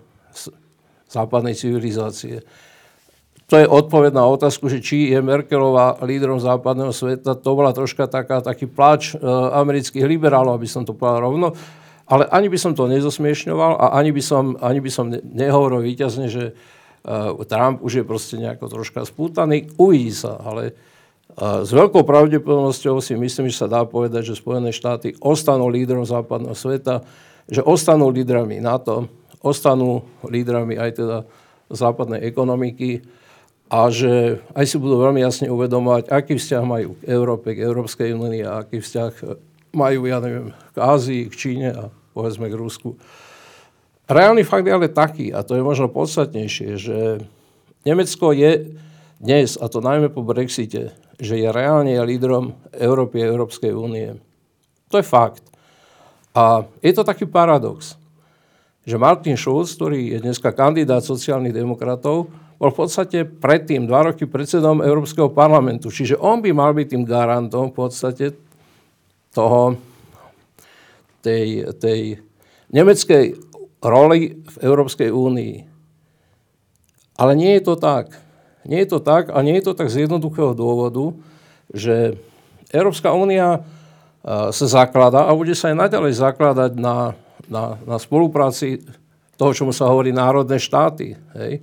západnej 1.09 1.53
civilizácie. 1.53 2.41
To 3.45 3.61
je 3.61 3.69
odpoveď 3.69 4.17
na 4.17 4.25
otázku, 4.25 4.65
že 4.73 4.81
či 4.81 5.13
je 5.13 5.21
Merkelová 5.21 6.01
lídrom 6.01 6.41
západného 6.41 6.89
sveta. 6.89 7.37
To 7.37 7.49
bola 7.53 7.77
troška 7.77 8.09
taká, 8.09 8.41
taký 8.41 8.65
pláč 8.65 9.13
e, 9.13 9.21
amerických 9.53 10.01
liberálov, 10.01 10.57
aby 10.57 10.65
som 10.65 10.81
to 10.81 10.97
povedal 10.97 11.29
rovno. 11.29 11.53
Ale 12.05 12.25
ani 12.29 12.49
by 12.49 12.57
som 12.57 12.73
to 12.73 12.89
nezosmiešňoval 12.89 13.81
a 13.81 13.85
ani 13.97 14.13
by 14.13 14.21
som, 14.21 14.57
ani 14.61 14.81
by 14.81 14.89
som 14.93 15.09
nehovoril 15.09 15.81
výťazne, 15.81 16.29
že 16.29 16.53
uh, 16.53 17.33
Trump 17.49 17.81
už 17.81 18.01
je 18.01 18.03
proste 18.05 18.37
nejako 18.37 18.69
troška 18.69 19.01
spútaný. 19.09 19.73
Uvidí 19.81 20.13
sa, 20.13 20.37
ale 20.37 20.77
uh, 21.33 21.65
s 21.65 21.73
veľkou 21.73 22.05
pravdepodobnosťou 22.05 23.01
si 23.01 23.17
myslím, 23.17 23.49
že 23.49 23.57
sa 23.57 23.65
dá 23.65 23.81
povedať, 23.89 24.21
že 24.21 24.37
Spojené 24.37 24.69
štáty 24.69 25.17
ostanú 25.17 25.65
lídrom 25.65 26.05
západného 26.05 26.53
sveta, 26.53 27.01
že 27.49 27.65
ostanú 27.65 28.13
lídrami 28.13 28.61
NATO, 28.61 29.09
ostanú 29.45 30.01
lídrami 30.25 30.73
aj 30.73 30.91
teda 30.97 31.17
západnej 31.69 32.25
ekonomiky 32.25 33.05
a 33.69 33.89
že 33.93 34.41
aj 34.57 34.65
si 34.65 34.77
budú 34.81 35.01
veľmi 35.01 35.21
jasne 35.21 35.53
uvedomovať, 35.53 36.09
aký 36.09 36.37
vzťah 36.37 36.63
majú 36.65 36.97
k 36.97 37.03
Európe, 37.09 37.53
k 37.53 37.61
Európskej 37.65 38.17
únii 38.17 38.41
a 38.45 38.65
aký 38.65 38.81
vzťah 38.81 39.11
majú, 39.73 40.09
ja 40.09 40.17
neviem, 40.17 40.49
k 40.73 40.77
Ázii, 40.81 41.29
k 41.29 41.33
Číne 41.37 41.69
a 41.73 41.83
povedzme 42.13 42.49
k 42.49 42.57
Rusku. 42.57 42.97
Reálny 44.05 44.45
fakt 44.45 44.69
je 44.69 44.73
ale 44.73 44.89
taký, 44.89 45.33
a 45.33 45.41
to 45.41 45.57
je 45.57 45.65
možno 45.65 45.89
podstatnejšie, 45.89 46.69
že 46.77 46.97
Nemecko 47.85 48.33
je 48.33 48.77
dnes, 49.17 49.57
a 49.57 49.65
to 49.65 49.81
najmä 49.81 50.13
po 50.13 50.21
Brexite, 50.21 50.93
že 51.17 51.35
je 51.41 51.49
reálne 51.49 51.97
lídrom 52.05 52.53
Európy 52.69 53.25
a 53.25 53.29
Európskej 53.33 53.73
únie. 53.73 54.13
To 54.93 55.01
je 55.01 55.05
fakt. 55.05 55.41
A 56.37 56.69
je 56.85 56.93
to 56.93 57.01
taký 57.01 57.25
paradox 57.25 57.97
že 58.85 59.01
Martin 59.01 59.33
Schulz, 59.33 59.73
ktorý 59.73 60.13
je 60.13 60.17
dneska 60.21 60.53
kandidát 60.53 61.01
sociálnych 61.01 61.57
demokratov, 61.57 62.29
bol 62.55 62.69
v 62.71 62.77
podstate 62.85 63.25
predtým, 63.27 63.89
dva 63.89 64.13
roky 64.13 64.29
predsedom 64.29 64.79
Európskeho 64.79 65.27
parlamentu. 65.33 65.91
Čiže 65.91 66.15
on 66.21 66.39
by 66.39 66.55
mal 66.55 66.71
byť 66.71 66.87
tým 66.87 67.03
garantom 67.03 67.73
v 67.73 67.75
podstate 67.75 68.31
toho, 69.35 69.75
tej, 71.19 71.67
tej 71.81 72.21
nemeckej 72.71 73.35
roli 73.83 74.39
v 74.39 74.55
Európskej 74.63 75.11
únii. 75.11 75.55
Ale 77.19 77.33
nie 77.35 77.57
je 77.59 77.63
to 77.65 77.75
tak. 77.75 78.13
Nie 78.63 78.85
je 78.85 78.97
to 78.97 78.99
tak 79.01 79.33
a 79.33 79.41
nie 79.41 79.59
je 79.59 79.65
to 79.67 79.73
tak 79.75 79.89
z 79.91 80.07
jednoduchého 80.07 80.55
dôvodu, 80.55 81.11
že 81.73 82.15
Európska 82.71 83.13
únia 83.13 83.65
sa 84.25 84.65
zaklada 84.65 85.29
a 85.29 85.31
bude 85.37 85.53
sa 85.53 85.69
aj 85.69 85.85
naďalej 85.85 86.13
zakladať 86.17 86.71
na 86.81 87.13
na, 87.47 87.77
na 87.85 87.97
spolupráci 87.97 88.81
toho, 89.35 89.51
čomu 89.51 89.71
sa 89.75 89.91
hovorí 89.91 90.15
národné 90.15 90.55
štáty. 90.59 91.15
Hej. 91.35 91.59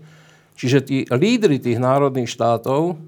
Čiže 0.57 0.78
tí 0.85 0.99
lídry 1.09 1.59
tých 1.59 1.80
národných 1.80 2.28
štátov 2.28 3.01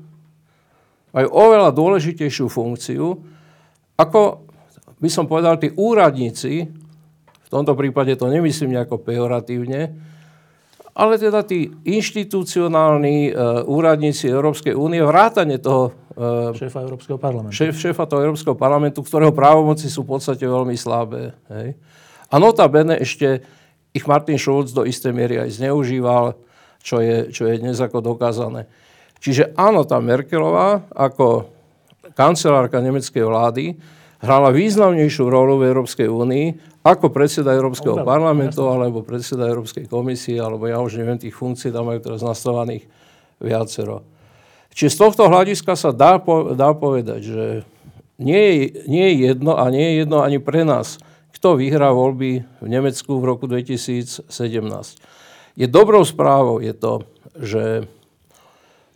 majú 1.15 1.29
oveľa 1.31 1.71
dôležitejšiu 1.71 2.51
funkciu, 2.51 3.15
ako 3.95 4.43
by 4.99 5.09
som 5.13 5.31
povedal, 5.31 5.61
tí 5.61 5.71
úradníci, 5.71 6.67
v 7.45 7.49
tomto 7.53 7.79
prípade 7.79 8.17
to 8.19 8.27
nemyslím 8.27 8.75
nejako 8.75 8.99
pejoratívne, 8.99 9.95
ale 10.95 11.19
teda 11.19 11.43
tí 11.43 11.71
inštitucionálni 11.87 13.31
uh, 13.31 13.63
úradníci 13.67 14.31
Európskej 14.31 14.75
únie, 14.79 15.03
vrátane 15.03 15.59
toho 15.59 15.91
uh, 15.91 16.55
šéfa 16.55 16.83
Európskeho 16.87 17.19
parlamentu. 17.19 17.55
Šéf, 17.55 17.75
šéfa 17.79 18.07
toho 18.07 18.23
Európskeho 18.23 18.55
parlamentu, 18.55 19.03
ktorého 19.03 19.35
právomoci 19.35 19.91
sú 19.91 20.07
v 20.07 20.19
podstate 20.19 20.47
veľmi 20.47 20.75
slabé. 20.79 21.35
Hej. 21.51 21.79
A 22.33 22.41
bene 22.69 23.01
ešte 23.01 23.45
ich 23.95 24.05
Martin 24.09 24.41
Schulz 24.41 24.75
do 24.75 24.83
istej 24.83 25.13
miery 25.15 25.39
aj 25.39 25.61
zneužíval, 25.61 26.35
čo 26.85 27.01
je, 27.01 27.31
čo 27.31 27.47
je 27.49 27.63
dnes 27.63 27.79
ako 27.79 28.03
dokázané. 28.03 28.67
Čiže 29.23 29.57
áno, 29.57 29.89
tá 29.89 29.97
Merkelová 30.05 30.85
ako 30.93 31.49
kancelárka 32.13 32.83
nemeckej 32.85 33.25
vlády 33.25 33.65
hrala 34.21 34.53
významnejšiu 34.53 35.25
rolu 35.29 35.61
v 35.61 35.73
Európskej 35.73 36.09
únii 36.09 36.47
ako 36.85 37.09
predseda 37.09 37.57
Európskeho 37.57 38.05
parlamentu 38.05 38.69
alebo 38.69 39.01
predseda 39.01 39.49
Európskej 39.49 39.89
komisie, 39.89 40.37
alebo 40.37 40.69
ja 40.69 40.85
už 40.85 41.01
neviem, 41.01 41.17
tých 41.17 41.33
funkcií 41.33 41.73
tam 41.73 41.89
majú 41.89 42.05
teraz 42.05 42.21
nastavených 42.21 42.85
viacero. 43.41 44.05
Čiže 44.77 44.93
z 44.93 44.99
tohto 45.01 45.23
hľadiska 45.33 45.73
sa 45.81 45.95
dá, 45.97 46.21
po, 46.21 46.53
dá 46.53 46.77
povedať, 46.77 47.21
že 47.25 47.47
nie 48.21 48.37
je, 48.37 48.65
nie 48.85 49.07
je 49.09 49.15
jedno 49.33 49.57
a 49.57 49.65
nie 49.73 49.81
je 49.81 49.95
jedno 50.05 50.21
ani 50.21 50.37
pre 50.43 50.69
nás, 50.69 51.01
kto 51.35 51.59
vyhrá 51.59 51.91
voľby 51.91 52.47
v 52.63 52.69
Nemecku 52.71 53.19
v 53.19 53.25
roku 53.27 53.51
2017. 53.51 54.31
Je 55.59 55.67
dobrou 55.67 56.07
správou 56.07 56.63
je 56.63 56.71
to, 56.71 57.03
že 57.39 57.63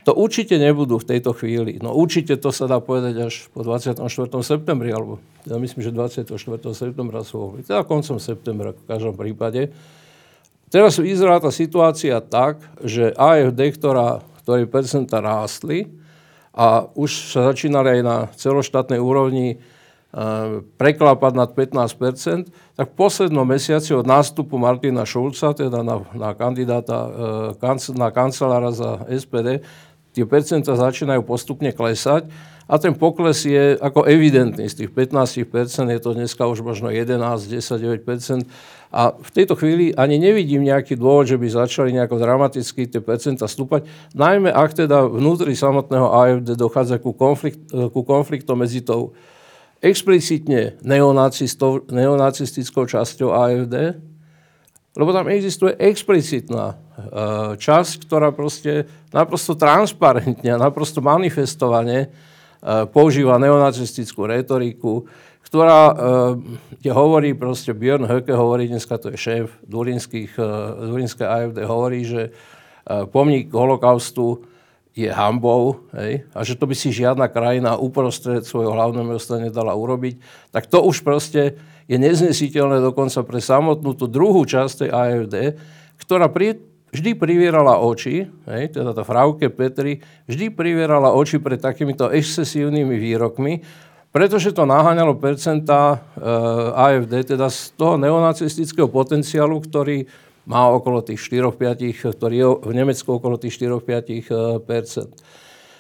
to 0.09 0.17
určite 0.17 0.57
nebudú 0.57 0.97
v 0.97 1.05
tejto 1.05 1.37
chvíli. 1.37 1.77
No 1.85 1.93
určite 1.93 2.41
to 2.41 2.49
sa 2.49 2.65
dá 2.65 2.81
povedať 2.81 3.29
až 3.29 3.35
po 3.53 3.61
24. 3.61 4.01
septembri, 4.41 4.89
alebo 4.89 5.21
ja 5.45 5.61
myslím, 5.61 5.85
že 5.85 5.93
24. 5.93 6.25
septembra 6.73 7.21
sú 7.21 7.45
voľby. 7.45 7.69
Teda 7.69 7.85
koncom 7.85 8.17
septembra 8.17 8.73
v 8.73 8.89
každom 8.89 9.13
prípade. 9.13 9.69
Teraz 10.73 10.97
vyzerá 10.97 11.37
tá 11.45 11.53
situácia 11.53 12.25
tak, 12.25 12.61
že 12.81 13.13
AFD, 13.13 13.77
ktorá, 13.77 14.25
ktorej 14.41 14.69
percenta 14.73 15.21
rástli 15.21 15.93
a 16.57 16.89
už 16.97 17.37
sa 17.37 17.53
začínali 17.53 18.01
aj 18.01 18.01
na 18.01 18.17
celoštátnej 18.33 19.01
úrovni 19.01 19.61
preklapať 20.81 21.33
nad 21.37 21.53
15% 21.53 22.49
tak 22.79 22.87
v 22.91 22.97
poslednom 22.97 23.45
mesiaci 23.45 23.93
od 23.93 24.09
nástupu 24.09 24.57
Martina 24.57 25.05
Šulca, 25.05 25.53
teda 25.53 25.85
na, 25.85 26.01
na 26.17 26.33
kandidáta, 26.33 27.13
e, 27.61 27.93
na 27.93 28.09
kancelára 28.09 28.73
za 28.73 29.05
SPD, 29.05 29.61
tie 30.17 30.25
percenta 30.25 30.73
začínajú 30.73 31.21
postupne 31.29 31.69
klesať 31.77 32.25
a 32.65 32.81
ten 32.81 32.97
pokles 32.97 33.45
je 33.45 33.77
ako 33.77 34.09
evidentný. 34.09 34.65
Z 34.73 34.85
tých 34.85 34.91
15% 34.97 35.45
je 35.93 36.01
to 36.01 36.17
dneska 36.17 36.49
už 36.49 36.65
možno 36.65 36.89
11, 36.89 37.21
10, 37.45 38.01
9%. 38.01 38.49
A 38.89 39.13
v 39.13 39.31
tejto 39.37 39.61
chvíli 39.61 39.93
ani 39.93 40.17
nevidím 40.17 40.65
nejaký 40.65 40.97
dôvod, 40.97 41.29
že 41.29 41.37
by 41.37 41.53
začali 41.53 41.93
nejako 41.93 42.17
dramaticky 42.17 42.89
tie 42.89 43.05
percenta 43.05 43.45
stúpať. 43.45 43.85
Najmä 44.17 44.49
ak 44.49 44.73
teda 44.73 45.05
vnútri 45.05 45.53
samotného 45.53 46.09
AFD 46.09 46.57
dochádza 46.57 46.97
ku, 46.97 47.13
konflikt, 47.13 47.61
ku 47.69 48.01
konfliktom 48.01 48.65
medzi 48.65 48.81
tou 48.81 49.13
explicitne 49.79 50.75
neonacistickou 50.85 52.83
časťou 52.87 53.31
AFD, 53.31 53.75
lebo 54.99 55.11
tam 55.15 55.31
existuje 55.31 55.79
explicitná 55.79 56.75
Eh, 56.99 57.55
časť, 57.55 58.11
ktorá 58.11 58.35
proste 58.35 58.91
naprosto 59.15 59.55
transparentne 59.55 60.51
a 60.51 60.59
naprosto 60.59 60.99
manifestovane 60.99 62.11
eh, 62.11 62.85
používa 62.91 63.39
neonacistickú 63.39 64.27
retoriku, 64.27 65.07
ktorá, 65.47 65.95
kde 66.75 66.91
eh, 66.91 66.99
hovorí 66.99 67.39
proste, 67.39 67.71
Björn 67.71 68.03
Höcke 68.03 68.35
hovorí, 68.35 68.67
dneska 68.67 68.99
to 68.99 69.15
je 69.15 69.17
šéf 69.17 69.47
Durinské 69.63 71.23
AFD, 71.23 71.63
hovorí, 71.63 72.03
že 72.03 72.35
pomník 73.15 73.55
holokaustu 73.55 74.43
je 74.99 75.11
hambou 75.15 75.87
hej, 75.95 76.27
a 76.35 76.43
že 76.43 76.59
to 76.59 76.67
by 76.67 76.75
si 76.75 76.91
žiadna 76.91 77.31
krajina 77.31 77.79
uprostred 77.79 78.43
svojho 78.43 78.75
hlavného 78.75 79.07
mesta 79.15 79.39
nedala 79.39 79.79
urobiť, 79.79 80.19
tak 80.51 80.67
to 80.67 80.83
už 80.83 81.07
proste 81.07 81.55
je 81.87 81.97
neznesiteľné 81.97 82.83
dokonca 82.83 83.23
pre 83.23 83.39
samotnú 83.39 83.95
tú 83.95 84.11
druhú 84.11 84.43
časť 84.43 84.75
tej 84.85 84.91
AFD, 84.91 85.37
ktorá 86.03 86.27
pri, 86.27 86.59
vždy 86.91 87.15
privierala 87.15 87.79
oči, 87.79 88.27
hej, 88.27 88.63
teda 88.75 88.91
tá 88.91 89.07
Frauke 89.07 89.47
Petri, 89.55 90.03
vždy 90.27 90.51
privierala 90.51 91.15
oči 91.15 91.39
pred 91.39 91.63
takýmito 91.63 92.11
excesívnymi 92.11 92.99
výrokmi, 92.99 93.63
pretože 94.09 94.51
to 94.57 94.67
naháňalo 94.67 95.21
percentá 95.21 95.95
e, 95.95 95.99
AFD, 96.75 97.39
teda 97.39 97.47
z 97.53 97.77
toho 97.77 98.01
neonacistického 98.01 98.89
potenciálu, 98.91 99.63
ktorý 99.63 100.09
má 100.49 100.73
okolo 100.73 101.05
tých 101.05 101.21
4-5, 101.21 102.17
ktorý 102.17 102.37
je 102.41 102.49
v 102.65 102.73
Nemecku 102.73 103.21
okolo 103.21 103.37
tých 103.37 103.61
4-5 103.61 103.85
e, 103.85 104.23
percent. 104.65 105.13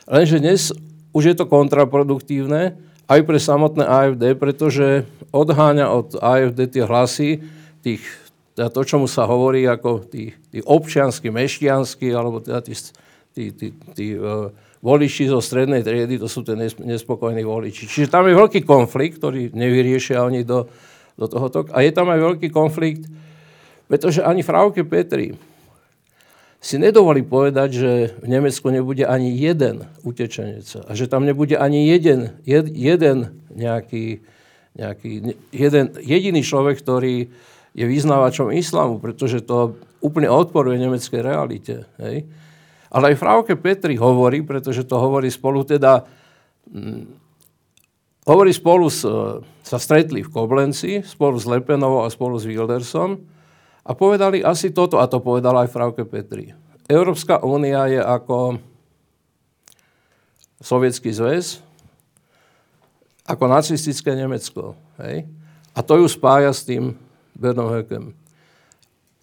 Lenže 0.04 0.36
dnes 0.44 0.70
už 1.16 1.32
je 1.32 1.34
to 1.34 1.48
kontraproduktívne 1.48 2.76
aj 3.08 3.20
pre 3.24 3.40
samotné 3.40 3.88
AFD, 3.88 4.36
pretože 4.36 5.08
odháňa 5.32 5.88
od 5.88 6.20
AFD 6.20 6.68
tie 6.68 6.84
hlasy 6.84 7.40
tých 7.80 8.04
teda 8.58 8.74
to, 8.74 8.82
čomu 8.82 9.06
sa 9.06 9.22
hovorí 9.22 9.70
ako 9.70 10.10
tí, 10.10 10.34
tí 10.50 10.58
občiansky, 10.66 11.30
mešťansky, 11.30 12.10
alebo 12.10 12.42
teda 12.42 12.58
tí, 12.58 12.74
tí, 13.30 13.54
tí, 13.54 13.70
tí 13.94 14.06
uh, 14.18 14.50
voliči 14.82 15.30
zo 15.30 15.38
strednej 15.38 15.86
triedy, 15.86 16.18
to 16.18 16.26
sú 16.26 16.42
tie 16.42 16.58
nespokojní 16.58 17.46
voliči. 17.46 17.86
Čiže 17.86 18.10
tam 18.10 18.26
je 18.26 18.34
veľký 18.34 18.66
konflikt, 18.66 19.22
ktorý 19.22 19.54
nevyriešia 19.54 20.26
oni 20.26 20.42
do, 20.42 20.66
do 21.14 21.30
tohoto. 21.30 21.70
A 21.70 21.86
je 21.86 21.94
tam 21.94 22.10
aj 22.10 22.18
veľký 22.18 22.50
konflikt, 22.50 23.06
pretože 23.88 24.20
ani 24.20 24.44
Frauke 24.44 24.84
Petri 24.84 25.34
si 26.58 26.76
nedovolí 26.76 27.24
povedať, 27.24 27.68
že 27.72 27.92
v 28.20 28.26
Nemecku 28.28 28.68
nebude 28.68 29.06
ani 29.08 29.32
jeden 29.32 29.88
utečenec 30.04 30.66
a 30.84 30.90
že 30.92 31.08
tam 31.08 31.24
nebude 31.24 31.56
ani 31.56 31.88
jeden, 31.88 32.36
jed, 32.44 32.68
jeden 32.68 33.40
nejaký, 33.54 34.20
nejaký 34.74 35.38
jeden, 35.54 35.84
jediný 36.02 36.42
človek, 36.44 36.82
ktorý 36.82 37.30
je 37.78 37.84
vyznávačom 37.86 38.50
islamu, 38.52 38.98
pretože 38.98 39.38
to 39.40 39.78
úplne 40.02 40.26
odporuje 40.26 40.82
nemeckej 40.82 41.20
realite. 41.22 41.86
Hej? 42.02 42.26
Ale 42.90 43.14
aj 43.14 43.20
Frauke 43.22 43.54
Petri 43.54 43.94
hovorí, 43.94 44.42
pretože 44.42 44.82
to 44.82 44.98
hovorí 44.98 45.30
spolu 45.30 45.62
teda, 45.62 46.02
hm, 46.74 47.06
hovorí 48.26 48.50
spolu, 48.50 48.90
s, 48.90 49.06
sa 49.62 49.78
stretli 49.78 50.26
v 50.26 50.32
Koblenci, 50.32 51.06
spolu 51.06 51.38
s 51.38 51.46
Lepenovou 51.46 52.02
a 52.02 52.10
spolu 52.10 52.34
s 52.34 52.50
Wildersom 52.50 53.37
a 53.88 53.90
povedali 53.96 54.44
asi 54.44 54.68
toto, 54.68 55.00
a 55.00 55.08
to 55.08 55.24
povedala 55.24 55.64
aj 55.64 55.72
Frauke 55.72 56.04
Petri. 56.04 56.52
Európska 56.84 57.40
únia 57.40 57.88
je 57.88 58.00
ako 58.04 58.60
Sovietský 60.60 61.08
zväz, 61.08 61.64
ako 63.24 63.44
nacistické 63.48 64.12
Nemecko. 64.12 64.76
Hej? 65.00 65.24
A 65.72 65.80
to 65.80 66.00
ju 66.00 66.06
spája 66.08 66.52
s 66.52 66.68
tým 66.68 67.00
Bernom 67.32 67.72
Höckem. 67.72 68.12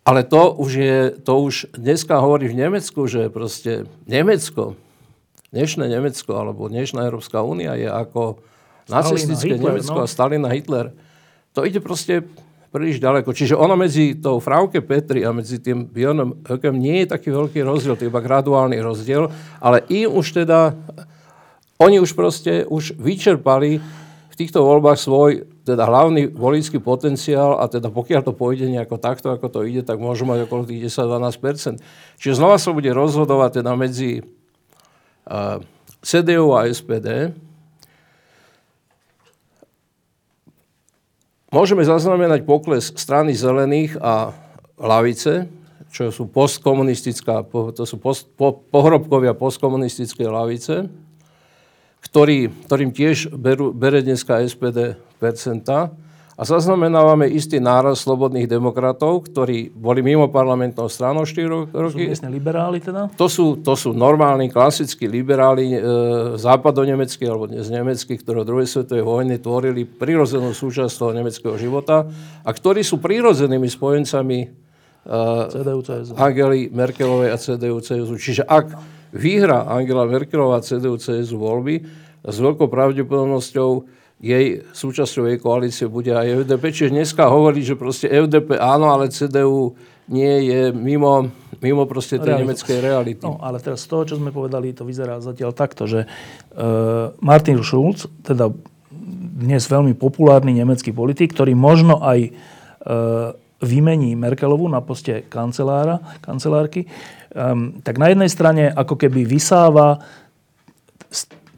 Ale 0.05 0.21
to 0.21 0.53
už, 0.61 0.71
je, 0.77 0.99
to 1.25 1.33
už 1.41 1.73
dneska 1.73 2.21
hovorí 2.21 2.45
v 2.49 2.61
Nemecku, 2.61 3.09
že 3.09 3.33
proste 3.33 3.89
Nemecko, 4.05 4.77
dnešné 5.49 5.89
Nemecko 5.89 6.37
alebo 6.37 6.69
dnešná 6.69 7.01
Európska 7.09 7.41
únia 7.41 7.73
je 7.73 7.89
ako 7.89 8.37
Stalina, 8.85 8.93
nacistické 8.93 9.53
Hitler, 9.57 9.73
Nemecko 9.73 9.97
no. 9.97 10.05
a 10.05 10.07
Stalin 10.07 10.45
a 10.45 10.53
Hitler. 10.53 10.93
To 11.57 11.65
ide 11.65 11.81
proste 11.81 12.21
príliš 12.75 12.99
ďaleko. 12.99 13.31
Čiže 13.31 13.55
ono 13.55 13.79
medzi 13.79 14.19
tou 14.19 14.43
Frauke 14.43 14.83
Petri 14.83 15.23
a 15.23 15.31
medzi 15.31 15.63
tým 15.63 15.87
Björnom 15.87 16.43
Höckem 16.43 16.75
nie 16.75 17.07
je 17.07 17.15
taký 17.15 17.31
veľký 17.31 17.63
rozdiel, 17.63 17.95
to 17.95 18.03
je 18.03 18.11
iba 18.11 18.19
graduálny 18.19 18.75
rozdiel, 18.83 19.31
ale 19.63 19.87
im 19.87 20.11
už 20.11 20.43
teda, 20.43 20.75
oni 21.79 22.03
už 22.03 22.11
proste 22.11 22.67
už 22.67 22.99
vyčerpali 22.99 23.79
v 24.27 24.35
týchto 24.35 24.67
voľbách 24.67 24.99
svoj 24.99 25.47
teda 25.63 25.87
hlavný 25.87 26.29
volický 26.29 26.77
potenciál 26.83 27.57
a 27.57 27.71
teda 27.71 27.87
pokiaľ 27.87 28.21
to 28.27 28.35
pôjde 28.35 28.67
nejako 28.67 28.99
takto, 28.99 29.31
ako 29.31 29.47
to 29.47 29.59
ide, 29.63 29.81
tak 29.87 29.97
môžu 29.97 30.27
mať 30.27 30.45
okolo 30.45 30.67
tých 30.67 30.91
10-12%. 30.91 31.79
Čiže 32.19 32.37
znova 32.37 32.59
sa 32.59 32.75
bude 32.75 32.91
rozhodovať 32.91 33.63
teda 33.63 33.71
medzi 33.73 34.21
uh, 34.21 35.63
CDU 36.03 36.53
a 36.53 36.69
SPD. 36.69 37.33
Môžeme 41.55 41.87
zaznamenať 41.87 42.43
pokles 42.43 42.91
strany 42.99 43.31
zelených 43.31 43.95
a 44.03 44.35
lavice, 44.75 45.47
čo 45.87 46.11
sú 46.11 46.27
postkomunistická, 46.27 47.47
to 47.47 47.87
sú 47.87 47.95
post, 47.95 48.27
po, 48.35 48.59
pohrobkovia 48.67 49.31
postkomunistickej 49.31 50.27
lavice 50.27 50.91
ktorý, 52.05 52.53
ktorým 52.69 52.93
tiež 52.93 53.33
berú, 53.33 53.73
bere 53.73 54.05
dneska 54.05 54.39
SPD 54.45 54.93
percenta. 55.17 55.89
A 56.35 56.43
zaznamenávame 56.43 57.31
istý 57.31 57.63
náraz 57.63 58.03
slobodných 58.03 58.51
demokratov, 58.51 59.23
ktorí 59.31 59.71
boli 59.71 60.03
mimo 60.03 60.27
parlamentnou 60.27 60.91
stranou 60.91 61.23
4 61.23 61.71
roky. 61.71 62.11
To 62.11 62.19
sú 62.19 62.27
liberáli 62.27 62.83
teda? 62.83 63.07
To 63.15 63.27
sú, 63.31 63.45
to 63.63 63.79
sú 63.79 63.95
normálni, 63.95 64.51
klasickí 64.51 65.07
liberáli 65.07 65.71
e, 65.71 65.79
západonemeckí 66.35 67.23
alebo 67.23 67.47
dnes 67.47 67.71
nemeckí, 67.71 68.19
ktorí 68.19 68.43
v 68.43 68.49
druhej 68.51 68.67
svetovej 68.67 69.07
vojne 69.07 69.39
tvorili 69.39 69.87
prirodzenú 69.87 70.51
súčasť 70.51 70.91
toho 70.91 71.15
nemeckého 71.15 71.55
života 71.55 72.03
a 72.43 72.49
ktorí 72.51 72.83
sú 72.83 72.99
prirodzenými 72.99 73.71
spojencami 73.71 74.67
CSU. 75.05 76.17
Angely 76.17 76.73
Merkelovej 76.73 77.29
a 77.29 77.37
CDU, 77.37 77.77
CSU. 77.77 78.17
Čiže 78.17 78.43
ak 78.43 78.73
vyhra 79.13 79.69
Angela 79.69 80.09
Merkelová 80.09 80.65
CDU, 80.65 80.97
CSU 80.97 81.37
voľby, 81.37 81.85
s 82.25 82.37
veľkou 82.41 82.65
pravdepodobnosťou 82.65 83.69
jej 84.19 84.63
súčasťou 84.71 85.27
jej 85.27 85.37
koalície 85.37 85.85
bude 85.91 86.15
aj 86.15 86.47
FDP. 86.47 86.63
Čiže 86.71 86.95
dneska 86.95 87.27
hovorí, 87.27 87.61
že 87.61 87.75
proste 87.75 88.07
FDP 88.07 88.55
áno, 88.57 88.89
ale 88.89 89.11
CDU 89.11 89.75
nie 90.07 90.49
je 90.49 90.61
mimo, 90.71 91.33
mimo 91.59 91.83
proste 91.89 92.21
tej 92.21 92.37
Realitu. 92.37 92.45
nemeckej 92.45 92.77
reality. 92.79 93.23
No, 93.25 93.41
ale 93.41 93.57
teraz 93.57 93.83
z 93.83 93.87
toho, 93.89 94.03
čo 94.05 94.15
sme 94.21 94.29
povedali, 94.29 94.71
to 94.71 94.85
vyzerá 94.85 95.17
zatiaľ 95.17 95.51
takto, 95.51 95.89
že 95.89 96.05
uh, 96.05 97.11
Martin 97.19 97.57
Schulz, 97.65 98.05
teda 98.21 98.53
dnes 99.35 99.67
veľmi 99.67 99.97
populárny 99.97 100.55
nemecký 100.55 100.93
politik, 100.93 101.33
ktorý 101.33 101.57
možno 101.57 101.99
aj 102.05 102.31
uh, 102.31 103.33
vymení 103.59 104.13
Merkelovu 104.13 104.69
na 104.69 104.79
poste 104.79 105.25
kancelára, 105.27 105.99
kancelárky, 106.21 106.85
um, 107.33 107.81
tak 107.81 107.97
na 107.97 108.13
jednej 108.13 108.29
strane 108.29 108.69
ako 108.69 108.95
keby 108.95 109.25
vysáva 109.25 109.99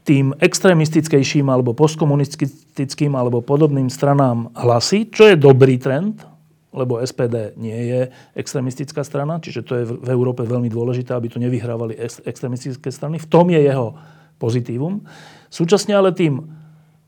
tým 0.08 0.32
extrémistickejším 0.40 1.52
alebo 1.52 1.76
postkomunistickým 1.76 3.12
alebo 3.12 3.44
podobným 3.44 3.92
stranám 3.92 4.48
hlasy, 4.56 5.04
čo 5.12 5.28
je 5.28 5.36
dobrý 5.36 5.76
trend, 5.76 6.24
lebo 6.72 6.96
SPD 7.04 7.52
nie 7.60 7.76
je 7.92 8.00
extrémistická 8.32 9.04
strana, 9.04 9.36
čiže 9.36 9.60
to 9.68 9.72
je 9.76 9.84
v 9.84 10.08
Európe 10.08 10.48
veľmi 10.48 10.72
dôležité, 10.72 11.12
aby 11.12 11.28
tu 11.28 11.36
nevyhrávali 11.36 12.00
extrémistické 12.24 12.88
strany. 12.88 13.20
V 13.20 13.28
tom 13.28 13.52
je 13.52 13.60
jeho 13.60 14.00
pozitívum. 14.40 15.04
Súčasne 15.52 15.92
ale 15.92 16.16
tým 16.16 16.40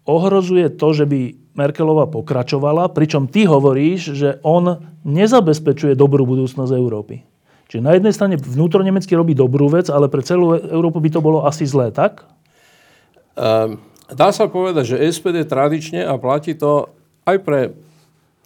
ohrozuje 0.04 0.68
to, 0.68 0.92
že 0.92 1.08
by 1.08 1.40
Merkelová 1.56 2.04
pokračovala, 2.08 2.92
pričom 2.92 3.32
ty 3.32 3.48
hovoríš, 3.48 4.12
že 4.12 4.28
on 4.44 4.76
nezabezpečuje 5.08 5.96
dobrú 5.96 6.28
budúcnosť 6.28 6.72
Európy. 6.76 7.24
Čiže 7.70 7.86
na 7.86 7.94
jednej 7.96 8.12
strane 8.12 8.34
vnútro 8.36 8.82
Nemecky 8.82 9.14
robí 9.14 9.32
dobrú 9.32 9.70
vec, 9.70 9.88
ale 9.88 10.10
pre 10.10 10.20
celú 10.26 10.58
Európu 10.58 10.98
by 11.00 11.10
to 11.14 11.20
bolo 11.22 11.46
asi 11.46 11.64
zlé, 11.64 11.94
tak? 11.94 12.26
Um, 13.38 13.78
dá 14.10 14.34
sa 14.34 14.50
povedať, 14.50 14.96
že 14.96 15.02
SPD 15.06 15.46
tradične, 15.46 16.02
a 16.02 16.18
platí 16.18 16.58
to 16.58 16.90
aj 17.26 17.38
pre, 17.46 17.74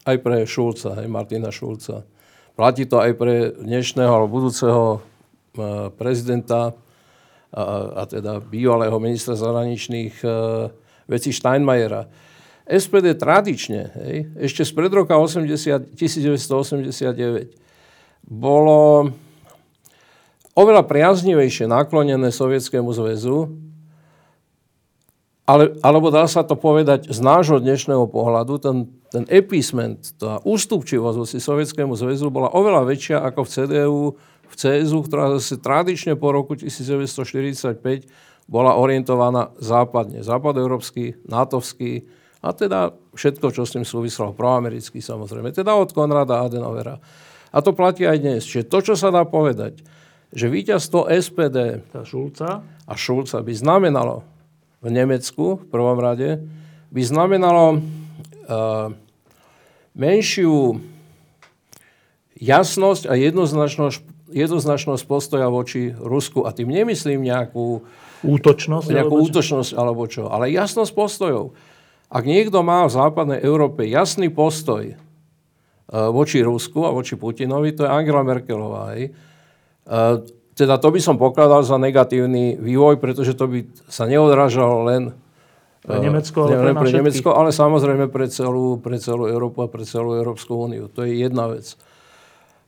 aj 0.05 0.17
pre 0.21 0.45
Šulca, 0.45 1.01
aj 1.01 1.09
Martina 1.09 1.49
Šulca, 1.49 2.05
platí 2.53 2.85
to 2.85 3.01
aj 3.01 3.13
pre 3.17 3.57
dnešného 3.57 4.13
alebo 4.13 4.41
budúceho 4.45 5.01
uh, 5.01 5.89
prezidenta 5.97 6.77
a, 7.55 7.63
a 8.01 8.09
teda 8.11 8.43
bývalého 8.45 8.95
ministra 9.01 9.39
zahraničných 9.39 10.15
uh, 10.27 10.69
vecí 11.09 11.33
Steinmeiera. 11.33 12.11
SPD 12.65 13.13
tradične, 13.21 13.93
hej, 13.93 14.17
ešte 14.41 14.65
z 14.65 14.73
pred 14.73 14.89
roka 14.89 15.17
80, 15.21 15.93
1989, 15.97 17.61
bolo 18.25 19.13
oveľa 20.57 20.83
priaznivejšie 20.89 21.69
naklonené 21.69 22.33
Sovietskému 22.33 22.89
zväzu 22.97 23.53
ale, 25.45 25.77
alebo 25.85 26.09
dá 26.09 26.25
sa 26.25 26.41
to 26.41 26.57
povedať 26.57 27.13
z 27.13 27.21
nášho 27.21 27.61
dnešného 27.61 28.09
pohľadu, 28.09 28.57
ten, 28.57 28.77
ten 29.13 29.29
episment, 29.29 30.17
tá 30.17 30.41
ústupčivosť 30.41 31.17
voči 31.21 31.37
Sovietskému 31.37 31.93
zväzu 31.93 32.33
bola 32.33 32.49
oveľa 32.57 32.89
väčšia 32.89 33.21
ako 33.21 33.41
v 33.45 33.53
CDU, 33.53 34.03
v 34.49 34.55
CSU, 34.57 34.99
ktorá 35.05 35.37
zase 35.37 35.61
tradične 35.61 36.17
po 36.17 36.33
roku 36.33 36.57
1945 36.57 37.77
bola 38.49 38.77
orientovaná 38.77 39.53
západne. 39.61 40.25
Západoeurópsky, 40.25 41.21
natovský 41.29 42.09
a 42.45 42.53
teda 42.53 42.93
všetko, 43.17 43.47
čo 43.53 43.65
s 43.65 43.73
tým 43.77 43.85
súvislo, 43.89 44.37
proamerický 44.37 45.01
samozrejme, 45.01 45.53
teda 45.53 45.77
od 45.77 45.93
Konrada 45.93 46.45
Adenovera. 46.45 47.01
A 47.53 47.59
to 47.61 47.73
platí 47.73 48.05
aj 48.05 48.21
dnes. 48.21 48.45
Čiže 48.45 48.69
to, 48.69 48.79
čo 48.81 48.95
sa 48.97 49.09
dá 49.09 49.25
povedať, 49.25 49.81
že 50.35 50.51
víťazstvo 50.51 51.09
SPD 51.09 51.85
a 52.85 52.93
Šulca 52.97 53.39
by 53.41 53.53
znamenalo 53.55 54.34
v 54.85 54.89
Nemecku 54.93 55.65
v 55.65 55.67
prvom 55.73 55.97
rade, 55.97 56.45
by 56.93 57.03
znamenalo 57.03 57.81
uh, 57.81 58.93
menšiu 59.97 60.85
jasnosť 62.37 63.09
a 63.09 63.17
jednoznačnosť, 63.17 64.05
jednoznačnosť 64.29 65.03
postoja 65.09 65.49
voči 65.49 65.97
Rusku. 65.97 66.45
A 66.45 66.53
tým 66.53 66.69
nemyslím 66.69 67.25
nejakú 67.25 67.83
útočnosť, 68.21 68.93
nejakú 68.93 69.17
alebo 69.17 69.25
útočnosť 69.25 69.71
alebo 69.73 70.05
čo, 70.05 70.29
ale 70.29 70.53
jasnosť 70.53 70.93
postojov. 70.93 71.57
Ak 72.13 72.29
niekto 72.29 72.61
má 72.61 72.85
v 72.85 72.95
západnej 72.95 73.41
Európe 73.41 73.89
jasný 73.89 74.29
postoj 74.29 74.93
uh, 74.93 76.13
voči 76.13 76.45
Rusku 76.45 76.85
a 76.85 76.93
voči 76.93 77.17
Putinovi, 77.17 77.73
to 77.73 77.89
je 77.89 77.91
Angela 77.91 78.21
Merkelová. 78.21 78.95
Hej. 78.95 79.17
Teda 80.55 80.79
to 80.79 80.95
by 80.95 81.01
som 81.03 81.19
pokladal 81.19 81.67
za 81.67 81.75
negatívny 81.75 82.55
vývoj, 82.63 83.03
pretože 83.03 83.35
to 83.35 83.51
by 83.51 83.67
sa 83.91 84.07
neodrážalo 84.07 84.87
len 84.87 85.03
pre 85.85 86.01
Nemecko, 86.01 86.49
ale, 86.49 86.57
pre, 86.57 86.73
pre 86.73 86.91
Nemecko, 86.97 87.29
ale 87.37 87.51
samozrejme 87.53 88.09
pre 88.09 88.31
celú, 88.33 88.81
pre 88.81 88.97
celú 88.97 89.29
Európu 89.29 89.67
a 89.67 89.69
pre 89.69 89.85
celú 89.85 90.17
Európsku 90.17 90.57
úniu. 90.57 90.89
To 90.95 91.05
je 91.05 91.21
jedna 91.21 91.51
vec. 91.51 91.77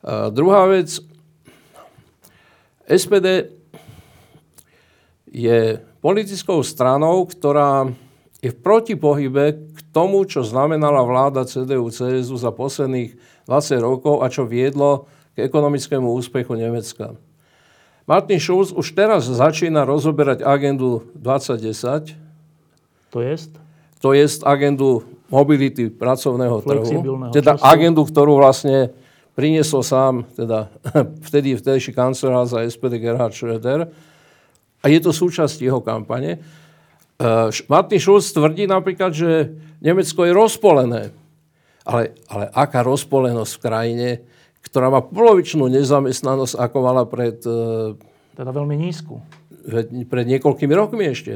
A 0.04 0.28
druhá 0.28 0.68
vec, 0.68 1.00
SPD 2.84 3.56
je 5.32 5.80
politickou 6.04 6.60
stranou, 6.60 7.24
ktorá 7.24 7.88
je 8.44 8.52
v 8.52 8.58
protipohybe 8.60 9.44
k 9.74 9.78
tomu, 9.90 10.22
čo 10.28 10.44
znamenala 10.44 11.00
vláda 11.02 11.48
CDU-CSU 11.48 12.36
za 12.36 12.52
posledných 12.52 13.16
20 13.48 13.80
rokov 13.80 14.20
a 14.22 14.28
čo 14.28 14.44
viedlo 14.44 15.08
k 15.32 15.48
ekonomickému 15.48 16.06
úspechu 16.12 16.52
Nemecka. 16.52 17.16
Martin 18.06 18.38
Schulz 18.38 18.70
už 18.70 18.94
teraz 18.94 19.26
začína 19.26 19.82
rozoberať 19.82 20.46
agendu 20.46 21.02
2010. 21.18 22.14
To 23.10 23.18
jest? 23.18 23.50
To 23.98 24.14
jest 24.14 24.46
agendu 24.46 25.02
mobility 25.26 25.90
pracovného 25.90 26.62
trhu. 26.62 26.86
Teda 27.34 27.58
času. 27.58 27.66
agendu, 27.66 28.06
ktorú 28.06 28.38
vlastne 28.38 28.94
priniesol 29.34 29.82
sám, 29.82 30.22
teda 30.38 30.70
vtedy 31.28 31.58
vtedejší 31.58 31.90
kancelár 31.90 32.46
za 32.46 32.62
SPD 32.62 33.02
Gerhard 33.02 33.34
Schröder. 33.34 33.90
A 34.80 34.86
je 34.86 35.02
to 35.02 35.10
súčasť 35.10 35.58
jeho 35.58 35.82
kampane. 35.82 36.38
Uh, 37.18 37.50
Martin 37.66 37.98
Schulz 37.98 38.30
tvrdí 38.30 38.70
napríklad, 38.70 39.10
že 39.10 39.50
Nemecko 39.82 40.22
je 40.22 40.32
rozpolené. 40.36 41.02
Ale, 41.82 42.14
ale 42.30 42.54
aká 42.54 42.86
rozpolenosť 42.86 43.52
v 43.58 43.62
krajine, 43.62 44.08
ktorá 44.76 44.92
má 44.92 45.00
polovičnú 45.00 45.72
nezamestnanosť, 45.72 46.60
ako 46.60 46.76
mala 46.84 47.08
pred... 47.08 47.40
E, 47.40 47.96
teda 48.36 48.52
veľmi 48.52 48.76
nízku. 48.76 49.24
Pred 50.04 50.26
niekoľkými 50.36 50.74
rokmi 50.76 51.16
ešte. 51.16 51.32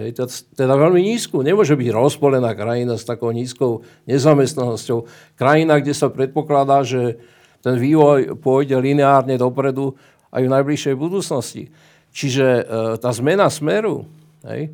Teda 0.53 0.76
veľmi 0.76 1.01
nízku. 1.01 1.41
Nemôže 1.41 1.72
byť 1.72 1.88
rozpolená 1.88 2.53
krajina 2.53 3.01
s 3.01 3.09
takou 3.09 3.32
nízkou 3.32 3.80
nezamestnanosťou. 4.05 5.09
Krajina, 5.41 5.80
kde 5.80 5.97
sa 5.97 6.12
predpokladá, 6.12 6.84
že 6.84 7.16
ten 7.64 7.80
vývoj 7.80 8.36
pôjde 8.45 8.76
lineárne 8.76 9.41
dopredu 9.41 9.97
aj 10.28 10.45
v 10.45 10.53
najbližšej 10.61 10.95
budúcnosti. 11.01 11.72
Čiže 12.12 12.45
e, 12.45 12.62
tá 13.01 13.09
zmena 13.09 13.49
smeru, 13.49 14.05
hej, 14.45 14.68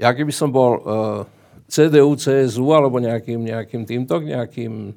ja 0.00 0.16
keby 0.16 0.32
som 0.32 0.48
bol 0.48 0.72
e, 0.72 0.82
CDU, 1.68 2.16
CSU 2.16 2.72
alebo 2.72 2.96
nejakým, 2.96 3.44
nejakým 3.44 3.84
týmto, 3.84 4.24
nejakým... 4.24 4.96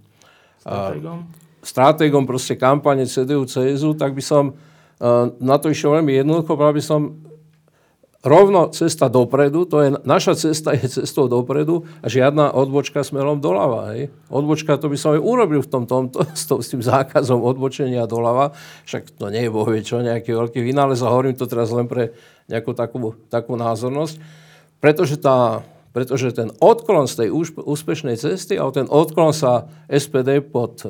Strategom? 0.64 1.42
Stratégom 1.62 2.26
proste 2.26 2.58
kampane 2.58 3.06
CDU, 3.06 3.46
CSU, 3.46 3.94
tak 3.94 4.18
by 4.18 4.24
som 4.26 4.54
uh, 4.54 5.30
na 5.38 5.62
to 5.62 5.70
išiel 5.70 5.98
veľmi 5.98 6.18
jednoducho, 6.18 6.58
by 6.58 6.84
som 6.84 7.22
rovno 8.22 8.70
cesta 8.70 9.10
dopredu, 9.10 9.66
to 9.66 9.82
je, 9.82 9.90
naša 10.06 10.38
cesta 10.38 10.78
je 10.78 10.86
cestou 11.02 11.26
dopredu 11.26 11.90
a 12.06 12.08
žiadna 12.10 12.54
odbočka 12.54 13.02
smerom 13.02 13.42
doľava. 13.42 13.98
Hej. 13.98 14.14
Odbočka, 14.30 14.78
to 14.78 14.94
by 14.94 14.98
som 14.98 15.18
aj 15.18 15.22
urobil 15.26 15.66
v 15.66 15.70
tom, 15.70 15.90
tomto, 15.90 16.22
s, 16.38 16.46
to, 16.46 16.62
s 16.62 16.70
tým 16.70 16.86
zákazom 16.86 17.42
odbočenia 17.42 18.06
doľava, 18.06 18.54
však 18.86 19.18
to 19.18 19.34
nie 19.34 19.50
je 19.50 19.52
bohvie 19.54 19.82
čo, 19.82 20.06
nejaký 20.06 20.38
veľký 20.38 20.62
vynález 20.62 21.02
a 21.02 21.10
hovorím 21.10 21.34
to 21.34 21.50
teraz 21.50 21.74
len 21.74 21.90
pre 21.90 22.14
nejakú 22.46 22.78
takú, 22.78 23.18
takú 23.34 23.58
názornosť, 23.58 24.22
pretože 24.78 25.18
tá 25.18 25.66
pretože 25.92 26.32
ten 26.32 26.50
odklon 26.64 27.08
z 27.08 27.28
tej 27.28 27.30
úspešnej 27.60 28.16
cesty 28.16 28.56
a 28.56 28.64
ten 28.72 28.88
odklon 28.88 29.36
sa 29.36 29.68
SPD 29.92 30.40
pod 30.40 30.84
e, 30.84 30.88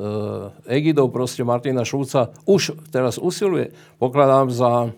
egidou 0.70 1.10
proste 1.10 1.42
Martina 1.42 1.82
Šulca 1.82 2.30
už 2.46 2.78
teraz 2.94 3.18
usiluje. 3.18 3.74
Pokladám 3.98 4.54
za, 4.54 4.94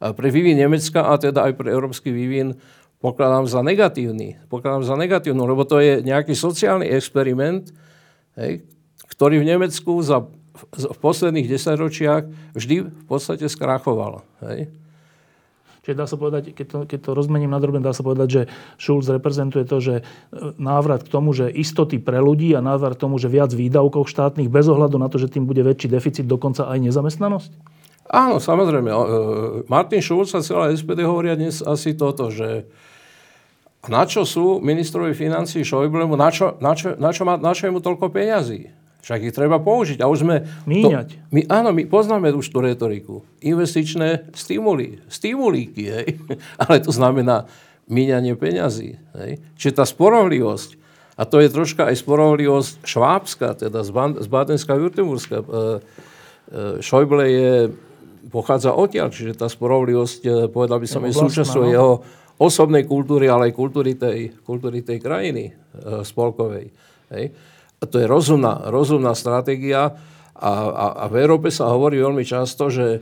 e, 0.00 0.16
pre 0.16 0.32
vývin 0.32 0.56
Nemecka 0.56 1.12
a 1.12 1.20
teda 1.20 1.44
aj 1.44 1.60
pre 1.60 1.68
európsky 1.68 2.08
vývin 2.08 2.56
pokladám 3.04 3.44
za 3.44 3.60
negatívny. 3.60 4.40
Pokladám 4.48 4.88
za 4.88 4.96
negatívnu, 4.96 5.44
lebo 5.44 5.68
to 5.68 5.76
je 5.76 6.00
nejaký 6.00 6.32
sociálny 6.32 6.88
experiment, 6.88 7.68
hej, 8.40 8.64
ktorý 9.12 9.44
v 9.44 9.48
Nemecku 9.54 10.00
za, 10.00 10.24
v 10.72 10.98
posledných 11.04 11.52
desaťročiach 11.52 12.56
vždy 12.56 12.76
v 12.88 13.04
podstate 13.04 13.44
skrachoval. 13.46 14.24
Hej. 14.40 14.72
Čiže 15.88 15.96
dá 15.96 16.04
sa 16.04 16.20
povedať, 16.20 16.52
keď 16.52 16.66
to, 16.68 16.78
keď 16.84 16.98
to 17.00 17.10
rozmením 17.16 17.48
na 17.48 17.56
drobne, 17.56 17.80
dá 17.80 17.96
sa 17.96 18.04
povedať, 18.04 18.28
že 18.28 18.42
Schulz 18.76 19.08
reprezentuje 19.08 19.64
to, 19.64 19.80
že 19.80 19.94
e, 19.96 20.02
návrat 20.60 21.00
k 21.00 21.08
tomu, 21.08 21.32
že 21.32 21.48
istoty 21.48 21.96
pre 21.96 22.20
ľudí 22.20 22.52
a 22.52 22.60
návrat 22.60 23.00
k 23.00 23.08
tomu, 23.08 23.16
že 23.16 23.32
viac 23.32 23.56
výdavkov 23.56 24.04
štátnych 24.04 24.52
bez 24.52 24.68
ohľadu 24.68 25.00
na 25.00 25.08
to, 25.08 25.16
že 25.16 25.32
tým 25.32 25.48
bude 25.48 25.64
väčší 25.64 25.88
deficit, 25.88 26.28
dokonca 26.28 26.68
aj 26.68 26.92
nezamestnanosť? 26.92 27.50
Áno, 28.12 28.36
samozrejme. 28.36 28.92
E, 28.92 28.96
Martin 29.64 30.04
Schulz 30.04 30.36
a 30.36 30.44
celá 30.44 30.68
SPD 30.76 31.08
hovoria 31.08 31.40
dnes 31.40 31.64
asi 31.64 31.96
toto, 31.96 32.28
že 32.28 32.68
na 33.88 34.04
čo 34.04 34.28
sú 34.28 34.60
ministrovi 34.60 35.16
financí 35.16 35.64
Šojblemu, 35.64 36.20
na 36.20 36.28
čo, 36.28 36.60
na, 36.60 36.76
čo, 36.76 37.00
na, 37.00 37.16
čo 37.16 37.24
má, 37.24 37.40
na 37.40 37.56
čo 37.56 37.72
toľko 37.72 38.12
peňazí? 38.12 38.68
Však 38.98 39.30
ich 39.30 39.34
treba 39.34 39.62
použiť. 39.62 40.02
A 40.02 40.10
už 40.10 40.26
sme... 40.26 40.44
Míňať. 40.66 41.08
To, 41.14 41.32
my, 41.32 41.40
áno, 41.48 41.70
my 41.70 41.86
poznáme 41.86 42.34
už 42.34 42.50
tú 42.50 42.58
retoriku. 42.60 43.22
Investičné 43.40 44.28
stimuly. 44.34 45.00
Stimulíky, 45.06 45.84
hej. 45.86 46.08
Ale 46.62 46.82
to 46.82 46.90
znamená 46.90 47.46
míňanie 47.88 48.36
peňazí. 48.36 49.00
Hej. 49.16 49.40
Čiže 49.56 49.72
tá 49.80 49.84
sporovlivosť, 49.88 50.76
a 51.18 51.22
to 51.26 51.42
je 51.42 51.48
troška 51.50 51.88
aj 51.90 51.96
sporovlivosť 51.98 52.72
švábska, 52.84 53.48
teda 53.66 53.82
z, 53.82 53.90
Ban- 53.90 54.18
z 54.20 54.28
Bádenská 54.28 54.76
Württemberska. 54.76 55.40
E, 55.40 55.44
e, 55.46 55.58
Schäuble 56.84 57.26
je, 57.26 57.52
pochádza 58.30 58.76
odtiaľ, 58.76 59.10
čiže 59.10 59.34
tá 59.34 59.48
sporovlivosť, 59.50 60.20
e, 60.26 60.30
povedal 60.52 60.78
by 60.78 60.86
som, 60.86 61.02
je 61.02 61.16
súčasťou 61.16 61.64
no. 61.64 61.72
jeho 61.72 61.92
osobnej 62.38 62.86
kultúry, 62.86 63.26
ale 63.26 63.50
aj 63.50 63.58
kultúry 63.58 63.98
tej, 63.98 64.30
kultúry 64.46 64.86
tej 64.86 65.02
krajiny 65.02 65.50
e, 65.50 65.52
spolkovej. 66.06 66.70
Hej. 67.10 67.24
To 67.78 67.96
je 67.98 68.06
rozumná, 68.10 68.66
rozumná 68.74 69.14
stratégia 69.14 69.94
a, 70.34 70.50
a, 70.66 70.86
a 71.02 71.04
v 71.06 71.14
Európe 71.22 71.50
sa 71.54 71.70
hovorí 71.70 72.02
veľmi 72.02 72.26
často, 72.26 72.70
že, 72.74 72.98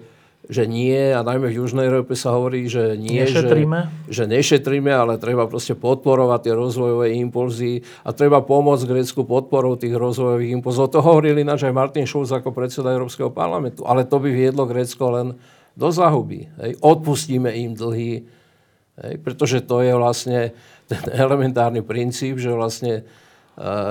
že 0.53 0.69
nie, 0.69 1.17
a 1.17 1.25
najmä 1.25 1.49
v 1.49 1.65
Južnej 1.65 1.89
Európe 1.89 2.13
sa 2.13 2.37
hovorí, 2.37 2.69
že 2.69 2.93
nie, 2.97 3.25
nešetríme. 3.25 4.09
Že, 4.09 4.13
že 4.13 4.25
nešetríme, 4.29 4.93
ale 4.93 5.17
treba 5.17 5.49
proste 5.49 5.73
podporovať 5.73 6.41
tie 6.49 6.55
rozvojové 6.57 7.17
impulzy 7.17 7.85
a 8.05 8.13
treba 8.13 8.45
pomôcť 8.45 8.85
Grécku 8.85 9.25
podporou 9.25 9.81
tých 9.81 9.97
rozvojových 9.97 10.61
impulzov. 10.61 10.93
To 10.93 11.01
hovorili 11.01 11.41
ináč 11.41 11.65
aj 11.65 11.73
Martin 11.73 12.05
Schulz 12.05 12.33
ako 12.33 12.53
predseda 12.53 12.93
Európskeho 12.93 13.33
parlamentu. 13.33 13.85
Ale 13.89 14.05
to 14.05 14.21
by 14.21 14.29
viedlo 14.29 14.69
Grécko 14.69 15.09
len 15.09 15.41
do 15.77 15.89
zahuby. 15.93 16.49
Hej. 16.61 16.73
Odpustíme 16.81 17.53
im 17.53 17.77
dlhy, 17.77 18.25
hej, 19.01 19.15
pretože 19.21 19.61
to 19.65 19.85
je 19.85 19.93
vlastne 19.93 20.57
ten 20.89 21.05
elementárny 21.13 21.85
princíp, 21.85 22.41
že 22.41 22.53
vlastne 22.53 23.05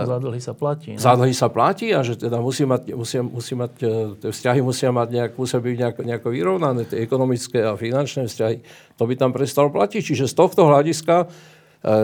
za 0.06 0.22
dlhy 0.22 0.38
sa 0.38 0.54
platí. 0.54 0.94
Ne? 0.94 1.02
Za 1.02 1.18
dlhy 1.18 1.34
sa 1.34 1.50
platí 1.50 1.90
a 1.90 2.06
že 2.06 2.14
teda 2.22 2.38
musí 2.38 2.70
mať, 2.70 2.94
musí, 2.94 3.18
musí 3.18 3.54
mať, 3.58 3.74
e, 3.82 3.90
tie 4.22 4.30
vzťahy 4.30 4.62
musia, 4.62 4.94
mať 4.94 5.10
nejak, 5.10 5.32
musia 5.42 5.58
byť 5.58 5.76
nejako, 5.82 6.02
nejako 6.06 6.28
vyrovnané, 6.30 6.82
tie 6.86 7.02
ekonomické 7.02 7.66
a 7.66 7.74
finančné 7.74 8.30
vzťahy. 8.30 8.62
To 9.02 9.10
by 9.10 9.14
tam 9.18 9.34
prestalo 9.34 9.74
platiť. 9.74 10.06
Čiže 10.06 10.30
z 10.30 10.38
tohto 10.38 10.70
hľadiska 10.70 11.26
e, 11.26 11.28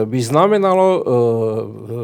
by 0.09 0.19
znamenalo 0.25 0.85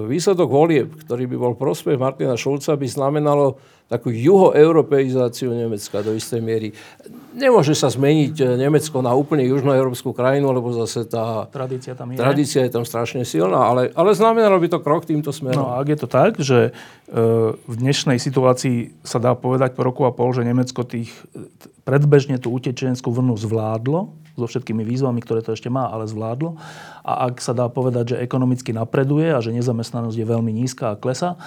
výsledok 0.05 0.45
volieb, 0.45 0.93
ktorý 0.93 1.25
by 1.25 1.37
bol 1.41 1.53
prospech 1.57 1.97
Martina 1.97 2.37
Šulca, 2.37 2.77
by 2.77 2.85
znamenalo 2.85 3.57
takú 3.87 4.11
juhoeuropeizáciu 4.11 5.55
Nemecka 5.55 6.03
do 6.03 6.11
istej 6.11 6.43
miery. 6.43 6.75
Nemôže 7.31 7.71
sa 7.71 7.87
zmeniť 7.87 8.35
eh, 8.43 8.47
Nemecko 8.59 8.99
na 8.99 9.15
úplne 9.15 9.47
južnoeurópsku 9.47 10.11
krajinu, 10.11 10.51
lebo 10.51 10.75
zase 10.75 11.07
tá 11.07 11.47
tradícia, 11.47 11.95
tam 11.95 12.11
je. 12.11 12.19
tradícia 12.19 12.61
je 12.67 12.71
tam 12.71 12.83
strašne 12.83 13.23
silná, 13.23 13.63
ale, 13.63 13.95
ale 13.95 14.11
znamenalo 14.11 14.59
by 14.59 14.67
to 14.67 14.83
krok 14.83 15.07
týmto 15.07 15.31
smerom. 15.31 15.63
No 15.63 15.71
a 15.71 15.79
ak 15.79 15.87
je 15.87 15.99
to 16.03 16.07
tak, 16.11 16.31
že 16.43 16.59
eh, 16.69 17.15
v 17.55 17.75
dnešnej 17.79 18.19
situácii 18.19 19.07
sa 19.07 19.23
dá 19.23 19.31
povedať 19.39 19.71
po 19.71 19.87
roku 19.87 20.03
a 20.03 20.11
pol, 20.11 20.35
že 20.35 20.43
Nemecko 20.43 20.83
tých 20.83 21.15
predbežne 21.87 22.35
tú 22.43 22.51
utečenskú 22.51 23.07
vlnu 23.07 23.39
zvládlo, 23.39 24.27
so 24.37 24.45
všetkými 24.45 24.85
výzvami, 24.85 25.17
ktoré 25.25 25.41
to 25.41 25.57
ešte 25.57 25.65
má, 25.65 25.89
ale 25.89 26.05
zvládlo. 26.05 26.61
A 27.01 27.25
ak 27.25 27.41
sa 27.41 27.57
dá 27.57 27.65
povedať, 27.73 28.13
že 28.13 28.21
ekonomicky 28.21 28.69
napreduje 28.69 29.33
a 29.33 29.41
že 29.41 29.49
nezamestnanosť 29.49 30.13
je 30.13 30.27
veľmi 30.29 30.53
nízka 30.53 30.93
a 30.93 30.99
klesa, 30.99 31.41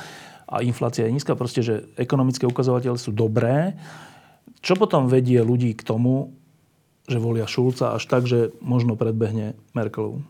a 0.51 0.67
inflácia 0.67 1.07
je 1.07 1.15
nízka, 1.15 1.39
proste, 1.39 1.63
že 1.63 1.87
ekonomické 1.95 2.43
ukazovatele 2.43 2.99
sú 2.99 3.15
dobré. 3.15 3.79
Čo 4.61 4.75
potom 4.75 5.07
vedie 5.07 5.39
ľudí 5.41 5.79
k 5.79 5.87
tomu, 5.87 6.35
že 7.07 7.23
volia 7.23 7.47
Šulca 7.47 7.95
až 7.95 8.03
tak, 8.11 8.27
že 8.27 8.51
možno 8.59 8.99
predbehne 8.99 9.55
Merkelovu? 9.79 10.27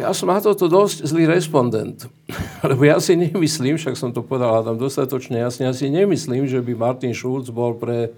Ja 0.00 0.16
som 0.16 0.32
na 0.32 0.40
toto 0.40 0.64
dosť 0.68 1.04
zlý 1.04 1.28
respondent. 1.28 2.08
Lebo 2.68 2.84
ja 2.84 3.00
si 3.00 3.16
nemyslím, 3.16 3.76
však 3.76 3.96
som 3.96 4.12
to 4.12 4.24
povedal 4.24 4.64
tam 4.64 4.80
dostatočne 4.80 5.40
jasne, 5.40 5.68
ja 5.68 5.74
si 5.76 5.92
nemyslím, 5.92 6.48
že 6.48 6.60
by 6.64 6.72
Martin 6.76 7.12
Schulz 7.12 7.52
bol 7.52 7.76
pre 7.76 8.12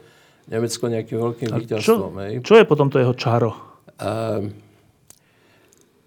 Nemecko 0.50 0.90
nejakým 0.90 1.18
veľkým 1.18 1.48
víťazstvom. 1.50 2.42
Čo, 2.42 2.46
čo 2.46 2.54
je 2.58 2.64
potom 2.66 2.90
to 2.90 3.02
jeho 3.02 3.14
čaro? 3.14 3.54
Uh, 3.98 4.50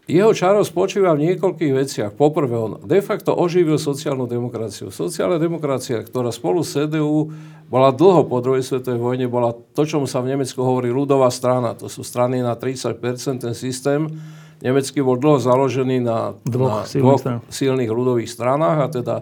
jeho 0.03 0.35
čaro 0.35 0.67
spočíva 0.67 1.15
v 1.15 1.31
niekoľkých 1.31 1.73
veciach. 1.73 2.11
Poprvé, 2.19 2.59
on 2.59 2.71
de 2.83 2.99
facto 2.99 3.31
oživil 3.31 3.79
sociálnu 3.79 4.27
demokraciu. 4.27 4.91
Sociálna 4.91 5.39
demokracia, 5.39 6.03
ktorá 6.03 6.27
spolu 6.27 6.59
s 6.59 6.75
CDU 6.75 7.31
bola 7.71 7.95
dlho 7.95 8.27
po 8.27 8.43
druhej 8.43 8.67
svetovej 8.67 8.99
vojne, 8.99 9.31
bola 9.31 9.55
to, 9.55 9.87
čomu 9.87 10.03
sa 10.03 10.19
v 10.19 10.35
Nemecku 10.35 10.59
hovorí 10.59 10.91
ľudová 10.91 11.31
strana. 11.31 11.71
To 11.79 11.87
sú 11.87 12.03
strany 12.03 12.43
na 12.43 12.59
30%. 12.59 12.99
Ten 13.39 13.55
systém 13.55 14.11
nemecký 14.59 14.99
bol 14.99 15.15
dlho 15.15 15.39
založený 15.39 16.03
na 16.03 16.35
dvoch, 16.43 16.83
na 16.83 16.99
dvoch 16.99 17.23
silných 17.47 17.91
ľudových 17.91 18.27
stranách 18.27 18.77
a 18.83 18.87
teda 18.91 19.15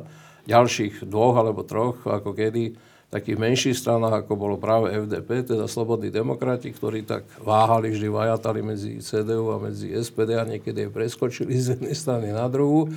ďalších 0.49 1.05
dvoch 1.05 1.37
alebo 1.37 1.61
troch, 1.61 2.01
ako 2.09 2.33
kedy 2.33 2.73
takých 3.11 3.35
menších 3.35 3.75
stranách, 3.75 4.23
ako 4.23 4.33
bolo 4.39 4.55
práve 4.55 4.95
FDP, 4.95 5.43
teda 5.43 5.67
Slobodní 5.67 6.07
demokrati, 6.07 6.71
ktorí 6.71 7.03
tak 7.03 7.27
váhali, 7.43 7.91
vždy 7.91 8.07
vajatali 8.07 8.63
medzi 8.63 9.03
CDU 9.03 9.51
a 9.51 9.59
medzi 9.59 9.91
SPD 9.91 10.39
a 10.39 10.47
niekedy 10.47 10.87
aj 10.87 10.95
preskočili 10.95 11.51
z 11.59 11.75
jednej 11.75 11.91
strany 11.91 12.31
na 12.31 12.47
druhú. 12.47 12.87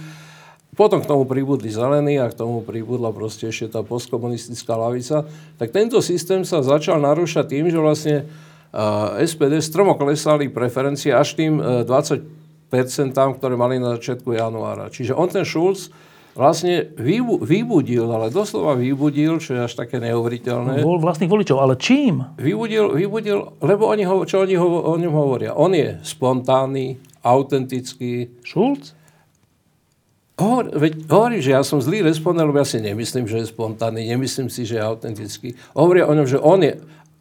Potom 0.79 1.03
k 1.03 1.11
tomu 1.11 1.27
pribudli 1.27 1.71
zelení 1.71 2.19
a 2.23 2.31
k 2.31 2.39
tomu 2.39 2.63
pribudla 2.63 3.11
proste 3.11 3.51
ešte 3.51 3.75
tá 3.75 3.83
postkomunistická 3.83 4.75
lavica. 4.79 5.27
Tak 5.59 5.75
tento 5.75 5.99
systém 5.99 6.47
sa 6.47 6.63
začal 6.63 7.03
narúšať 7.03 7.47
tým, 7.51 7.67
že 7.71 7.79
vlastne 7.79 8.27
SPD 9.23 9.63
stromo 9.63 9.95
klesali 9.95 10.51
preferencie 10.51 11.15
až 11.15 11.39
tým 11.39 11.59
20% 11.87 12.23
ktoré 13.15 13.55
mali 13.55 13.79
na 13.79 13.95
začiatku 13.95 14.35
januára. 14.35 14.91
Čiže 14.91 15.15
on 15.15 15.31
ten 15.31 15.47
Schulz 15.47 15.95
vlastne 16.35 16.91
vybudil, 17.41 18.11
ale 18.11 18.29
doslova 18.29 18.75
vybudil, 18.75 19.39
čo 19.39 19.55
je 19.55 19.61
až 19.65 19.73
také 19.79 20.03
neuveriteľné. 20.03 20.83
Bol 20.83 20.99
vlastných 20.99 21.31
voličov, 21.31 21.63
ale 21.63 21.79
čím? 21.79 22.27
Vybudil, 22.37 22.95
vybudil 22.95 23.55
lebo 23.63 23.87
oni 23.87 24.05
ho, 24.05 24.27
čo 24.27 24.43
oni 24.43 24.59
ho, 24.59 24.67
o 24.67 24.95
ňom 24.99 25.15
hovoria. 25.15 25.55
On 25.55 25.71
je 25.71 26.03
spontánny, 26.03 26.99
autentický. 27.23 28.35
Šulc? 28.43 28.93
Hovor, 30.35 30.75
veď, 30.75 31.07
hovorím, 31.07 31.41
že 31.47 31.55
ja 31.55 31.63
som 31.63 31.79
zlý 31.79 32.03
respondent, 32.03 32.51
lebo 32.51 32.59
ja 32.59 32.67
si 32.67 32.83
nemyslím, 32.83 33.31
že 33.31 33.47
je 33.47 33.55
spontánny, 33.55 34.11
nemyslím 34.11 34.51
si, 34.51 34.67
že 34.67 34.83
je 34.83 34.83
autentický. 34.83 35.55
Hovoria 35.79 36.11
o 36.11 36.15
ňom, 36.19 36.27
že 36.27 36.43
on 36.43 36.59
je 36.59 36.75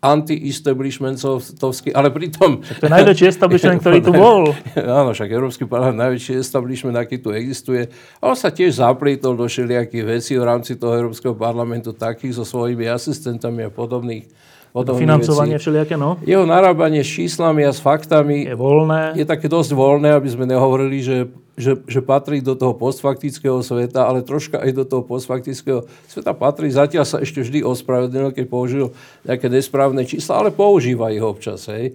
anti-establishmentovský, 0.03 1.95
ale 1.95 2.11
pritom... 2.11 2.59
To 2.59 2.83
je 2.83 2.91
najväčší 2.91 3.25
establishment, 3.31 3.79
ktorý 3.79 4.03
tu 4.03 4.11
bol. 4.27 4.51
Áno, 4.75 5.15
však 5.15 5.31
Európsky 5.31 5.63
parlament 5.63 6.03
najväčší 6.03 6.43
establishment, 6.43 6.99
aký 6.99 7.23
tu 7.23 7.31
existuje. 7.31 7.87
A 8.19 8.27
on 8.27 8.35
sa 8.35 8.51
tiež 8.51 8.83
zaplítol 8.83 9.39
do 9.39 9.47
všelijakých 9.47 10.03
vecí 10.03 10.35
v 10.35 10.43
rámci 10.43 10.75
toho 10.75 10.99
Európskeho 10.99 11.31
parlamentu, 11.39 11.95
takých 11.95 12.35
so 12.35 12.43
svojimi 12.43 12.91
asistentami 12.91 13.63
a 13.63 13.71
podobných 13.71 14.27
Financovanie 14.73 15.61
všelijaké, 15.61 15.93
no. 15.93 16.17
Jeho 16.25 16.49
narábanie 16.49 17.05
s 17.05 17.13
číslami 17.13 17.61
a 17.61 17.69
s 17.69 17.77
faktami 17.77 18.49
je 18.49 18.57
voľné. 18.57 19.13
Je 19.13 19.21
také 19.21 19.45
dosť 19.45 19.77
voľné, 19.77 20.17
aby 20.17 20.25
sme 20.25 20.49
nehovorili, 20.49 20.97
že, 21.05 21.29
že, 21.53 21.77
že 21.85 22.01
patrí 22.01 22.41
do 22.41 22.57
toho 22.57 22.73
postfaktického 22.73 23.61
sveta, 23.61 24.09
ale 24.09 24.25
troška 24.25 24.57
aj 24.57 24.73
do 24.73 24.81
toho 24.81 25.05
postfaktického 25.05 25.85
sveta 26.09 26.33
patrí. 26.33 26.73
Zatiaľ 26.73 27.05
sa 27.05 27.21
ešte 27.21 27.45
vždy 27.45 27.61
ospravedlnil, 27.61 28.33
keď 28.33 28.45
použil 28.49 28.97
nejaké 29.21 29.45
nesprávne 29.45 30.09
čísla, 30.09 30.41
ale 30.41 30.49
používa 30.49 31.13
ich 31.13 31.21
občas. 31.21 31.69
Hej. 31.69 31.93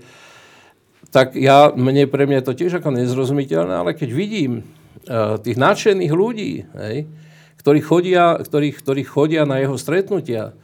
Tak 1.10 1.34
ja, 1.34 1.74
mne, 1.74 2.06
pre 2.06 2.30
mňa 2.30 2.46
je 2.46 2.46
to 2.46 2.58
tiež 2.62 2.78
ako 2.78 2.94
nezrozumiteľné, 2.94 3.74
ale 3.74 3.98
keď 3.98 4.14
vidím 4.14 4.62
uh, 4.62 5.34
tých 5.42 5.58
nadšených 5.58 6.12
ľudí, 6.14 6.62
hej, 6.62 7.10
ktorí, 7.58 7.80
chodia, 7.82 8.38
ktorí, 8.38 8.70
ktorí 8.70 9.02
chodia 9.02 9.42
na 9.42 9.58
jeho 9.58 9.74
stretnutia, 9.74 10.54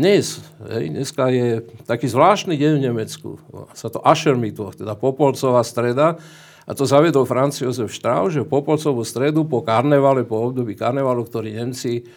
dnes, 0.00 0.40
hej, 0.72 0.88
dneska 0.88 1.28
je 1.28 1.60
taký 1.84 2.08
zvláštny 2.08 2.56
deň 2.56 2.72
v 2.80 2.84
Nemecku. 2.88 3.36
Sa 3.76 3.92
to 3.92 4.00
Aschermittwoch, 4.00 4.72
teda 4.72 4.96
Popolcová 4.96 5.60
streda. 5.60 6.16
A 6.64 6.72
to 6.72 6.88
zavedol 6.88 7.28
Franz 7.28 7.60
Josef 7.60 7.92
Strauss, 7.92 8.40
že 8.40 8.48
Popolcovú 8.48 9.04
stredu 9.04 9.44
po 9.44 9.60
karnevale, 9.60 10.24
po 10.24 10.48
období 10.48 10.78
karnevalu, 10.78 11.28
ktorý 11.28 11.60
Nemci 11.60 12.08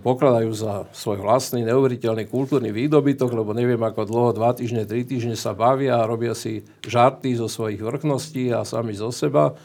pokladajú 0.00 0.50
za 0.54 0.86
svoj 0.94 1.26
vlastný 1.26 1.66
neuveriteľný 1.66 2.30
kultúrny 2.30 2.70
výdobytok, 2.70 3.34
lebo 3.34 3.50
neviem 3.50 3.82
ako 3.82 4.06
dlho, 4.06 4.30
dva 4.30 4.54
týždne, 4.54 4.86
tri 4.86 5.02
týždne 5.02 5.34
sa 5.34 5.58
bavia 5.58 5.98
a 5.98 6.06
robia 6.06 6.38
si 6.38 6.62
žarty 6.86 7.34
zo 7.34 7.50
svojich 7.50 7.82
vrchností 7.82 8.54
a 8.54 8.62
sami 8.62 8.94
zo 8.94 9.10
seba 9.10 9.58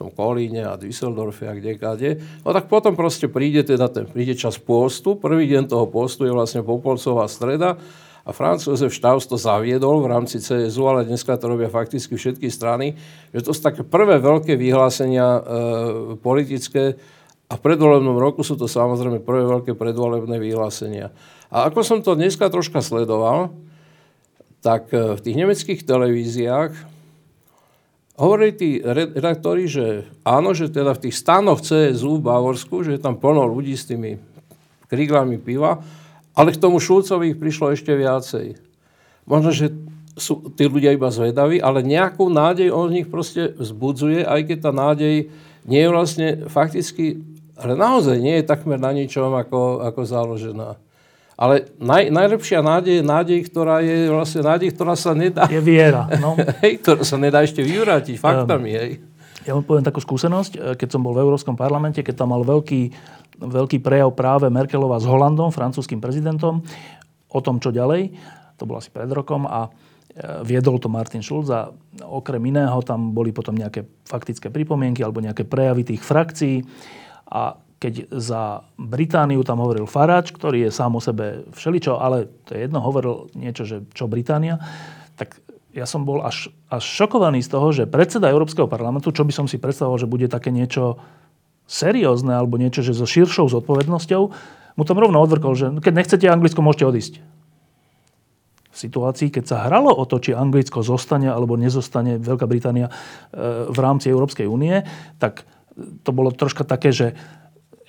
tom 0.00 0.08
Kolíne 0.08 0.64
a 0.64 0.80
Düsseldorfe 0.80 1.44
a 1.44 1.52
kde 1.52 1.76
kade. 1.76 2.10
No 2.40 2.56
tak 2.56 2.72
potom 2.72 2.96
proste 2.96 3.28
príde, 3.28 3.60
teda 3.60 3.92
ten, 3.92 4.08
príde 4.08 4.32
čas 4.32 4.56
postu. 4.56 5.20
Prvý 5.20 5.44
deň 5.52 5.68
toho 5.68 5.84
postu 5.92 6.24
je 6.24 6.32
vlastne 6.32 6.64
Popolcová 6.64 7.28
streda 7.28 7.76
a 8.24 8.30
Franz 8.32 8.64
Josef 8.64 8.92
Strauss 8.92 9.28
to 9.28 9.40
zaviedol 9.40 10.04
v 10.04 10.12
rámci 10.12 10.40
CSU, 10.40 10.84
ale 10.88 11.08
dneska 11.08 11.36
to 11.36 11.48
robia 11.48 11.72
fakticky 11.72 12.16
všetky 12.16 12.48
strany, 12.52 12.96
že 13.32 13.44
to 13.44 13.52
sú 13.52 13.60
také 13.60 13.84
prvé 13.84 14.20
veľké 14.20 14.56
vyhlásenia 14.56 15.26
e, 15.26 15.40
politické 16.20 17.00
a 17.50 17.58
v 17.58 17.64
predvolebnom 17.64 18.14
roku 18.20 18.44
sú 18.46 18.54
to 18.54 18.70
samozrejme 18.70 19.24
prvé 19.24 19.42
veľké 19.48 19.72
predvolebné 19.74 20.36
vyhlásenia. 20.38 21.10
A 21.50 21.66
ako 21.66 21.82
som 21.82 21.98
to 22.04 22.14
dneska 22.14 22.46
troška 22.46 22.84
sledoval, 22.84 23.50
tak 24.60 24.92
e, 24.92 25.16
v 25.16 25.20
tých 25.24 25.36
nemeckých 25.40 25.80
televíziách 25.82 26.99
hovorili 28.20 28.52
tí 28.52 28.70
redaktori, 28.84 29.64
že 29.64 30.04
áno, 30.22 30.52
že 30.52 30.68
teda 30.68 30.92
v 30.92 31.08
tých 31.08 31.16
stanoch 31.16 31.64
CSU 31.64 32.20
v 32.20 32.26
Bavorsku, 32.28 32.84
že 32.84 32.94
je 32.96 33.00
tam 33.00 33.16
plno 33.16 33.48
ľudí 33.48 33.72
s 33.72 33.88
tými 33.88 34.20
kríglami 34.92 35.40
piva, 35.40 35.80
ale 36.36 36.52
k 36.52 36.60
tomu 36.60 36.76
Šulcovi 36.76 37.32
ich 37.32 37.40
prišlo 37.40 37.72
ešte 37.72 37.96
viacej. 37.96 38.60
Možno, 39.24 39.50
že 39.56 39.72
sú 40.20 40.52
tí 40.52 40.68
ľudia 40.68 40.92
iba 40.92 41.08
zvedaví, 41.08 41.64
ale 41.64 41.80
nejakú 41.80 42.28
nádej 42.28 42.68
on 42.68 42.92
nich 42.92 43.08
proste 43.08 43.56
vzbudzuje, 43.56 44.28
aj 44.28 44.40
keď 44.52 44.58
tá 44.68 44.70
nádej 44.74 45.32
nie 45.64 45.80
je 45.80 45.88
vlastne 45.88 46.28
fakticky, 46.50 47.24
ale 47.56 47.72
naozaj 47.72 48.20
nie 48.20 48.36
je 48.40 48.48
takmer 48.48 48.76
na 48.76 48.92
ničom 48.92 49.32
ako, 49.32 49.80
ako 49.86 50.00
založená. 50.04 50.76
Ale 51.40 51.72
naj, 51.80 52.12
najlepšia 52.12 52.60
nádej 52.60 53.00
je 53.00 53.04
nádej, 53.04 53.38
ktorá 53.48 53.80
je 53.80 54.12
vlastne 54.12 54.44
nádej, 54.44 54.76
ktorá 54.76 54.92
sa 54.92 55.16
nedá... 55.16 55.48
Je 55.48 55.56
viera, 55.64 56.04
no. 56.20 56.36
hej, 56.62 56.84
ktorá 56.84 57.00
sa 57.00 57.16
nedá 57.16 57.40
ešte 57.40 57.64
vyvrátiť 57.64 58.20
faktami, 58.20 58.70
hej. 58.76 59.00
Ja 59.48 59.56
vám 59.56 59.64
poviem 59.64 59.80
takú 59.80 60.04
skúsenosť, 60.04 60.52
e, 60.52 60.58
keď 60.76 60.88
som 60.92 61.00
bol 61.00 61.16
v 61.16 61.24
Európskom 61.24 61.56
parlamente, 61.56 62.04
keď 62.04 62.22
tam 62.22 62.36
mal 62.36 62.44
veľký, 62.44 62.92
veľký 63.40 63.80
prejav 63.80 64.12
práve 64.12 64.52
Merkelová 64.52 65.00
s 65.00 65.08
Holandom, 65.08 65.48
francúzským 65.48 65.96
prezidentom, 65.96 66.60
o 67.32 67.40
tom, 67.40 67.56
čo 67.56 67.72
ďalej. 67.72 68.12
To 68.60 68.68
bolo 68.68 68.84
asi 68.84 68.92
pred 68.92 69.08
rokom 69.08 69.48
a 69.48 69.64
e, 69.64 69.70
viedol 70.44 70.76
to 70.76 70.92
Martin 70.92 71.24
Schulz 71.24 71.48
a 71.48 71.72
okrem 72.04 72.52
iného 72.52 72.84
tam 72.84 73.16
boli 73.16 73.32
potom 73.32 73.56
nejaké 73.56 73.88
faktické 74.04 74.52
pripomienky 74.52 75.00
alebo 75.00 75.24
nejaké 75.24 75.48
prejavy 75.48 75.88
tých 75.88 76.04
frakcií 76.04 76.60
a 77.32 77.56
keď 77.80 78.12
za 78.12 78.60
Britániu 78.76 79.40
tam 79.40 79.64
hovoril 79.64 79.88
Farage, 79.88 80.36
ktorý 80.36 80.68
je 80.68 80.70
sám 80.70 80.94
o 80.94 81.00
sebe 81.00 81.48
všeličo, 81.56 81.96
ale 81.96 82.28
to 82.44 82.52
je 82.52 82.68
jedno, 82.68 82.84
hovoril 82.84 83.32
niečo, 83.32 83.64
že 83.64 83.88
čo 83.96 84.04
Británia, 84.04 84.60
tak 85.16 85.40
ja 85.72 85.88
som 85.88 86.04
bol 86.04 86.20
až, 86.20 86.52
až 86.68 86.84
šokovaný 86.84 87.40
z 87.40 87.48
toho, 87.48 87.72
že 87.72 87.88
predseda 87.88 88.28
Európskeho 88.28 88.68
parlamentu, 88.68 89.08
čo 89.16 89.24
by 89.24 89.32
som 89.32 89.46
si 89.48 89.56
predstavoval, 89.56 89.96
že 89.96 90.10
bude 90.10 90.28
také 90.28 90.52
niečo 90.52 91.00
seriózne 91.64 92.36
alebo 92.36 92.60
niečo, 92.60 92.84
že 92.84 92.92
so 92.92 93.08
širšou 93.08 93.48
zodpovednosťou, 93.48 94.22
mu 94.76 94.82
tam 94.84 94.98
rovno 95.00 95.22
odvrkol, 95.24 95.52
že 95.56 95.66
keď 95.80 95.92
nechcete 95.94 96.26
Anglicko, 96.28 96.60
môžete 96.60 96.84
odísť. 96.84 97.14
V 98.70 98.76
situácii, 98.76 99.32
keď 99.32 99.44
sa 99.46 99.64
hralo 99.66 99.88
o 99.92 100.04
to, 100.04 100.20
či 100.20 100.36
Anglicko 100.36 100.84
zostane 100.84 101.32
alebo 101.32 101.56
nezostane 101.56 102.20
Veľká 102.20 102.44
Británia 102.44 102.88
e, 102.88 102.92
v 103.66 103.78
rámci 103.78 104.08
Európskej 104.12 104.46
únie, 104.46 104.84
tak 105.20 105.48
to 106.04 106.10
bolo 106.10 106.34
troška 106.34 106.66
také, 106.66 106.90
že 106.90 107.18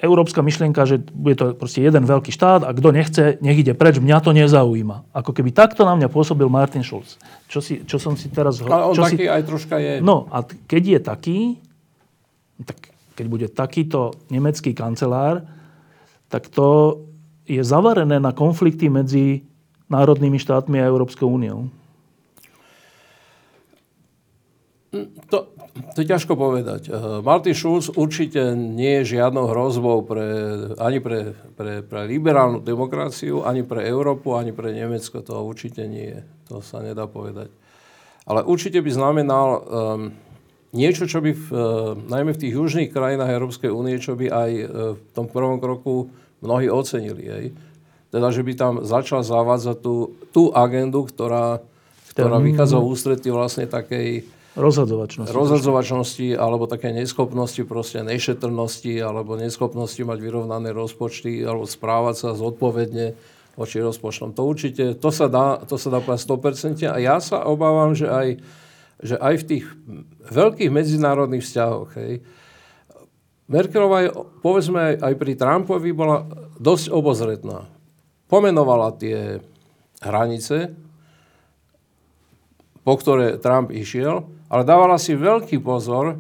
európska 0.01 0.41
myšlienka, 0.41 0.81
že 0.89 0.97
bude 1.13 1.37
to 1.37 1.53
proste 1.53 1.85
jeden 1.85 2.09
veľký 2.09 2.33
štát 2.33 2.65
a 2.65 2.73
kto 2.73 2.89
nechce, 2.89 3.37
nech 3.37 3.61
ide 3.61 3.77
preč, 3.77 4.01
mňa 4.01 4.17
to 4.25 4.33
nezaujíma. 4.33 5.13
Ako 5.13 5.31
keby 5.31 5.53
takto 5.53 5.85
na 5.85 5.93
mňa 5.93 6.09
pôsobil 6.09 6.49
Martin 6.49 6.81
Schulz. 6.81 7.21
Čo, 7.45 7.61
si, 7.61 7.85
čo 7.85 8.01
som 8.01 8.17
si 8.17 8.33
teraz... 8.33 8.59
Ale 8.65 8.89
on 8.89 8.97
čo 8.97 9.05
taký 9.05 9.29
si... 9.29 9.29
aj 9.29 9.41
troška 9.45 9.77
je. 9.77 9.93
No 10.01 10.25
a 10.33 10.41
keď 10.43 10.83
je 10.83 10.99
taký, 10.99 11.39
tak 12.65 12.91
keď 13.13 13.25
bude 13.29 13.47
takýto 13.53 14.17
nemecký 14.33 14.73
kancelár, 14.73 15.45
tak 16.33 16.49
to 16.49 16.97
je 17.45 17.61
zavarené 17.61 18.17
na 18.17 18.33
konflikty 18.33 18.89
medzi 18.89 19.45
národnými 19.91 20.41
štátmi 20.41 20.81
a 20.81 20.89
Európskou 20.89 21.29
úniou. 21.29 21.69
To, 25.29 25.37
to 25.71 26.03
je 26.03 26.07
ťažko 26.07 26.35
povedať. 26.35 26.91
Eh, 26.91 27.23
Martin 27.23 27.55
Schulz 27.55 27.87
určite 27.95 28.55
nie 28.55 29.01
je 29.01 29.15
žiadnou 29.15 29.47
hrozbou 29.47 30.03
pre, 30.03 30.27
ani 30.75 30.99
pre, 30.99 31.31
pre, 31.55 31.79
pre 31.79 31.99
liberálnu 32.11 32.59
demokraciu, 32.59 33.47
ani 33.47 33.63
pre 33.63 33.87
Európu, 33.87 34.35
ani 34.35 34.51
pre 34.51 34.75
Nemecko. 34.75 35.23
To 35.23 35.47
určite 35.47 35.87
nie 35.87 36.11
je. 36.11 36.21
To 36.51 36.59
sa 36.59 36.83
nedá 36.83 37.07
povedať. 37.07 37.47
Ale 38.27 38.43
určite 38.43 38.83
by 38.83 38.91
znamenal 38.91 39.47
um, 39.57 39.61
niečo, 40.75 41.07
čo 41.07 41.23
by 41.23 41.31
v, 41.33 41.45
uh, 41.49 41.97
najmä 41.97 42.37
v 42.37 42.41
tých 42.45 42.53
južných 42.53 42.93
krajinách 42.93 43.33
Európskej 43.33 43.71
únie, 43.73 43.97
čo 43.97 44.13
by 44.13 44.27
aj 44.29 44.51
uh, 44.51 44.65
v 44.93 45.09
tom 45.15 45.25
prvom 45.25 45.57
kroku 45.57 46.11
mnohí 46.43 46.69
ocenili. 46.69 47.25
Hej. 47.25 47.45
Teda, 48.11 48.29
že 48.29 48.43
by 48.43 48.53
tam 48.59 48.73
začal 48.83 49.23
zavádzať 49.23 49.77
tú, 49.79 50.19
tú 50.35 50.51
agendu, 50.51 51.07
ktorá, 51.07 51.63
ktorá 52.11 52.37
vychádza 52.43 52.77
v 52.77 52.89
ústretí 52.91 53.31
vlastne 53.31 53.65
takej 53.65 54.27
Rozhadzovačnosti. 54.51 55.31
Rozhadzovačnosti 55.31 56.27
alebo 56.35 56.67
také 56.67 56.91
neschopnosti, 56.91 57.63
proste 57.63 58.03
nešetrnosti 58.03 58.99
alebo 58.99 59.39
neschopnosti 59.39 60.03
mať 60.03 60.19
vyrovnané 60.19 60.75
rozpočty 60.75 61.39
alebo 61.39 61.63
správať 61.63 62.15
sa 62.19 62.29
zodpovedne 62.35 63.15
voči 63.55 63.79
rozpočtom. 63.79 64.35
To 64.35 64.43
určite, 64.43 64.99
to 64.99 65.09
sa 65.11 65.31
dá, 65.31 65.63
to 65.63 65.79
sa 65.79 65.87
dá 65.87 66.03
povedať 66.03 66.27
100%. 66.27 66.91
A 66.91 66.99
ja 66.99 67.17
sa 67.23 67.47
obávam, 67.47 67.95
že 67.95 68.11
aj, 68.11 68.27
že 68.99 69.15
aj 69.15 69.33
v 69.39 69.47
tých 69.47 69.65
veľkých 70.27 70.71
medzinárodných 70.71 71.43
vzťahoch, 71.47 71.91
hej, 71.95 72.13
Merkelová, 73.51 74.07
je, 74.07 74.09
povedzme 74.39 74.95
aj 74.95 75.13
pri 75.19 75.35
Trumpovi, 75.35 75.91
bola 75.91 76.23
dosť 76.55 76.87
obozretná. 76.87 77.67
Pomenovala 78.31 78.95
tie 78.95 79.43
hranice, 79.99 80.71
po 82.81 82.97
ktoré 82.97 83.37
Trump 83.37 83.69
išiel, 83.69 84.25
ale 84.49 84.65
dávala 84.65 84.97
si 84.97 85.13
veľký 85.13 85.61
pozor, 85.61 86.17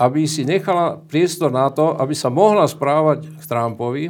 aby 0.00 0.24
si 0.24 0.48
nechala 0.48 0.96
priestor 0.96 1.52
na 1.52 1.68
to, 1.68 1.92
aby 2.00 2.16
sa 2.16 2.32
mohla 2.32 2.64
správať 2.64 3.28
k 3.28 3.42
Trumpovi 3.44 4.04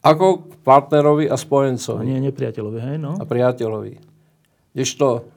ako 0.00 0.26
k 0.48 0.52
partnerovi 0.64 1.28
a 1.28 1.36
spojencovi. 1.36 2.00
A 2.00 2.06
nie 2.06 2.24
nepriateľovi, 2.32 2.78
hej, 2.80 2.96
no? 2.96 3.18
A 3.20 3.28
priateľovi. 3.28 4.00
Kdežto, 4.72 5.28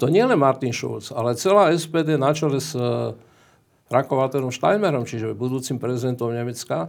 to 0.00 0.06
nie 0.08 0.24
len 0.24 0.40
Martin 0.40 0.72
Schulz, 0.72 1.12
ale 1.12 1.36
celá 1.36 1.68
SPD 1.76 2.16
na 2.16 2.32
čele 2.32 2.56
s 2.56 2.72
eh, 2.72 3.12
Frankom 3.90 4.16
Walterom 4.16 4.48
Steinmerom, 4.48 5.04
čiže 5.04 5.36
budúcim 5.36 5.76
prezidentom 5.76 6.32
Nemecka, 6.32 6.88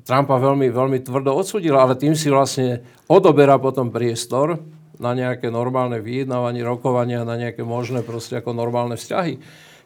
Trumpa 0.00 0.40
veľmi, 0.40 0.72
veľmi 0.72 0.98
tvrdo 1.04 1.34
odsudila, 1.34 1.84
ale 1.84 1.98
tým 1.98 2.16
si 2.16 2.32
vlastne 2.32 2.80
odoberá 3.04 3.60
potom 3.60 3.92
priestor 3.92 4.56
na 5.00 5.16
nejaké 5.16 5.48
normálne 5.48 5.98
vyjednávanie, 5.98 6.60
rokovania, 6.60 7.24
na 7.24 7.40
nejaké 7.40 7.64
možné 7.64 8.04
proste 8.04 8.36
ako 8.38 8.52
normálne 8.52 9.00
vzťahy. 9.00 9.40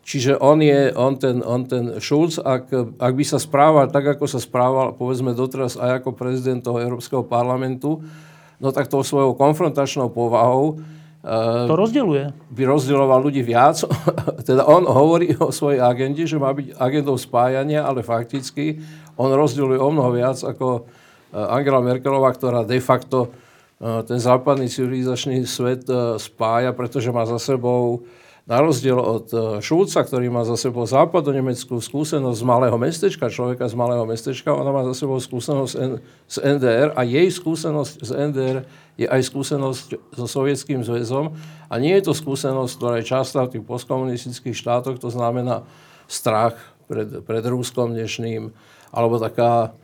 Čiže 0.05 0.37
on 0.37 0.61
je, 0.61 0.93
on 0.93 1.17
ten, 1.17 1.41
on 1.41 1.65
ten 1.65 1.97
Schulz, 1.97 2.37
ak, 2.37 2.69
ak 3.01 3.13
by 3.17 3.25
sa 3.25 3.41
správal 3.41 3.89
tak, 3.89 4.05
ako 4.19 4.29
sa 4.29 4.37
správal, 4.37 4.93
povedzme 4.93 5.33
doteraz 5.33 5.81
aj 5.81 6.05
ako 6.05 6.13
prezident 6.13 6.61
toho 6.61 6.77
Európskeho 6.77 7.25
parlamentu, 7.25 8.05
no 8.61 8.69
tak 8.69 8.93
tou 8.93 9.01
svojou 9.01 9.33
konfrontačnou 9.33 10.13
povahou 10.13 10.85
to 11.25 11.73
rozdeluje. 11.73 12.37
by 12.53 12.63
rozdieloval 12.69 13.17
ľudí 13.25 13.41
viac. 13.41 13.81
teda 14.49 14.69
on 14.69 14.85
hovorí 14.85 15.33
o 15.41 15.49
svojej 15.49 15.81
agende, 15.81 16.29
že 16.29 16.37
má 16.37 16.53
byť 16.53 16.77
agendou 16.77 17.17
spájania, 17.17 17.81
ale 17.81 18.05
fakticky 18.05 18.85
on 19.17 19.33
rozdeľuje 19.33 19.81
o 19.81 19.89
mnoho 19.89 20.11
viac 20.13 20.37
ako 20.45 20.85
Angela 21.33 21.81
Merkelová, 21.81 22.29
ktorá 22.37 22.61
de 22.69 22.77
facto 22.77 23.33
ten 23.83 24.19
západný 24.23 24.71
civilizačný 24.71 25.43
svet 25.45 25.85
e, 25.91 26.17
spája, 26.23 26.71
pretože 26.71 27.11
má 27.11 27.27
za 27.27 27.43
sebou, 27.43 28.07
na 28.47 28.63
rozdiel 28.63 28.95
od 28.97 29.27
e, 29.35 29.37
Šulca, 29.59 30.07
ktorý 30.07 30.31
má 30.31 30.47
za 30.47 30.55
sebou 30.55 30.87
západonemeckú 30.87 31.83
skúsenosť 31.83 32.39
z 32.39 32.47
malého 32.47 32.77
mestečka, 32.79 33.27
človeka 33.27 33.67
z 33.67 33.75
malého 33.75 34.07
mestečka, 34.07 34.55
ona 34.55 34.71
má 34.71 34.87
za 34.87 34.95
sebou 34.95 35.19
skúsenosť 35.19 35.75
z 36.31 36.37
NDR 36.39 36.95
a 36.95 37.03
jej 37.03 37.27
skúsenosť 37.27 37.95
z 37.99 38.11
NDR 38.31 38.59
je 38.95 39.11
aj 39.11 39.21
skúsenosť 39.27 39.87
so 40.15 40.27
Sovietským 40.31 40.87
zväzom 40.87 41.35
a 41.67 41.75
nie 41.83 41.99
je 41.99 42.07
to 42.07 42.15
skúsenosť, 42.15 42.73
ktorá 42.79 42.95
je 43.03 43.11
častá 43.11 43.43
v 43.43 43.59
tých 43.59 43.65
postkomunistických 43.67 44.55
štátoch, 44.55 45.03
to 45.03 45.11
znamená 45.11 45.67
strach 46.07 46.55
pred, 46.87 47.27
pred 47.27 47.43
Rúskom 47.43 47.91
dnešným, 47.91 48.55
alebo 48.95 49.19
taká 49.19 49.75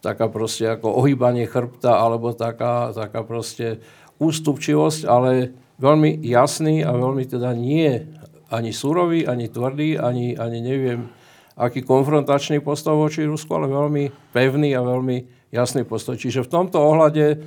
taká 0.00 0.32
proste 0.32 0.64
ako 0.68 1.04
ohýbanie 1.04 1.44
chrbta 1.44 2.00
alebo 2.00 2.32
taká, 2.32 2.92
taká 2.96 3.20
proste 3.24 3.84
ústupčivosť, 4.20 5.08
ale 5.08 5.52
veľmi 5.80 6.20
jasný 6.24 6.84
a 6.84 6.92
veľmi 6.92 7.24
teda 7.24 7.52
nie 7.56 8.04
ani 8.50 8.74
surový, 8.74 9.24
ani 9.24 9.46
tvrdý, 9.48 9.96
ani, 9.96 10.34
ani 10.36 10.58
neviem, 10.60 11.08
aký 11.54 11.84
konfrontačný 11.86 12.60
postoj 12.60 12.98
voči 12.98 13.24
Rusku, 13.24 13.48
ale 13.54 13.70
veľmi 13.70 14.32
pevný 14.34 14.74
a 14.74 14.82
veľmi 14.82 15.48
jasný 15.54 15.86
postoj. 15.86 16.18
Čiže 16.18 16.44
v 16.44 16.52
tomto 16.52 16.80
ohľade 16.80 17.40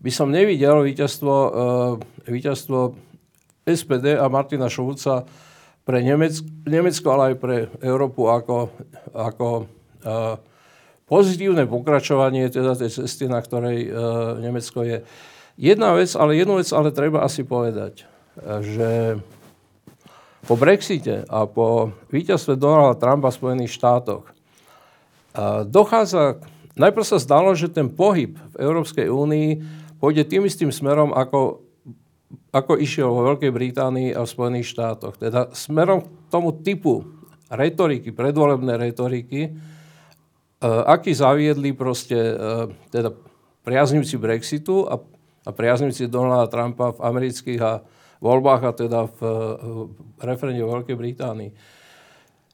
by 0.00 0.10
som 0.12 0.28
nevidel 0.28 0.84
víťazstvo, 0.84 1.34
uh, 1.34 1.50
víťazstvo 2.28 2.94
SPD 3.64 4.18
a 4.18 4.26
Martina 4.26 4.68
Šulca 4.68 5.24
pre 5.84 6.04
Nemecko, 6.04 6.46
Nemecko, 6.66 7.06
ale 7.14 7.24
aj 7.32 7.36
pre 7.40 7.56
Európu 7.80 8.28
ako, 8.28 8.56
ako 9.16 9.48
uh, 10.04 10.49
pozitívne 11.10 11.66
pokračovanie 11.66 12.46
teda 12.46 12.78
tej 12.78 13.02
cesty, 13.02 13.26
na 13.26 13.42
ktorej 13.42 13.84
e, 13.84 13.88
Nemecko 14.38 14.86
je. 14.86 15.02
Jedna 15.58 15.98
vec, 15.98 16.14
ale 16.14 16.38
jednu 16.38 16.62
vec 16.62 16.70
ale 16.70 16.94
treba 16.94 17.26
asi 17.26 17.42
povedať, 17.42 18.08
že 18.62 19.20
po 20.48 20.54
Brexite 20.56 21.28
a 21.28 21.44
po 21.44 21.92
víťazstve 22.08 22.56
Donalda 22.56 22.96
Trumpa 22.96 23.28
v 23.28 23.36
Spojených 23.36 23.76
štátoch 23.76 24.24
dochádza, 25.66 26.42
najprv 26.74 27.06
sa 27.06 27.22
zdalo, 27.22 27.54
že 27.54 27.70
ten 27.70 27.86
pohyb 27.90 28.34
v 28.34 28.56
Európskej 28.58 29.06
únii 29.06 29.48
pôjde 30.02 30.26
tým 30.26 30.48
istým 30.48 30.72
smerom, 30.72 31.14
ako, 31.14 31.62
ako 32.50 32.72
išiel 32.80 33.12
vo 33.12 33.34
Veľkej 33.34 33.52
Británii 33.52 34.10
a 34.16 34.24
v 34.24 34.32
Spojených 34.32 34.70
štátoch. 34.72 35.14
Teda 35.20 35.52
smerom 35.54 36.02
k 36.02 36.08
tomu 36.32 36.56
typu 36.56 37.06
retoriky, 37.50 38.14
predvolebnej 38.14 38.78
retoriky, 38.90 39.54
aký 40.60 41.16
zaviedli 41.16 41.72
proste 41.72 42.16
teda 42.92 43.16
priaznivci 43.64 44.20
Brexitu 44.20 44.84
a, 44.84 45.00
a 45.44 45.50
priaznivci 45.50 46.08
Donalda 46.08 46.52
Trumpa 46.52 46.92
v 46.96 47.00
amerických 47.00 47.60
a 47.64 47.80
voľbách 48.20 48.62
a 48.68 48.72
teda 48.76 49.00
v, 49.08 49.18
v 49.64 50.20
referende 50.20 50.60
Veľkej 50.60 50.96
Británii. 50.96 51.50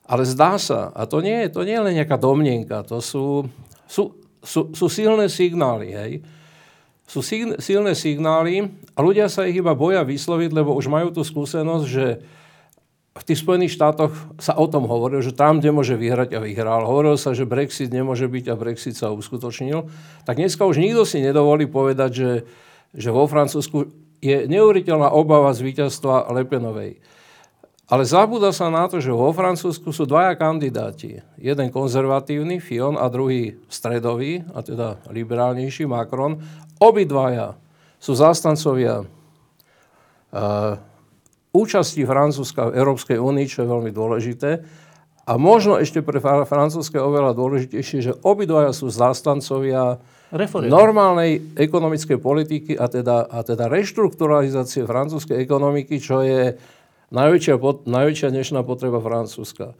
Ale 0.06 0.22
zdá 0.22 0.54
sa, 0.54 0.94
a 0.94 1.02
to 1.10 1.18
nie, 1.18 1.50
to 1.50 1.66
nie 1.66 1.74
je 1.74 1.82
len 1.82 1.98
nejaká 1.98 2.14
domnienka, 2.14 2.86
to 2.86 3.02
sú, 3.02 3.50
sú, 3.90 4.14
sú, 4.38 4.70
sú 4.70 4.86
silné 4.86 5.26
signály, 5.26 5.90
hej. 5.90 6.12
Sú 7.06 7.22
silné 7.22 7.94
signály 7.94 8.70
a 8.94 8.98
ľudia 8.98 9.30
sa 9.30 9.46
ich 9.46 9.58
iba 9.58 9.74
boja 9.74 10.06
vysloviť, 10.06 10.50
lebo 10.50 10.74
už 10.74 10.90
majú 10.90 11.14
tú 11.14 11.22
skúsenosť, 11.22 11.86
že 11.86 12.22
v 13.16 13.24
tých 13.24 13.40
Spojených 13.40 13.72
štátoch 13.72 14.12
sa 14.36 14.52
o 14.60 14.68
tom 14.68 14.84
hovorilo, 14.84 15.24
že 15.24 15.32
tam 15.32 15.58
nemôže 15.64 15.96
vyhrať 15.96 16.36
a 16.36 16.44
vyhral. 16.44 16.84
Hovorilo 16.84 17.16
sa, 17.16 17.32
že 17.32 17.48
Brexit 17.48 17.88
nemôže 17.88 18.28
byť 18.28 18.44
a 18.52 18.54
Brexit 18.60 18.94
sa 18.96 19.08
uskutočnil. 19.08 19.88
Tak 20.28 20.36
dneska 20.36 20.68
už 20.68 20.76
nikto 20.76 21.08
si 21.08 21.24
nedovolí 21.24 21.64
povedať, 21.64 22.10
že, 22.12 22.32
že 22.92 23.08
vo 23.08 23.24
Francúzsku 23.24 23.88
je 24.20 24.44
neuveriteľná 24.48 25.12
obava 25.12 25.52
z 25.56 25.64
víťazstva 25.64 26.28
Lepenovej. 26.32 27.00
Ale 27.86 28.02
zabúda 28.02 28.50
sa 28.50 28.66
na 28.66 28.90
to, 28.90 28.98
že 28.98 29.14
vo 29.14 29.30
Francúzsku 29.30 29.94
sú 29.94 30.10
dvaja 30.10 30.34
kandidáti. 30.34 31.22
Jeden 31.38 31.70
konzervatívny, 31.70 32.58
Fion, 32.58 32.98
a 32.98 33.06
druhý 33.06 33.62
stredový, 33.70 34.42
a 34.50 34.58
teda 34.66 34.98
liberálnejší, 35.06 35.86
Macron. 35.86 36.42
Obidvaja 36.82 37.54
sú 38.02 38.18
zástancovia 38.18 39.06
uh, 39.06 40.82
účasti 41.54 42.02
Francúzska 42.06 42.70
v 42.70 42.78
Európskej 42.78 43.18
únii, 43.18 43.46
čo 43.46 43.64
je 43.64 43.68
veľmi 43.70 43.90
dôležité. 43.92 44.50
A 45.26 45.34
možno 45.42 45.82
ešte 45.82 46.06
pre 46.06 46.22
Francúzske 46.22 47.02
oveľa 47.02 47.34
dôležitejšie, 47.34 47.98
že 47.98 48.12
obidvaja 48.22 48.70
sú 48.70 48.86
zástancovia 48.86 49.98
Reformy. 50.30 50.70
normálnej 50.70 51.42
ekonomickej 51.58 52.18
politiky 52.22 52.72
a 52.78 52.86
teda, 52.86 53.26
a 53.26 53.42
teda 53.42 53.66
reštrukturalizácie 53.66 54.86
francúzskej 54.86 55.42
ekonomiky, 55.42 55.98
čo 55.98 56.22
je 56.22 56.54
najväčšia, 57.10 57.58
najväčšia 57.86 58.28
dnešná 58.30 58.62
potreba 58.62 59.02
Francúzska. 59.02 59.74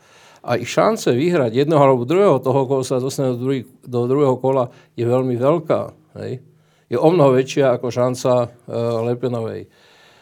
A 0.46 0.54
ich 0.58 0.70
šance 0.70 1.10
vyhrať 1.10 1.66
jedného 1.66 1.82
alebo 1.82 2.06
druhého, 2.06 2.38
toho, 2.38 2.70
koho 2.70 2.82
sa 2.86 3.02
dostane 3.02 3.34
do, 3.34 3.38
druhý, 3.42 3.66
do 3.82 4.06
druhého 4.06 4.38
kola, 4.38 4.70
je 4.94 5.02
veľmi 5.02 5.34
veľká. 5.34 5.80
Hej? 6.22 6.42
Je 6.86 6.98
o 6.98 7.08
mnoho 7.10 7.34
väčšia 7.34 7.74
ako 7.74 7.90
šanca 7.90 8.30
uh, 8.46 8.50
Lepenovej. 9.10 9.66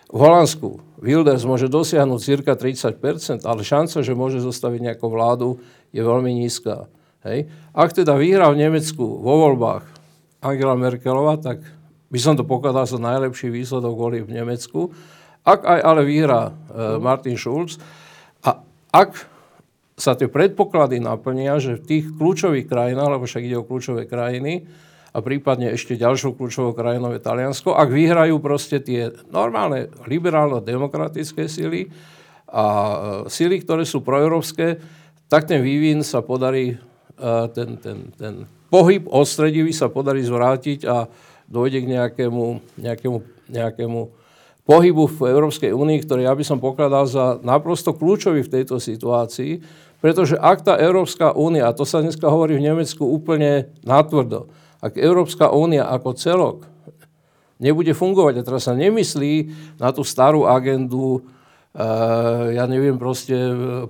V 0.09 0.17
Holandsku 0.17 0.94
Wilders 1.05 1.45
môže 1.45 1.69
dosiahnuť 1.69 2.21
cirka 2.25 2.57
30%, 2.57 3.45
ale 3.45 3.61
šanca, 3.61 4.01
že 4.01 4.17
môže 4.17 4.41
zostaviť 4.41 4.81
nejakú 4.81 5.13
vládu, 5.13 5.61
je 5.93 6.01
veľmi 6.01 6.33
nízka. 6.33 6.89
Hej? 7.29 7.53
Ak 7.77 7.93
teda 7.93 8.17
vyhrá 8.17 8.49
v 8.49 8.65
Nemecku 8.65 9.05
vo 9.05 9.45
voľbách 9.45 9.85
Angela 10.41 10.73
Merkelová, 10.73 11.37
tak 11.37 11.61
by 12.09 12.19
som 12.21 12.41
to 12.41 12.49
pokladal 12.49 12.89
za 12.89 12.97
najlepší 12.97 13.53
výsledok 13.53 13.93
voli 13.93 14.25
v 14.25 14.33
Nemecku. 14.33 14.97
Ak 15.45 15.69
aj 15.69 15.81
ale 15.85 16.09
vyhrá 16.09 16.49
e, 16.49 16.53
Martin 16.97 17.37
Schulz 17.37 17.77
a 18.41 18.65
ak 18.89 19.29
sa 20.01 20.17
tie 20.17 20.27
predpoklady 20.27 21.05
naplnia, 21.05 21.61
že 21.61 21.77
v 21.77 21.85
tých 21.85 22.05
kľúčových 22.17 22.65
krajinách, 22.65 23.19
lebo 23.19 23.25
však 23.29 23.45
ide 23.45 23.61
o 23.61 23.67
kľúčové 23.67 24.09
krajiny, 24.09 24.65
a 25.15 25.23
prípadne 25.23 25.71
ešte 25.71 25.95
ďalšou 25.95 26.35
kľúčovou 26.35 26.75
krajinou 26.75 27.15
je 27.15 27.23
Taliansko, 27.23 27.79
ak 27.79 27.87
vyhrajú 27.87 28.43
proste 28.43 28.83
tie 28.83 29.15
normálne 29.31 29.87
liberálno-demokratické 30.11 31.47
sily 31.47 31.87
a 32.51 32.65
e, 32.67 32.97
sily, 33.31 33.63
ktoré 33.63 33.87
sú 33.87 34.03
proeurópske, 34.03 34.83
tak 35.31 35.47
ten 35.47 35.63
vývin 35.63 36.03
sa 36.03 36.19
podarí, 36.19 36.75
e, 37.15 37.27
ten, 37.55 37.79
ten, 37.79 38.11
ten 38.19 38.51
pohyb 38.75 39.07
odstredivý 39.07 39.71
sa 39.71 39.87
podarí 39.87 40.27
zvrátiť 40.27 40.83
a 40.83 41.07
dojde 41.47 41.87
k 41.87 41.91
nejakému, 41.95 42.45
nejakému, 42.83 43.19
nejakému 43.55 44.01
pohybu 44.67 45.05
v 45.15 45.19
Európskej 45.31 45.71
únii, 45.71 46.03
ktorý 46.03 46.27
ja 46.27 46.35
by 46.35 46.43
som 46.43 46.59
pokladal 46.59 47.07
za 47.07 47.39
naprosto 47.47 47.95
kľúčový 47.95 48.43
v 48.43 48.51
tejto 48.51 48.83
situácii, 48.83 49.63
pretože 50.03 50.35
ak 50.35 50.67
tá 50.67 50.75
Európska 50.75 51.31
únia, 51.39 51.71
a 51.71 51.77
to 51.77 51.87
sa 51.87 52.03
dneska 52.03 52.27
hovorí 52.27 52.59
v 52.59 52.67
Nemecku 52.67 53.07
úplne 53.07 53.71
natvrdo, 53.87 54.51
ak 54.85 55.01
Európska 55.01 55.49
únia 55.49 55.89
ako 55.89 56.13
celok 56.13 56.59
nebude 57.57 57.97
fungovať, 57.97 58.35
a 58.41 58.47
teraz 58.47 58.69
sa 58.69 58.77
nemyslí 58.77 59.49
na 59.81 59.89
tú 59.97 60.05
starú 60.05 60.45
agendu 60.45 61.25
Uh, 61.75 62.55
ja 62.55 62.71
neviem, 62.71 62.95
proste 62.95 63.35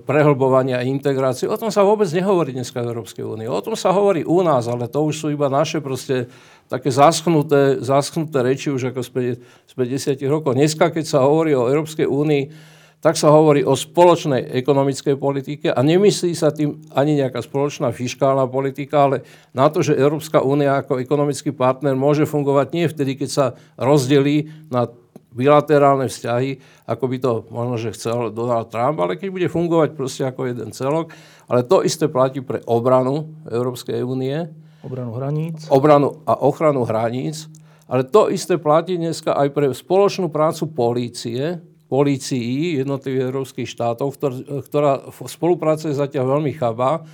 prehlbovania 0.09 0.81
a 0.81 0.87
integrácie. 0.89 1.45
O 1.45 1.53
tom 1.53 1.69
sa 1.69 1.85
vôbec 1.85 2.09
nehovorí 2.09 2.49
dneska 2.49 2.81
v 2.81 2.89
Európskej 2.89 3.21
únii. 3.21 3.45
O 3.45 3.61
tom 3.61 3.77
sa 3.77 3.93
hovorí 3.93 4.25
u 4.25 4.41
nás, 4.41 4.65
ale 4.65 4.89
to 4.89 5.05
už 5.05 5.13
sú 5.13 5.27
iba 5.29 5.53
naše 5.53 5.85
proste 5.85 6.25
také 6.65 6.89
zaschnuté, 6.89 7.77
zaschnuté 7.85 8.41
reči 8.41 8.73
už 8.73 8.89
ako 8.89 9.05
z 9.05 9.73
50 9.77 10.17
rokov. 10.25 10.57
Dneska, 10.57 10.89
keď 10.89 11.05
sa 11.05 11.29
hovorí 11.29 11.53
o 11.53 11.69
Európskej 11.69 12.09
únii, 12.09 12.73
tak 13.05 13.21
sa 13.21 13.29
hovorí 13.29 13.61
o 13.61 13.77
spoločnej 13.77 14.49
ekonomickej 14.65 15.13
politike 15.21 15.69
a 15.69 15.77
nemyslí 15.85 16.33
sa 16.33 16.49
tým 16.49 16.81
ani 16.89 17.21
nejaká 17.21 17.37
spoločná 17.37 17.93
fiskálna 17.93 18.49
politika, 18.49 19.05
ale 19.05 19.21
na 19.53 19.69
to, 19.69 19.85
že 19.85 19.93
Európska 19.93 20.41
únia 20.41 20.81
ako 20.81 20.97
ekonomický 20.97 21.53
partner 21.53 21.93
môže 21.93 22.25
fungovať 22.25 22.67
nie 22.73 22.89
vtedy, 22.89 23.13
keď 23.13 23.29
sa 23.29 23.45
rozdelí 23.77 24.49
na 24.73 24.89
bilaterálne 25.37 26.09
vzťahy, 26.09 26.57
ako 26.89 27.03
by 27.05 27.17
to 27.21 27.31
možno, 27.53 27.75
že 27.77 27.93
chcel 27.93 28.33
Donald 28.33 28.73
Trump, 28.73 28.97
ale 28.97 29.21
keď 29.21 29.29
bude 29.29 29.47
fungovať 29.53 29.93
proste 29.93 30.25
ako 30.25 30.49
jeden 30.49 30.73
celok. 30.73 31.13
Ale 31.45 31.61
to 31.61 31.85
isté 31.85 32.09
platí 32.09 32.41
pre 32.41 32.65
obranu 32.65 33.37
Európskej 33.45 34.01
únie. 34.01 34.49
Obranu 34.81 35.13
hraníc. 35.13 35.69
Obranu 35.69 36.25
a 36.25 36.41
ochranu 36.41 36.81
hraníc. 36.89 37.45
Ale 37.85 38.01
to 38.01 38.33
isté 38.33 38.57
platí 38.57 38.97
dneska 38.97 39.37
aj 39.37 39.53
pre 39.53 39.69
spoločnú 39.69 40.33
prácu 40.33 40.73
polície, 40.73 41.61
polícií 41.95 42.83
jednotlivých 42.83 43.31
európskych 43.31 43.69
štátov, 43.71 44.07
ktor, 44.19 44.31
ktorá 44.67 45.07
v 45.07 45.17
spolupráce 45.31 45.87
je 45.87 45.95
zatiaľ 45.95 46.35
veľmi 46.35 46.51
chabá. 46.51 47.07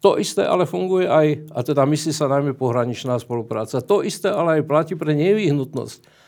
To 0.00 0.16
isté 0.16 0.46
ale 0.46 0.70
funguje 0.70 1.10
aj, 1.10 1.50
a 1.50 1.60
teda 1.66 1.82
myslí 1.82 2.14
sa 2.14 2.30
najmä 2.30 2.54
pohraničná 2.54 3.18
spolupráca, 3.18 3.82
to 3.82 4.06
isté 4.06 4.30
ale 4.30 4.62
aj 4.62 4.70
platí 4.70 4.94
pre 4.94 5.12
nevyhnutnosť 5.18 6.20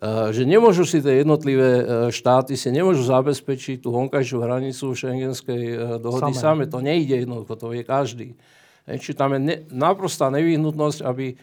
Eh, 0.00 0.32
že 0.32 0.48
nemôžu 0.48 0.88
si 0.88 1.04
tie 1.04 1.20
jednotlivé 1.20 1.70
eh, 1.76 1.84
štáty 2.08 2.56
si 2.56 2.72
nemôžu 2.72 3.04
zabezpečiť 3.04 3.84
tú 3.84 3.92
vonkajšiu 3.92 4.40
hranicu 4.40 4.96
šengenskej 4.96 5.62
eh, 5.66 5.78
dohody 6.00 6.32
same. 6.32 6.64
To 6.72 6.80
nejde 6.80 7.20
jednoducho, 7.20 7.52
to 7.60 7.68
vie 7.68 7.84
každý. 7.84 8.32
Čiže 8.88 9.12
tam 9.12 9.36
je 9.36 9.40
ne, 9.44 9.56
naprostá 9.68 10.32
nevyhnutnosť, 10.32 11.04
aby, 11.04 11.36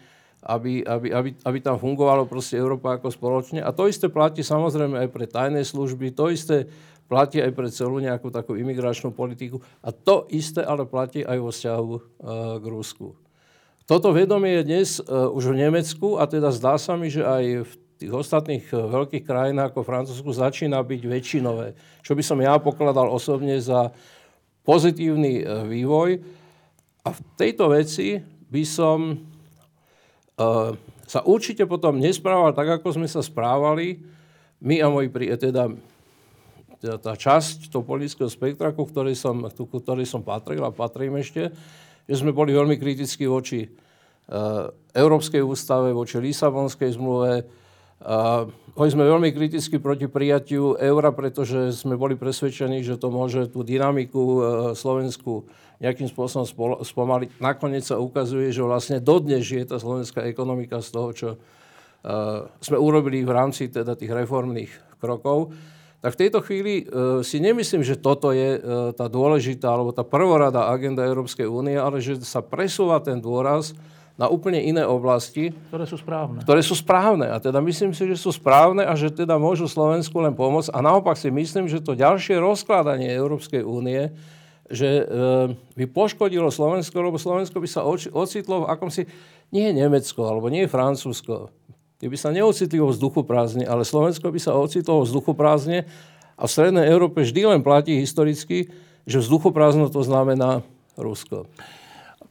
aby, 0.48 0.80
aby, 0.88 1.08
aby, 1.12 1.30
aby 1.44 1.58
tam 1.60 1.76
fungovalo 1.76 2.24
proste 2.24 2.56
Európa 2.56 2.96
ako 2.96 3.12
spoločne. 3.12 3.60
A 3.60 3.76
to 3.76 3.92
isté 3.92 4.08
platí 4.08 4.48
samozrejme 4.48 4.96
aj 5.04 5.10
pre 5.12 5.28
tajné 5.28 5.68
služby, 5.68 6.16
to 6.16 6.32
isté 6.32 6.72
platí 7.12 7.44
aj 7.44 7.52
pre 7.52 7.68
celú 7.68 8.00
nejakú 8.00 8.32
takú 8.32 8.56
imigračnú 8.56 9.12
politiku. 9.12 9.60
A 9.84 9.92
to 9.92 10.24
isté 10.32 10.64
ale 10.64 10.88
platí 10.88 11.28
aj 11.28 11.38
vo 11.40 11.52
vzťahu 11.52 11.92
uh, 11.92 12.00
k 12.60 12.66
Rusku. 12.68 13.16
Toto 13.88 14.12
vedomie 14.16 14.60
je 14.60 14.68
dnes 14.68 14.90
uh, 15.00 15.32
už 15.32 15.52
v 15.52 15.68
Nemecku 15.68 16.20
a 16.20 16.28
teda 16.28 16.52
zdá 16.52 16.76
sa 16.76 16.96
mi, 17.00 17.08
že 17.08 17.24
aj 17.24 17.44
v 17.68 17.72
tých 17.98 18.14
ostatných 18.14 18.66
eh, 18.70 18.78
veľkých 18.78 19.26
krajinách 19.26 19.74
ako 19.74 19.82
Francúzsku 19.82 20.30
začína 20.30 20.80
byť 20.86 21.02
väčšinové, 21.02 21.74
čo 22.06 22.14
by 22.14 22.24
som 22.24 22.38
ja 22.40 22.56
pokladal 22.62 23.10
osobne 23.10 23.58
za 23.58 23.90
pozitívny 24.64 25.42
eh, 25.42 25.46
vývoj. 25.66 26.22
A 27.04 27.10
v 27.10 27.20
tejto 27.36 27.74
veci 27.74 28.22
by 28.48 28.64
som 28.64 29.18
sa 31.08 31.20
určite 31.26 31.66
potom 31.66 31.98
nesprával 31.98 32.54
tak, 32.54 32.78
ako 32.78 32.94
sme 32.94 33.10
sa 33.10 33.26
správali, 33.26 33.98
my 34.62 34.82
a 34.82 34.88
moji, 34.90 35.10
teda, 35.38 35.74
teda 36.78 36.96
tá 37.02 37.14
časť 37.18 37.74
toho 37.74 37.82
politického 37.82 38.30
spektra, 38.30 38.74
ku 38.74 38.86
ktorej 38.86 39.18
som, 39.18 39.50
ku 39.50 39.78
ktorej 39.82 40.06
som 40.06 40.22
patril 40.22 40.62
a 40.62 40.74
patrím 40.74 41.18
ešte, 41.18 41.50
že 42.06 42.16
sme 42.16 42.34
boli 42.34 42.54
veľmi 42.54 42.78
kritickí 42.78 43.26
voči 43.26 43.66
uh, 43.66 44.70
Európskej 44.94 45.42
ústave, 45.42 45.94
voči 45.94 46.22
Lisabonskej 46.22 46.98
zmluve, 46.98 47.46
boli 48.78 48.90
sme 48.94 49.10
veľmi 49.10 49.34
kriticky 49.34 49.82
proti 49.82 50.06
prijatiu 50.06 50.78
eura, 50.78 51.10
pretože 51.10 51.74
sme 51.74 51.98
boli 51.98 52.14
presvedčení, 52.14 52.86
že 52.86 52.94
to 53.02 53.10
môže 53.10 53.50
tú 53.50 53.66
dynamiku 53.66 54.22
e, 54.22 54.40
Slovensku 54.78 55.50
nejakým 55.78 56.10
spôsobom 56.10 56.46
spomaliť. 56.82 57.38
Nakoniec 57.38 57.86
sa 57.86 58.02
ukazuje, 58.02 58.50
že 58.50 58.66
vlastne 58.66 58.98
dodnes 58.98 59.46
žije 59.46 59.74
tá 59.74 59.78
slovenská 59.78 60.26
ekonomika 60.26 60.82
z 60.82 60.90
toho, 60.90 61.10
čo 61.14 61.30
sme 62.62 62.78
urobili 62.80 63.26
v 63.26 63.36
rámci 63.36 63.68
teda 63.68 63.98
tých 63.98 64.14
reformných 64.14 64.72
krokov, 65.02 65.52
tak 65.98 66.14
v 66.14 66.22
tejto 66.24 66.40
chvíli 66.46 66.86
uh, 66.86 67.26
si 67.26 67.42
nemyslím, 67.42 67.82
že 67.82 67.98
toto 67.98 68.30
je 68.30 68.62
uh, 68.62 68.94
tá 68.94 69.10
dôležitá 69.10 69.66
alebo 69.66 69.90
tá 69.90 70.06
prvoradá 70.06 70.70
agenda 70.70 71.02
Európskej 71.02 71.50
únie, 71.50 71.74
ale 71.74 72.00
že 72.00 72.22
sa 72.22 72.46
presúva 72.46 73.02
ten 73.02 73.18
dôraz 73.18 73.74
na 74.14 74.30
úplne 74.30 74.62
iné 74.62 74.86
oblasti. 74.86 75.54
Ktoré 75.74 75.86
sú 75.90 75.98
správne. 75.98 76.42
Ktoré 76.46 76.62
sú 76.62 76.78
správne. 76.78 77.34
A 77.34 77.38
teda 77.42 77.62
myslím 77.66 77.98
si, 77.98 78.06
že 78.10 78.18
sú 78.18 78.30
správne 78.30 78.86
a 78.86 78.94
že 78.94 79.10
teda 79.10 79.38
môžu 79.42 79.66
Slovensku 79.66 80.22
len 80.22 80.38
pomôcť. 80.38 80.74
A 80.74 80.86
naopak 80.86 81.18
si 81.18 81.34
myslím, 81.34 81.66
že 81.66 81.82
to 81.82 81.98
ďalšie 81.98 82.38
rozkladanie 82.38 83.10
Európskej 83.14 83.66
únie 83.66 84.14
že 84.68 84.90
e, 84.90 85.04
by 85.76 85.86
poškodilo 85.92 86.52
Slovensko, 86.52 86.96
lebo 87.00 87.20
Slovensko 87.20 87.58
by 87.60 87.70
sa 87.70 87.88
ocitlo 88.14 88.64
v 88.64 88.70
akomsi, 88.70 89.08
nie 89.56 89.72
Nemecko, 89.72 90.28
alebo 90.28 90.52
nie 90.52 90.68
Francúzsko, 90.68 91.52
by 91.98 92.18
sa 92.20 92.30
neocitli 92.30 92.78
vo 92.78 92.94
vzduchu 92.94 93.26
prázdne, 93.26 93.66
ale 93.66 93.88
Slovensko 93.88 94.30
by 94.30 94.40
sa 94.40 94.54
ocitlo 94.54 95.02
vo 95.02 95.04
vzduchu 95.08 95.34
prázdne 95.34 95.88
a 96.38 96.44
v 96.46 96.54
Strednej 96.54 96.86
Európe 96.86 97.26
vždy 97.26 97.58
len 97.58 97.62
platí 97.66 97.98
historicky, 97.98 98.70
že 99.08 99.24
vzduchoprázdno 99.24 99.90
to 99.90 100.04
znamená 100.06 100.62
Rusko 101.00 101.50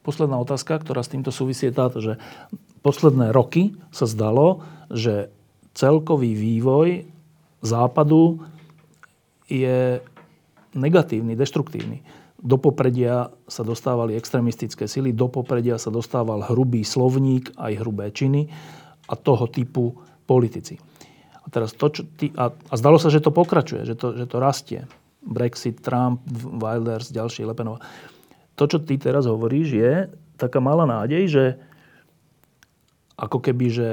posledná 0.07 0.39
otázka, 0.39 0.79
ktorá 0.79 1.03
s 1.03 1.11
týmto 1.11 1.35
súvisí, 1.35 1.67
je 1.67 1.75
táto, 1.75 1.99
že 1.99 2.15
posledné 2.79 3.35
roky 3.35 3.75
sa 3.91 4.07
zdalo, 4.07 4.63
že 4.87 5.27
celkový 5.75 6.31
vývoj 6.31 7.03
západu 7.59 8.39
je 9.51 9.99
negatívny, 10.71 11.35
deštruktívny. 11.35 12.07
Do 12.37 12.61
popredia 12.61 13.33
sa 13.49 13.65
dostávali 13.65 14.13
extremistické 14.13 14.85
sily, 14.85 15.09
do 15.13 15.25
popredia 15.25 15.81
sa 15.81 15.89
dostával 15.89 16.45
hrubý 16.45 16.85
slovník, 16.85 17.57
aj 17.57 17.73
hrubé 17.81 18.13
činy 18.13 18.45
a 19.09 19.13
toho 19.17 19.49
typu 19.49 19.97
politici. 20.29 20.77
A, 21.33 21.49
teraz 21.49 21.73
to, 21.73 21.89
čo 21.89 22.05
ty, 22.13 22.29
a, 22.37 22.53
a 22.53 22.73
zdalo 22.77 23.01
sa, 23.01 23.09
že 23.09 23.23
to 23.23 23.33
pokračuje, 23.33 23.89
že 23.89 23.97
to, 23.97 24.13
že 24.13 24.29
to 24.29 24.37
rastie. 24.37 24.85
Brexit, 25.27 25.81
Trump, 25.81 26.23
Wilders, 26.61 27.09
ďalší 27.09 27.43
Lepenova 27.43 27.81
to, 28.57 28.63
čo 28.65 28.81
ty 28.81 28.97
teraz 28.97 29.29
hovoríš, 29.29 29.67
je 29.69 29.93
taká 30.35 30.57
malá 30.57 30.89
nádej, 30.89 31.23
že 31.29 31.45
ako 33.13 33.37
keby, 33.37 33.65
že 33.69 33.89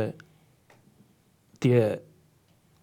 tie 1.60 2.00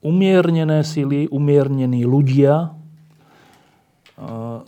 umiernené 0.01 0.85
sily, 0.85 1.25
umiernení 1.29 2.05
ľudia 2.05 2.73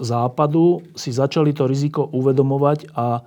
západu 0.01 0.81
si 0.97 1.13
začali 1.13 1.53
to 1.53 1.69
riziko 1.69 2.09
uvedomovať 2.09 2.89
a 2.97 3.21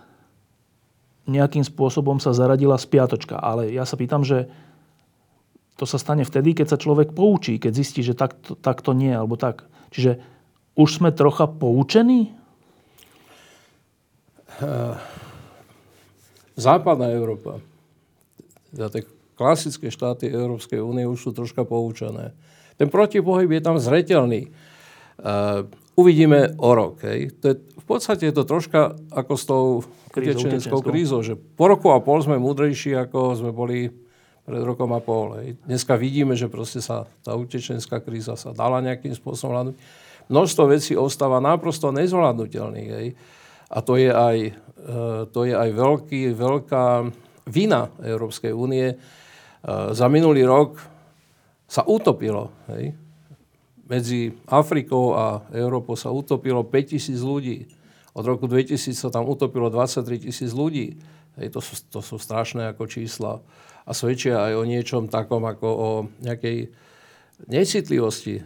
nejakým 1.27 1.63
spôsobom 1.63 2.19
sa 2.19 2.35
zaradila 2.35 2.79
spiatočka. 2.79 3.39
Ale 3.39 3.71
ja 3.71 3.87
sa 3.87 3.95
pýtam, 3.95 4.27
že 4.27 4.51
to 5.79 5.87
sa 5.87 5.99
stane 6.03 6.27
vtedy, 6.27 6.55
keď 6.55 6.75
sa 6.75 6.83
človek 6.83 7.15
poučí, 7.15 7.63
keď 7.63 7.73
zistí, 7.75 8.01
že 8.03 8.19
takto, 8.19 8.59
takto 8.59 8.91
nie, 8.91 9.11
alebo 9.15 9.39
tak. 9.39 9.67
Čiže 9.95 10.19
už 10.75 11.03
sme 11.03 11.11
trocha 11.15 11.47
poučení 11.47 12.35
Eh, 14.57 14.97
západná 16.57 17.13
Európa, 17.13 17.61
teda 18.73 18.89
tie 18.89 19.03
klasické 19.37 19.93
štáty 19.93 20.33
Európskej 20.33 20.81
únie 20.81 21.05
už 21.05 21.29
sú 21.29 21.31
troška 21.37 21.69
poučené. 21.69 22.33
Ten 22.81 22.89
protipohyb 22.89 23.53
je 23.53 23.61
tam 23.61 23.77
zretelný. 23.77 24.49
Uh, 25.17 25.65
uvidíme 25.97 26.55
o 26.61 26.71
rok. 26.77 27.01
Hej. 27.03 27.41
To 27.41 27.45
je, 27.53 27.55
v 27.57 27.87
podstate 27.89 28.29
je 28.29 28.35
to 28.37 28.45
troška 28.45 28.95
ako 29.11 29.33
s 29.35 29.45
tou 29.49 29.65
utečeneckou 30.17 30.81
krízou, 30.85 31.21
že 31.25 31.37
po 31.37 31.69
roku 31.69 31.93
a 31.93 32.01
pol 32.01 32.21
sme 32.25 32.41
múdrejší, 32.41 32.97
ako 32.97 33.37
sme 33.37 33.53
boli 33.53 33.89
pred 34.47 34.63
rokom 34.63 34.95
a 34.95 35.01
pol. 35.03 35.43
Hej. 35.43 35.59
Dneska 35.67 35.99
vidíme, 35.99 36.39
že 36.39 36.47
proste 36.47 36.79
sa 36.79 37.09
tá 37.27 37.35
utečenská 37.35 37.99
kríza 37.99 38.39
sa 38.39 38.55
dala 38.55 38.79
nejakým 38.79 39.13
spôsobom 39.13 39.53
hľadnúť. 39.53 39.77
Množstvo 40.27 40.63
vecí 40.71 40.93
ostáva 40.95 41.43
naprosto 41.43 41.91
nezvládnutelných. 41.91 42.91
Hej. 42.91 43.09
A 43.67 43.79
to 43.83 43.99
je 43.99 44.11
aj, 44.11 44.37
e, 44.47 44.95
to 45.35 45.41
je 45.43 45.55
aj 45.55 45.71
veľký, 45.75 46.35
veľká 46.35 46.87
vina 47.51 47.91
Európskej 47.99 48.55
únie. 48.55 48.95
E, 48.95 48.97
za 49.95 50.07
minulý 50.07 50.47
rok 50.47 50.79
sa 51.67 51.83
utopilo. 51.83 52.55
Hej. 52.71 53.06
Medzi 53.87 54.35
Afrikou 54.51 55.15
a 55.15 55.47
Európou 55.55 55.95
sa 55.95 56.11
utopilo 56.11 56.67
5000 56.67 57.23
ľudí. 57.23 57.71
Od 58.17 58.25
roku 58.25 58.49
2000 58.49 58.97
sa 58.97 59.09
tam 59.13 59.29
utopilo 59.29 59.69
23 59.69 60.27
tisíc 60.27 60.51
ľudí. 60.57 60.97
Hej, 61.37 61.53
to, 61.53 61.61
sú, 61.61 61.75
to 61.93 62.01
sú 62.01 62.17
strašné 62.17 62.73
ako 62.73 62.89
čísla. 62.89 63.45
A 63.87 63.93
svedčia 63.93 64.41
aj 64.41 64.53
o 64.57 64.65
niečom 64.65 65.07
takom 65.07 65.45
ako 65.45 65.69
o 65.69 65.91
nejakej 66.25 66.73
necitlivosti 67.45 68.41
e, 68.41 68.43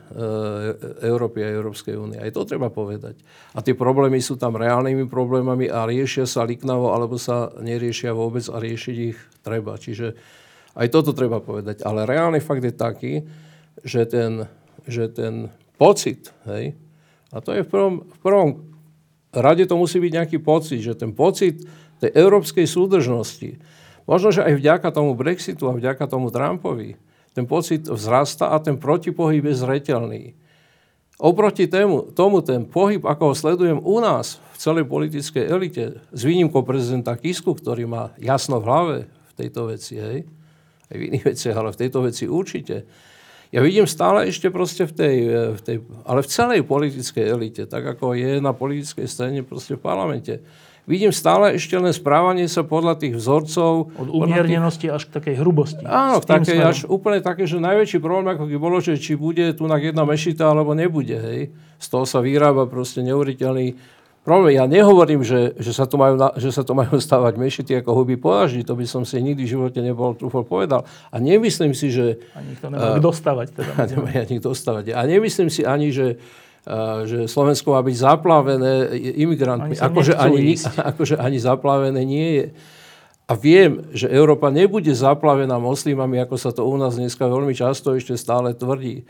Európy 1.07 1.47
a 1.47 1.55
Európskej 1.55 1.95
únie. 1.95 2.19
Aj 2.19 2.35
to 2.35 2.43
treba 2.43 2.67
povedať. 2.75 3.23
A 3.55 3.63
tie 3.63 3.79
problémy 3.79 4.19
sú 4.19 4.35
tam 4.35 4.59
reálnymi 4.59 5.07
problémami 5.07 5.71
a 5.71 5.87
riešia 5.87 6.27
sa 6.27 6.43
liknavo, 6.43 6.91
alebo 6.91 7.15
sa 7.15 7.55
neriešia 7.63 8.11
vôbec 8.11 8.43
a 8.51 8.59
riešiť 8.59 8.97
ich 8.99 9.19
treba. 9.47 9.79
Čiže 9.79 10.19
aj 10.75 10.87
toto 10.91 11.15
treba 11.15 11.39
povedať. 11.39 11.87
Ale 11.87 12.03
reálny 12.11 12.43
fakt 12.43 12.67
je 12.67 12.75
taký, 12.75 13.13
že 13.87 14.11
ten, 14.11 14.51
že 14.91 15.09
ten 15.09 15.49
pocit, 15.81 16.35
hej, 16.45 16.77
a 17.31 17.39
to 17.39 17.55
je 17.55 17.63
v 17.63 17.71
prvom, 17.71 17.95
v 18.05 18.19
prvom 18.21 18.49
rade 19.31 19.63
to 19.65 19.79
musí 19.79 20.03
byť 20.03 20.13
nejaký 20.13 20.39
pocit, 20.43 20.83
že 20.83 20.99
ten 20.99 21.15
pocit 21.15 21.63
tej 22.03 22.11
európskej 22.13 22.67
súdržnosti, 22.67 23.63
možno, 24.05 24.29
že 24.35 24.43
aj 24.43 24.59
vďaka 24.59 24.89
tomu 24.91 25.15
Brexitu 25.15 25.71
a 25.71 25.77
vďaka 25.77 26.05
tomu 26.11 26.35
Trumpovi, 26.35 26.99
ten 27.31 27.47
pocit 27.47 27.87
vzrasta 27.87 28.51
a 28.51 28.59
ten 28.59 28.75
protipohyb 28.75 29.47
je 29.47 29.55
zretelný. 29.55 30.23
Oproti 31.21 31.69
tému, 31.69 32.17
tomu 32.17 32.41
ten 32.41 32.65
pohyb, 32.65 33.05
ako 33.05 33.31
ho 33.31 33.35
sledujem 33.37 33.79
u 33.79 34.01
nás 34.01 34.41
v 34.41 34.57
celej 34.57 34.89
politickej 34.89 35.45
elite, 35.47 35.85
s 36.11 36.21
výnimkou 36.25 36.65
prezidenta 36.65 37.13
Kisku, 37.13 37.53
ktorý 37.53 37.85
má 37.85 38.17
jasno 38.17 38.57
v 38.59 38.67
hlave 38.67 38.97
v 39.07 39.33
tejto 39.37 39.69
veci, 39.69 40.01
hej, 40.01 40.25
aj 40.89 40.97
v 40.97 41.07
iných 41.13 41.25
veciach, 41.29 41.57
ale 41.61 41.77
v 41.77 41.81
tejto 41.87 41.99
veci 42.09 42.25
určite. 42.25 42.89
Ja 43.51 43.67
vidím 43.67 43.83
stále 43.91 44.31
ešte 44.31 44.47
proste 44.47 44.87
v 44.87 44.93
tej, 44.95 45.17
v 45.59 45.61
tej, 45.61 45.77
ale 46.07 46.23
v 46.23 46.29
celej 46.31 46.61
politickej 46.63 47.25
elite, 47.27 47.63
tak 47.67 47.83
ako 47.83 48.15
je 48.15 48.39
na 48.39 48.55
politickej 48.55 49.11
scéne 49.11 49.43
proste 49.43 49.75
v 49.75 49.83
parlamente, 49.83 50.39
vidím 50.87 51.11
stále 51.11 51.59
ešte 51.59 51.75
len 51.75 51.91
správanie 51.91 52.47
sa 52.47 52.63
podľa 52.63 53.03
tých 53.03 53.19
vzorcov. 53.19 53.91
Od 53.91 54.07
umiernenosti 54.07 54.87
tých... 54.87 54.95
až 54.95 55.03
k 55.11 55.11
takej 55.19 55.35
hrubosti. 55.43 55.83
Áno, 55.83 56.23
také, 56.23 56.63
až 56.63 56.87
úplne 56.87 57.19
také, 57.19 57.51
že 57.51 57.59
najväčší 57.59 57.99
problém 57.99 58.31
ako 58.31 58.47
by 58.47 58.57
bolo, 58.59 58.79
že 58.79 58.95
či 59.03 59.19
bude 59.19 59.51
tu 59.59 59.67
na 59.67 59.83
jedna 59.83 60.07
mešita 60.07 60.47
alebo 60.47 60.71
nebude. 60.71 61.19
Hej. 61.19 61.51
Z 61.83 61.87
toho 61.91 62.07
sa 62.07 62.23
vyrába 62.23 62.71
proste 62.71 63.03
neuveriteľný 63.03 63.75
problém. 64.25 64.57
Ja 64.57 64.69
nehovorím, 64.69 65.25
že, 65.25 65.57
že, 65.57 65.73
sa 65.73 65.89
tu 65.89 65.97
majú, 65.97 66.17
že 66.37 66.51
sa 66.53 66.63
tu 66.63 66.73
majú 66.77 67.01
stavať 67.07 67.35
mešity 67.37 67.73
ako 67.81 67.91
huby 68.03 68.21
podaží. 68.21 68.63
To 68.65 68.77
by 68.77 68.87
som 68.87 69.03
si 69.03 69.21
nikdy 69.21 69.45
v 69.45 69.53
živote 69.57 69.81
nebol 69.81 70.15
trúfol 70.17 70.45
povedal. 70.47 70.85
A 71.11 71.17
nemyslím 71.19 71.73
si, 71.73 71.91
že... 71.91 72.21
Ani 72.37 72.55
to 72.59 72.69
nemá 72.69 72.97
uh, 72.97 73.03
dostávať. 73.03 73.57
Teda. 73.57 73.73
Nemá 73.89 74.11
ani 74.13 74.37
dostávať. 74.39 74.85
A 74.93 75.01
nemyslím 75.09 75.49
si 75.49 75.63
ani, 75.67 75.91
že 75.91 76.21
že 77.09 77.25
Slovensko 77.25 77.73
má 77.73 77.81
byť 77.81 77.97
zaplavené 77.97 78.93
imigrantmi. 79.17 79.81
Ani 79.81 79.85
akože 79.89 80.13
ani, 80.13 80.61
akože 80.61 81.17
ani 81.17 81.39
zaplavené 81.41 82.05
nie 82.05 82.29
je. 82.37 82.47
A 83.31 83.33
viem, 83.39 83.87
že 83.95 84.11
Európa 84.11 84.51
nebude 84.51 84.91
zaplavená 84.91 85.57
moslimami, 85.63 86.19
ako 86.19 86.37
sa 86.37 86.51
to 86.51 86.67
u 86.67 86.75
nás 86.77 86.99
dneska 86.99 87.31
veľmi 87.31 87.55
často 87.55 87.95
ešte 87.95 88.19
stále 88.19 88.53
tvrdí. 88.53 89.07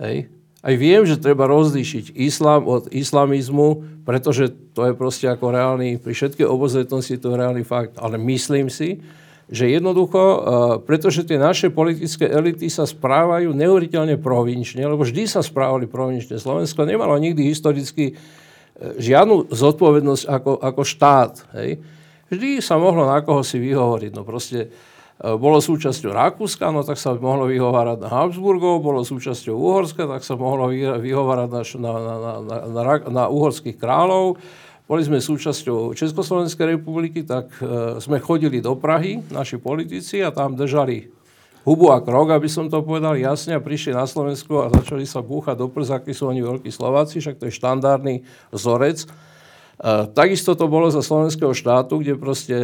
Hej. 0.00 0.32
Aj 0.62 0.74
viem, 0.78 1.02
že 1.02 1.18
treba 1.18 1.50
rozlíšiť 1.50 2.14
islám 2.14 2.70
od 2.70 2.86
islamizmu, 2.94 3.98
pretože 4.06 4.54
to 4.78 4.86
je 4.86 4.94
proste 4.94 5.26
ako 5.26 5.50
reálny, 5.50 5.98
pri 5.98 6.14
všetkej 6.14 6.46
obozretnosti 6.46 7.18
to 7.18 7.34
je 7.34 7.36
reálny 7.36 7.66
fakt. 7.66 7.98
Ale 7.98 8.14
myslím 8.14 8.70
si, 8.70 9.02
že 9.50 9.66
jednoducho, 9.68 10.22
uh, 10.22 10.38
pretože 10.80 11.26
tie 11.26 11.36
naše 11.36 11.68
politické 11.68 12.30
elity 12.30 12.70
sa 12.70 12.86
správajú 12.86 13.50
neuveriteľne 13.52 14.16
provinčne, 14.22 14.86
lebo 14.86 15.02
vždy 15.02 15.26
sa 15.26 15.42
správali 15.42 15.90
provinčne. 15.90 16.38
Slovensko 16.38 16.86
nemalo 16.86 17.18
nikdy 17.18 17.50
historicky 17.50 18.14
uh, 18.14 18.96
žiadnu 19.02 19.50
zodpovednosť 19.50 20.24
ako, 20.30 20.52
ako 20.62 20.82
štát. 20.86 21.32
Hej. 21.58 21.82
Vždy 22.32 22.62
sa 22.64 22.80
mohlo 22.80 23.04
na 23.04 23.20
koho 23.20 23.44
si 23.44 23.60
vyhovoriť. 23.60 24.10
No 24.14 24.24
proste 24.24 24.72
bolo 25.22 25.62
súčasťou 25.62 26.10
Rakúska, 26.10 26.74
no 26.74 26.82
tak 26.82 26.98
sa 26.98 27.14
mohlo 27.14 27.46
vyhovárať 27.46 28.02
na 28.02 28.10
Habsburgov, 28.10 28.82
bolo 28.82 29.06
súčasťou 29.06 29.54
Uhorska, 29.54 30.10
tak 30.10 30.26
sa 30.26 30.34
mohlo 30.34 30.66
vyhovárať 30.74 31.48
na, 31.50 31.62
na, 31.62 31.92
na, 31.94 32.32
na, 32.42 32.56
na, 32.66 32.82
na 33.06 33.24
uhorských 33.30 33.78
kráľov 33.78 34.42
boli 34.92 35.08
sme 35.08 35.24
súčasťou 35.24 35.96
Československej 35.96 36.76
republiky, 36.76 37.24
tak 37.24 37.48
e, 37.64 37.96
sme 37.96 38.20
chodili 38.20 38.60
do 38.60 38.76
Prahy, 38.76 39.24
naši 39.32 39.56
politici, 39.56 40.20
a 40.20 40.28
tam 40.28 40.52
držali 40.52 41.08
hubu 41.64 41.94
a 41.94 42.02
krok, 42.04 42.34
aby 42.34 42.50
som 42.50 42.68
to 42.68 42.84
povedal 42.84 43.16
jasne, 43.16 43.56
a 43.56 43.64
prišli 43.64 43.96
na 43.96 44.04
Slovensku 44.04 44.52
a 44.60 44.68
začali 44.68 45.08
sa 45.08 45.24
búchať 45.24 45.64
do 45.64 45.72
prs, 45.72 45.96
akí 45.96 46.12
sú 46.12 46.28
oni 46.28 46.44
veľkí 46.44 46.68
Slováci, 46.68 47.24
však 47.24 47.40
to 47.40 47.48
je 47.48 47.56
štandardný 47.56 48.26
vzorec. 48.52 49.06
E, 49.06 49.08
takisto 50.12 50.52
to 50.58 50.68
bolo 50.68 50.92
za 50.92 51.00
slovenského 51.00 51.56
štátu, 51.56 52.02
kde 52.02 52.18
proste 52.18 52.56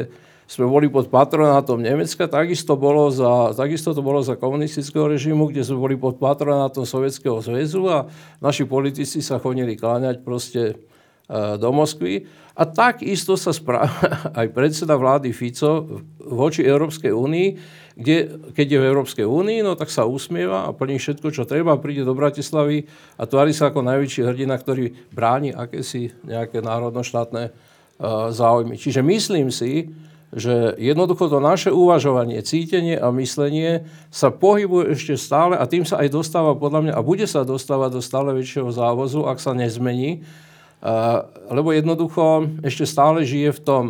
sme 0.49 0.65
boli 0.65 0.89
pod 0.89 1.13
patronátom 1.13 1.77
Nemecka, 1.77 2.25
takisto, 2.25 2.73
bolo 2.73 3.13
za, 3.13 3.53
takisto 3.53 3.93
to 3.93 4.01
bolo 4.01 4.25
za 4.25 4.33
komunistického 4.33 5.05
režimu, 5.05 5.53
kde 5.53 5.61
sme 5.61 5.77
boli 5.77 5.95
pod 6.01 6.17
patronátom 6.17 6.89
Sovietskeho 6.89 7.45
zväzu 7.45 7.85
a 7.85 8.09
naši 8.41 8.65
politici 8.65 9.21
sa 9.21 9.37
chodili 9.37 9.77
kláňať 9.77 10.25
proste 10.25 10.63
e, 10.73 10.75
do 11.61 11.69
Moskvy. 11.69 12.25
A 12.57 12.65
takisto 12.65 13.37
sa 13.37 13.53
správa 13.53 13.93
aj 14.41 14.49
predseda 14.57 14.97
vlády 14.97 15.37
Fico 15.37 15.85
voči 16.17 16.65
Európskej 16.65 17.13
únii, 17.13 17.49
kde, 18.01 18.41
keď 18.57 18.67
je 18.73 18.79
v 18.81 18.89
Európskej 18.89 19.27
únii, 19.29 19.61
no 19.61 19.77
tak 19.77 19.93
sa 19.93 20.09
usmieva 20.09 20.65
a 20.65 20.73
plní 20.73 20.97
všetko, 20.97 21.29
čo 21.29 21.45
treba, 21.45 21.77
príde 21.77 22.09
do 22.09 22.17
Bratislavy 22.17 22.89
a 23.21 23.29
tvári 23.29 23.53
sa 23.53 23.69
ako 23.69 23.85
najväčší 23.85 24.25
hrdina, 24.25 24.57
ktorý 24.57 24.97
bráni 25.13 25.53
akési 25.53 26.17
nejaké 26.25 26.65
národnoštátne 26.65 27.51
uh, 27.51 28.31
záujmy. 28.31 28.79
Čiže 28.79 29.03
myslím 29.03 29.51
si, 29.51 29.91
že 30.29 30.77
jednoducho 30.77 31.33
to 31.33 31.41
naše 31.41 31.73
uvažovanie, 31.73 32.45
cítenie 32.45 33.01
a 33.01 33.09
myslenie 33.17 33.89
sa 34.13 34.29
pohybuje 34.29 34.93
ešte 34.93 35.17
stále 35.17 35.57
a 35.57 35.65
tým 35.65 35.89
sa 35.89 36.05
aj 36.05 36.13
dostáva 36.13 36.53
podľa 36.53 36.81
mňa 36.85 36.93
a 36.93 37.01
bude 37.01 37.25
sa 37.25 37.49
dostávať 37.49 37.97
do 37.97 38.03
stále 38.05 38.37
väčšieho 38.37 38.69
závozu, 38.69 39.25
ak 39.25 39.41
sa 39.41 39.57
nezmení, 39.57 40.21
lebo 41.49 41.73
jednoducho 41.73 42.45
ešte 42.61 42.85
stále 42.85 43.25
žije 43.25 43.57
v 43.57 43.61
tom 43.65 43.85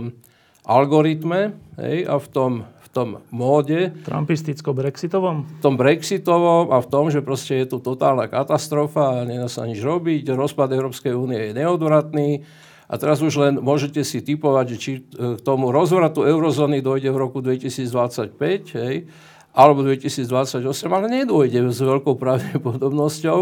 algoritme 0.63 1.59
hej, 1.81 2.07
a 2.07 2.23
v 2.23 2.27
tom, 2.31 2.53
v 2.65 2.89
tom 2.95 3.09
móde. 3.35 3.91
Trumpisticko-brexitovom? 4.07 5.59
V 5.59 5.61
tom 5.65 5.75
brexitovom 5.75 6.71
a 6.71 6.79
v 6.79 6.87
tom, 6.87 7.11
že 7.11 7.19
proste 7.19 7.67
je 7.67 7.75
tu 7.75 7.83
totálna 7.83 8.31
katastrofa 8.31 9.21
a 9.21 9.27
nedá 9.27 9.51
sa 9.51 9.67
nič 9.67 9.83
robiť, 9.83 10.29
rozpad 10.31 10.71
Európskej 10.71 11.19
únie 11.19 11.51
je 11.51 11.53
neodvratný, 11.57 12.47
a 12.89 12.97
teraz 12.97 13.21
už 13.21 13.37
len 13.37 13.55
môžete 13.61 14.01
si 14.01 14.25
typovať, 14.25 14.67
či 14.81 15.05
e, 15.05 15.37
k 15.37 15.41
tomu 15.45 15.69
rozvratu 15.69 16.25
eurozóny 16.25 16.81
dojde 16.81 17.13
v 17.13 17.19
roku 17.21 17.45
2025, 17.45 18.33
hej, 18.81 19.05
alebo 19.53 19.85
2028, 19.85 20.65
ale 20.89 21.07
nedôjde 21.13 21.69
s 21.69 21.85
veľkou 21.85 22.17
pravdepodobnosťou, 22.17 23.41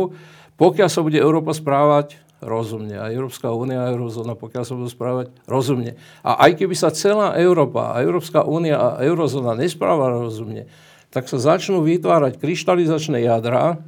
pokiaľ 0.58 0.88
sa 0.90 1.00
bude 1.06 1.22
Európa 1.22 1.54
správať 1.54 2.18
rozumne. 2.42 2.98
A 2.98 3.14
Európska 3.14 3.54
únia 3.54 3.86
a 3.86 3.94
eurozóna, 3.94 4.34
pokiaľ 4.34 4.64
sa 4.66 4.74
budú 4.74 4.90
správať 4.90 5.30
rozumne. 5.46 5.94
A 6.26 6.50
aj 6.50 6.58
keby 6.58 6.74
sa 6.74 6.90
celá 6.90 7.38
Európa, 7.38 7.94
Európska 8.02 8.42
únia 8.42 8.76
a 8.82 8.88
eurozóna 9.06 9.54
nesprávala 9.54 10.26
rozumne, 10.26 10.66
tak 11.14 11.30
sa 11.30 11.38
začnú 11.38 11.86
vytvárať 11.86 12.42
kryštalizačné 12.42 13.22
jadra, 13.22 13.78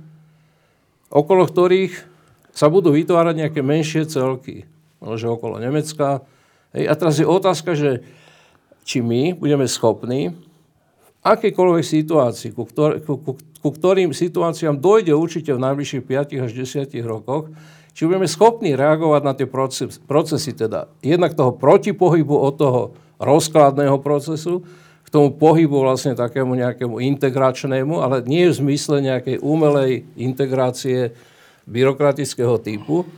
okolo 1.11 1.51
ktorých 1.51 2.07
sa 2.55 2.71
budú 2.71 2.95
vytvárať 2.95 3.35
nejaké 3.43 3.61
menšie 3.61 4.07
celky 4.07 4.71
že 5.03 5.27
okolo 5.31 5.63
Nemecka. 5.63 6.27
Hej, 6.75 6.85
a 6.91 6.95
teraz 6.99 7.17
je 7.19 7.27
otázka, 7.27 7.79
že 7.79 8.03
či 8.83 9.05
my 9.05 9.37
budeme 9.37 9.69
schopní 9.69 10.33
v 10.33 11.09
akejkoľvek 11.23 11.85
situácii, 11.85 12.51
ku, 12.57 12.65
ktor- 12.65 13.01
ku, 13.05 13.21
ku, 13.21 13.33
ku 13.37 13.69
ktorým 13.69 14.17
situáciám 14.17 14.81
dojde 14.81 15.13
určite 15.13 15.53
v 15.53 15.61
najbližších 15.61 16.05
5 16.05 16.45
až 16.45 16.51
10 16.55 16.89
rokoch, 17.05 17.53
či 17.93 18.07
budeme 18.07 18.31
schopní 18.31 18.79
reagovať 18.79 19.23
na 19.27 19.33
tie 19.35 19.49
proces, 19.51 19.99
procesy, 19.99 20.55
teda 20.55 20.87
jednak 21.03 21.35
toho 21.35 21.51
protipohybu 21.51 22.31
od 22.31 22.55
toho 22.55 22.81
rozkladného 23.19 23.99
procesu, 23.99 24.63
k 25.03 25.09
tomu 25.09 25.33
pohybu 25.33 25.81
vlastne 25.81 26.13
takému 26.13 26.53
nejakému 26.53 27.01
integračnému, 27.01 27.97
ale 27.97 28.21
nie 28.29 28.45
v 28.45 28.55
zmysle 28.61 29.01
nejakej 29.01 29.41
umelej 29.41 30.05
integrácie 30.21 31.17
byrokratického 31.65 32.61
typu, 32.61 33.09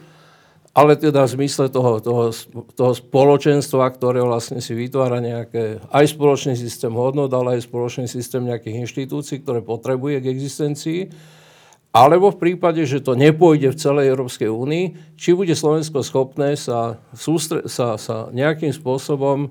ale 0.71 0.95
teda 0.95 1.27
v 1.27 1.35
zmysle 1.35 1.67
toho, 1.67 1.99
toho, 1.99 2.31
toho 2.79 2.93
spoločenstva, 2.95 3.91
ktoré 3.91 4.23
vlastne 4.23 4.63
si 4.63 4.71
vytvára 4.71 5.19
nejaké, 5.19 5.83
aj 5.91 6.15
spoločný 6.15 6.55
systém 6.55 6.95
hodnot, 6.95 7.35
ale 7.35 7.59
aj 7.59 7.67
spoločný 7.67 8.07
systém 8.07 8.47
nejakých 8.47 8.87
inštitúcií, 8.87 9.43
ktoré 9.43 9.67
potrebuje 9.67 10.23
k 10.23 10.31
existencii, 10.31 11.01
alebo 11.91 12.31
v 12.31 12.39
prípade, 12.39 12.87
že 12.87 13.03
to 13.03 13.19
nepôjde 13.19 13.75
v 13.75 13.81
celej 13.83 14.15
Európskej 14.15 14.47
únii, 14.47 15.19
či 15.19 15.35
bude 15.35 15.59
Slovensko 15.59 16.07
schopné 16.07 16.55
sa, 16.55 17.03
sústre, 17.19 17.67
sa, 17.67 17.99
sa 17.99 18.31
nejakým 18.31 18.71
spôsobom 18.71 19.51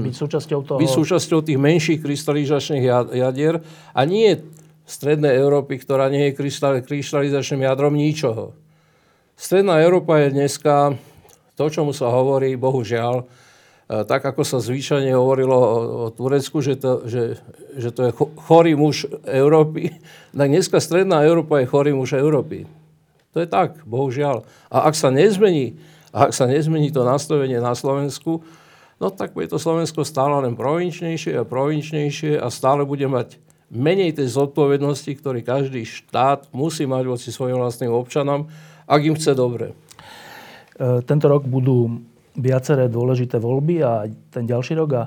byť, 0.00 0.16
súčasťou 0.16 0.60
toho... 0.64 0.78
byť 0.80 0.90
súčasťou 0.96 1.44
tých 1.44 1.60
menších 1.60 2.00
krystalizačných 2.00 3.12
jadier 3.12 3.60
a 3.92 4.00
nie 4.08 4.32
strednej 4.88 5.36
Európy, 5.36 5.76
ktorá 5.76 6.08
nie 6.08 6.32
je 6.32 6.40
krystalizačným 6.80 7.68
jadrom 7.68 7.92
ničoho. 7.92 8.56
Stredná 9.36 9.84
Európa 9.84 10.16
je 10.24 10.32
dneska 10.32 10.96
to, 11.60 11.68
čomu 11.68 11.92
sa 11.92 12.08
hovorí, 12.08 12.56
bohužiaľ, 12.56 13.20
e, 13.20 13.24
tak 14.08 14.24
ako 14.24 14.40
sa 14.48 14.64
zvyčajne 14.64 15.12
hovorilo 15.12 15.52
o, 15.52 15.68
o 15.68 16.06
Turecku, 16.08 16.64
že 16.64 16.80
to, 16.80 17.04
že, 17.04 17.36
že 17.76 17.92
to 17.92 18.00
je 18.08 18.10
chorý 18.16 18.72
muž 18.72 19.04
Európy, 19.28 19.92
tak 20.40 20.48
dneska 20.48 20.80
Stredná 20.80 21.20
Európa 21.20 21.60
je 21.60 21.68
chorý 21.68 21.92
muž 21.92 22.16
Európy. 22.16 22.64
To 23.36 23.44
je 23.44 23.48
tak, 23.48 23.84
bohužiaľ. 23.84 24.48
A 24.72 24.88
ak 24.88 24.96
sa 24.96 25.12
nezmení, 25.12 25.76
ak 26.16 26.32
sa 26.32 26.48
nezmení 26.48 26.88
to 26.88 27.04
nastavenie 27.04 27.60
na 27.60 27.76
Slovensku, 27.76 28.40
no 28.96 29.12
tak 29.12 29.36
bude 29.36 29.52
to 29.52 29.60
Slovensko 29.60 30.08
stále 30.08 30.32
len 30.48 30.56
provinčnejšie 30.56 31.36
a 31.36 31.44
provinčnejšie 31.44 32.40
a 32.40 32.48
stále 32.48 32.88
bude 32.88 33.04
mať 33.04 33.36
menej 33.68 34.16
tej 34.16 34.32
zodpovednosti, 34.32 35.12
ktorý 35.12 35.44
každý 35.44 35.84
štát 35.84 36.48
musí 36.56 36.88
mať 36.88 37.04
voci 37.04 37.28
svojim 37.28 37.60
vlastným 37.60 37.92
občanom 37.92 38.48
ak 38.86 39.00
im 39.02 39.18
chce 39.18 39.34
dobre. 39.34 39.74
E, 40.78 41.02
tento 41.02 41.26
rok 41.26 41.44
budú 41.46 42.02
viaceré 42.38 42.86
dôležité 42.86 43.42
voľby 43.42 43.82
a 43.82 44.06
ten 44.30 44.46
ďalší 44.46 44.78
rok 44.78 44.90
a 44.94 45.02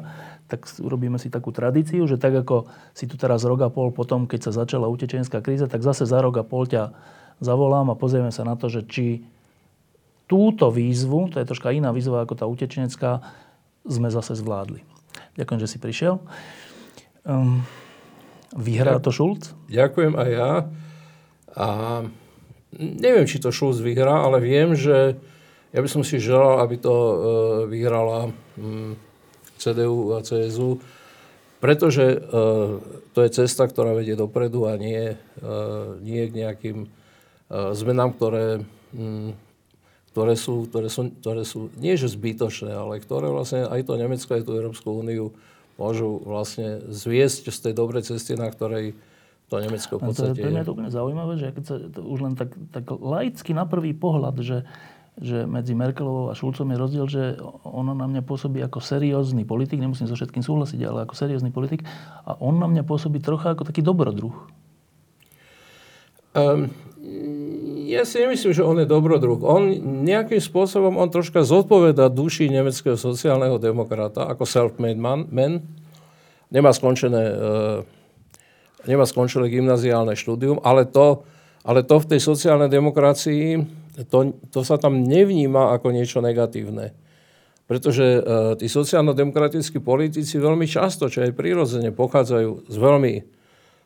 tak 0.50 0.66
urobíme 0.82 1.22
si 1.22 1.30
takú 1.30 1.54
tradíciu, 1.54 2.10
že 2.10 2.18
tak 2.18 2.34
ako 2.34 2.66
si 2.98 3.06
tu 3.06 3.22
teraz 3.22 3.46
rok 3.46 3.62
a 3.62 3.70
pol 3.70 3.94
potom, 3.94 4.26
keď 4.26 4.50
sa 4.50 4.66
začala 4.66 4.90
utečenská 4.90 5.46
kríza, 5.46 5.70
tak 5.70 5.86
zase 5.86 6.10
za 6.10 6.18
rok 6.26 6.42
a 6.42 6.44
pol 6.44 6.66
ťa 6.66 6.90
zavolám 7.38 7.94
a 7.94 8.00
pozrieme 8.00 8.34
sa 8.34 8.42
na 8.42 8.58
to, 8.58 8.66
že 8.66 8.82
či 8.90 9.06
túto 10.26 10.74
výzvu, 10.74 11.30
to 11.30 11.38
je 11.38 11.46
troška 11.46 11.70
iná 11.70 11.94
výzva 11.94 12.26
ako 12.26 12.34
tá 12.34 12.46
utečenecká, 12.50 13.22
sme 13.86 14.10
zase 14.10 14.34
zvládli. 14.38 14.82
Ďakujem, 15.38 15.62
že 15.62 15.70
si 15.70 15.78
prišiel. 15.78 16.18
Um, 17.26 17.62
vyhrá 18.58 18.98
to 18.98 19.14
Šulc? 19.14 19.54
Ďakujem 19.70 20.14
aj 20.18 20.30
ja. 20.30 20.52
A 21.54 21.68
neviem, 22.78 23.26
či 23.26 23.42
to 23.42 23.50
Schulz 23.50 23.82
vyhrá, 23.82 24.26
ale 24.26 24.38
viem, 24.44 24.78
že 24.78 25.18
ja 25.70 25.80
by 25.82 25.90
som 25.90 26.02
si 26.02 26.18
želal, 26.18 26.62
aby 26.66 26.82
to 26.82 26.94
e, 26.94 27.16
vyhrala 27.70 28.34
hm, 28.58 28.98
CDU 29.58 30.18
a 30.18 30.26
CSU, 30.26 30.82
pretože 31.62 32.06
e, 32.06 32.18
to 33.14 33.20
je 33.22 33.30
cesta, 33.30 33.70
ktorá 33.70 33.94
vedie 33.94 34.18
dopredu 34.18 34.66
a 34.66 34.78
nie, 34.78 35.14
e, 35.14 35.18
nie 36.02 36.26
k 36.30 36.34
nejakým 36.46 36.80
zmenám, 37.50 38.14
ktoré, 38.14 38.62
hm, 38.94 39.34
ktoré, 40.14 40.34
sú, 40.38 40.70
ktoré, 40.70 40.90
sú, 40.90 41.10
ktoré 41.18 41.42
sú 41.42 41.74
nie 41.82 41.98
že 41.98 42.14
zbytočné, 42.14 42.70
ale 42.70 43.02
ktoré 43.02 43.30
vlastne 43.30 43.66
aj 43.66 43.90
to 43.90 43.98
Nemecko, 43.98 44.38
aj 44.38 44.46
tú 44.46 44.54
Európsku 44.54 44.90
úniu 44.94 45.34
môžu 45.82 46.22
vlastne 46.22 46.86
zviesť 46.94 47.50
z 47.50 47.58
tej 47.70 47.74
dobrej 47.74 48.06
cesty, 48.06 48.38
na 48.38 48.52
ktorej 48.54 48.94
to 49.50 49.58
Nemecko 49.58 49.98
v 49.98 50.02
podstate... 50.14 50.38
To, 50.38 50.46
pre 50.46 50.54
mňa 50.54 50.62
je 50.62 50.68
to 50.70 50.74
úplne 50.78 50.92
zaujímavé, 50.94 51.34
že 51.42 51.48
keď 51.50 51.64
sa 51.66 51.76
to 51.82 52.06
už 52.06 52.20
len 52.22 52.34
tak, 52.38 52.54
tak 52.70 52.86
laicky 52.94 53.58
na 53.58 53.66
prvý 53.66 53.98
pohľad, 53.98 54.46
že, 54.46 54.70
že 55.18 55.50
medzi 55.50 55.74
Merkelovou 55.74 56.30
a 56.30 56.38
Šulcom 56.38 56.70
je 56.70 56.78
rozdiel, 56.78 57.06
že 57.10 57.24
ono 57.66 57.98
na 57.98 58.06
mňa 58.06 58.22
pôsobí 58.22 58.62
ako 58.62 58.78
seriózny 58.78 59.50
politik, 59.50 59.82
nemusím 59.82 60.06
so 60.06 60.14
všetkým 60.14 60.46
súhlasiť, 60.46 60.80
ale 60.86 61.10
ako 61.10 61.18
seriózny 61.18 61.50
politik 61.50 61.82
a 62.24 62.38
on 62.38 62.62
na 62.62 62.70
mňa 62.70 62.86
pôsobí 62.86 63.18
trocha 63.18 63.58
ako 63.58 63.66
taký 63.66 63.82
dobrodruh. 63.82 64.38
Um, 66.38 66.70
ja 67.90 68.06
si 68.06 68.22
nemyslím, 68.22 68.54
že 68.54 68.62
on 68.62 68.78
je 68.78 68.86
dobrodruh. 68.86 69.42
On 69.42 69.66
nejakým 70.06 70.38
spôsobom, 70.38 70.94
on 70.94 71.10
troška 71.10 71.42
zodpoveda 71.42 72.06
duši 72.14 72.54
nemeckého 72.54 72.94
sociálneho 72.94 73.58
demokrata 73.58 74.30
ako 74.30 74.46
self-made 74.46 75.02
man. 75.02 75.26
man. 75.34 75.66
Nemá 76.54 76.70
skončené 76.70 77.24
uh, 77.34 77.82
nemá 78.90 79.06
skončilé 79.06 79.54
gymnaziálne 79.54 80.18
štúdium, 80.18 80.58
ale 80.66 80.90
to, 80.90 81.22
ale 81.62 81.86
to 81.86 82.02
v 82.02 82.10
tej 82.10 82.22
sociálnej 82.26 82.74
demokracii, 82.74 83.62
to, 84.10 84.34
to 84.50 84.66
sa 84.66 84.82
tam 84.82 85.06
nevníma 85.06 85.78
ako 85.78 85.94
niečo 85.94 86.26
negatívne. 86.26 86.98
Pretože 87.70 88.06
uh, 88.18 88.22
tí 88.58 88.66
sociálno-demokratickí 88.66 89.78
politici 89.78 90.42
veľmi 90.42 90.66
často, 90.66 91.06
čo 91.06 91.22
aj 91.22 91.38
prirodzene, 91.38 91.94
pochádzajú 91.94 92.66
z 92.66 92.76
veľmi, 92.82 93.14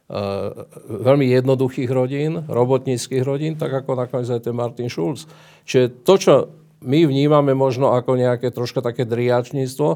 uh, 0.08 0.50
veľmi 0.88 1.26
jednoduchých 1.28 1.92
rodín, 1.92 2.48
robotníckých 2.48 3.20
rodín, 3.28 3.60
tak 3.60 3.76
ako 3.76 4.00
nakoniec 4.00 4.32
aj 4.32 4.48
ten 4.48 4.56
Martin 4.56 4.88
Schulz. 4.88 5.28
Čiže 5.68 6.00
to, 6.08 6.14
čo 6.16 6.34
my 6.80 7.04
vnímame 7.04 7.52
možno 7.52 7.92
ako 7.92 8.16
nejaké 8.16 8.56
troška 8.56 8.80
také 8.80 9.04
driačníctvo, 9.04 9.90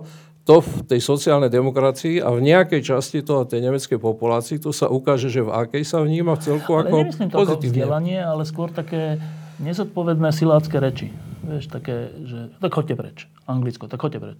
to 0.47 0.63
v 0.63 0.87
tej 0.87 1.03
sociálnej 1.03 1.51
demokracii 1.51 2.23
a 2.23 2.31
v 2.31 2.39
nejakej 2.39 2.95
časti 2.95 3.19
toho 3.19 3.43
tej 3.43 3.67
nemeckej 3.67 3.99
populácii 3.99 4.63
to 4.63 4.71
sa 4.71 4.87
ukáže, 4.87 5.27
že 5.27 5.43
v 5.43 5.51
akej 5.51 5.83
sa 5.83 5.99
vníma 5.99 6.39
v 6.39 6.41
celku 6.47 6.71
ale 6.71 6.87
ako 6.87 6.97
nemyslím 7.03 7.27
to 7.27 7.37
pozitívne. 7.43 7.75
vzdelanie, 7.75 8.19
ale 8.23 8.47
skôr 8.47 8.71
také 8.71 9.19
nezodpovedné 9.59 10.31
silácké 10.31 10.79
reči. 10.79 11.11
Vieš, 11.43 11.67
také, 11.67 12.15
že 12.23 12.55
tak 12.63 12.71
choďte 12.71 12.95
preč. 12.95 13.17
Anglicko, 13.43 13.91
tak 13.91 13.99
choďte 13.99 14.19
preč. 14.23 14.39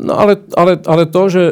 No 0.00 0.16
ale, 0.16 0.40
ale, 0.56 0.80
ale 0.88 1.04
to, 1.10 1.22
že 1.28 1.42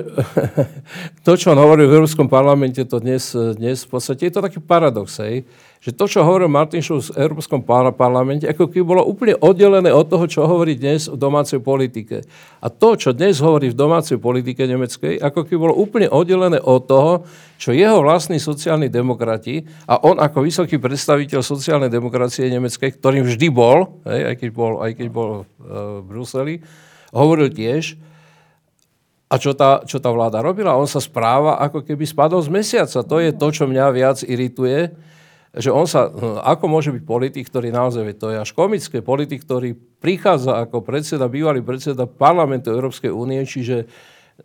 to, 1.26 1.34
čo 1.34 1.52
on 1.52 1.60
hovorí 1.60 1.84
v 1.84 1.98
Európskom 1.98 2.30
parlamente, 2.30 2.80
to 2.86 3.02
dnes, 3.02 3.34
dnes 3.34 3.84
v 3.84 3.90
podstate 3.90 4.30
je 4.30 4.32
to 4.38 4.40
taký 4.40 4.62
paradox, 4.62 5.18
hej? 5.18 5.44
Že 5.78 5.94
to, 5.94 6.10
čo 6.10 6.26
hovoril 6.26 6.50
Martin 6.50 6.82
Schulz 6.82 7.14
v 7.14 7.22
Európskom 7.22 7.62
parlamente, 7.94 8.50
ako 8.50 8.66
keby 8.66 8.82
bolo 8.82 9.02
úplne 9.06 9.38
oddelené 9.38 9.94
od 9.94 10.10
toho, 10.10 10.26
čo 10.26 10.42
hovorí 10.42 10.74
dnes 10.74 11.06
v 11.06 11.14
domácej 11.14 11.62
politike. 11.62 12.26
A 12.58 12.66
to, 12.66 12.98
čo 12.98 13.14
dnes 13.14 13.38
hovorí 13.38 13.70
v 13.70 13.78
domácej 13.78 14.18
politike 14.18 14.66
nemeckej, 14.66 15.22
ako 15.22 15.46
keby 15.46 15.58
bolo 15.70 15.74
úplne 15.78 16.10
oddelené 16.10 16.58
od 16.58 16.82
toho, 16.82 17.22
čo 17.62 17.70
jeho 17.70 18.02
vlastní 18.02 18.42
sociálni 18.42 18.90
demokrati 18.90 19.62
a 19.86 20.02
on 20.02 20.18
ako 20.18 20.42
vysoký 20.42 20.82
predstaviteľ 20.82 21.46
sociálnej 21.46 21.90
demokracie 21.90 22.50
nemeckej, 22.50 22.98
ktorým 22.98 23.22
vždy 23.22 23.46
bol, 23.54 24.02
hej, 24.06 24.34
aj 24.34 24.34
keď 24.34 24.50
bol, 24.50 24.72
aj 24.82 24.92
keď 24.98 25.08
bol 25.14 25.30
uh, 25.42 26.02
v 26.02 26.06
Bruseli, 26.10 26.54
hovoril 27.14 27.54
tiež, 27.54 27.98
a 29.28 29.36
čo 29.36 29.52
tá, 29.52 29.84
čo 29.84 30.00
tá 30.00 30.08
vláda 30.08 30.40
robila? 30.40 30.80
On 30.80 30.88
sa 30.88 31.04
správa, 31.04 31.60
ako 31.60 31.84
keby 31.84 32.08
spadol 32.08 32.40
z 32.40 32.48
mesiaca. 32.48 33.04
To 33.04 33.16
je 33.20 33.28
to, 33.36 33.46
čo 33.52 33.68
mňa 33.68 33.92
viac 33.92 34.18
irituje, 34.24 34.88
že 35.58 35.74
on 35.74 35.90
sa, 35.90 36.06
hm, 36.06 36.38
ako 36.46 36.64
môže 36.70 36.94
byť 36.94 37.02
politik, 37.02 37.50
ktorý 37.50 37.74
naozaj, 37.74 38.14
to 38.14 38.30
je 38.30 38.38
až 38.38 38.50
komické, 38.54 39.02
politik, 39.02 39.42
ktorý 39.42 39.74
prichádza 39.98 40.62
ako 40.62 40.86
predseda, 40.86 41.26
bývalý 41.26 41.66
predseda 41.66 42.06
parlamentu 42.06 42.70
Európskej 42.70 43.10
únie, 43.10 43.42
čiže 43.42 43.90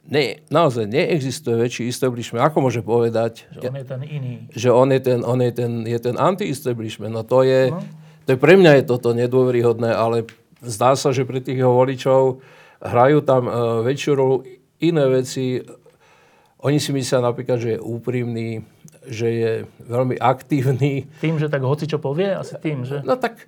ne, 0.09 0.41
naozaj 0.49 0.89
neexistuje 0.89 1.53
väčší 1.53 1.85
establishment. 1.85 2.41
Ako 2.41 2.65
môže 2.65 2.81
povedať? 2.81 3.45
Že 3.53 3.69
on 3.69 3.77
je 3.77 3.85
ten 3.85 4.01
iný. 4.09 4.33
Že 4.49 4.69
on 4.73 4.87
je 4.89 5.01
ten, 5.05 5.19
on 5.21 5.39
je 5.39 5.51
ten, 5.53 5.71
je 5.85 5.99
ten 6.01 6.15
anti-establishment. 6.17 7.13
No 7.13 7.21
to 7.21 7.45
je, 7.45 7.69
no. 7.69 7.79
to 8.25 8.29
je, 8.33 8.37
pre 8.41 8.57
mňa 8.57 8.81
je 8.81 8.83
toto 8.89 9.13
nedôveryhodné, 9.13 9.93
ale 9.93 10.25
zdá 10.65 10.97
sa, 10.97 11.13
že 11.13 11.29
pre 11.29 11.45
tých 11.45 11.61
jeho 11.61 11.77
voličov 11.77 12.41
hrajú 12.81 13.21
tam 13.21 13.45
uh, 13.45 13.85
väčšiu 13.85 14.11
rolu 14.17 14.41
iné 14.81 15.05
veci. 15.07 15.61
Oni 16.63 16.81
si 16.81 16.89
myslia 16.95 17.21
napríklad, 17.21 17.59
že 17.61 17.69
je 17.77 17.79
úprimný, 17.79 18.65
že 19.07 19.27
je 19.27 19.51
veľmi 19.83 20.15
aktívny. 20.19 21.07
Tým, 21.19 21.35
že 21.39 21.51
tak 21.51 21.63
hoci 21.63 21.87
čo 21.87 21.99
povie? 21.99 22.31
Asi 22.31 22.55
tým, 22.59 22.87
že? 22.87 23.03
No 23.03 23.19
tak, 23.19 23.47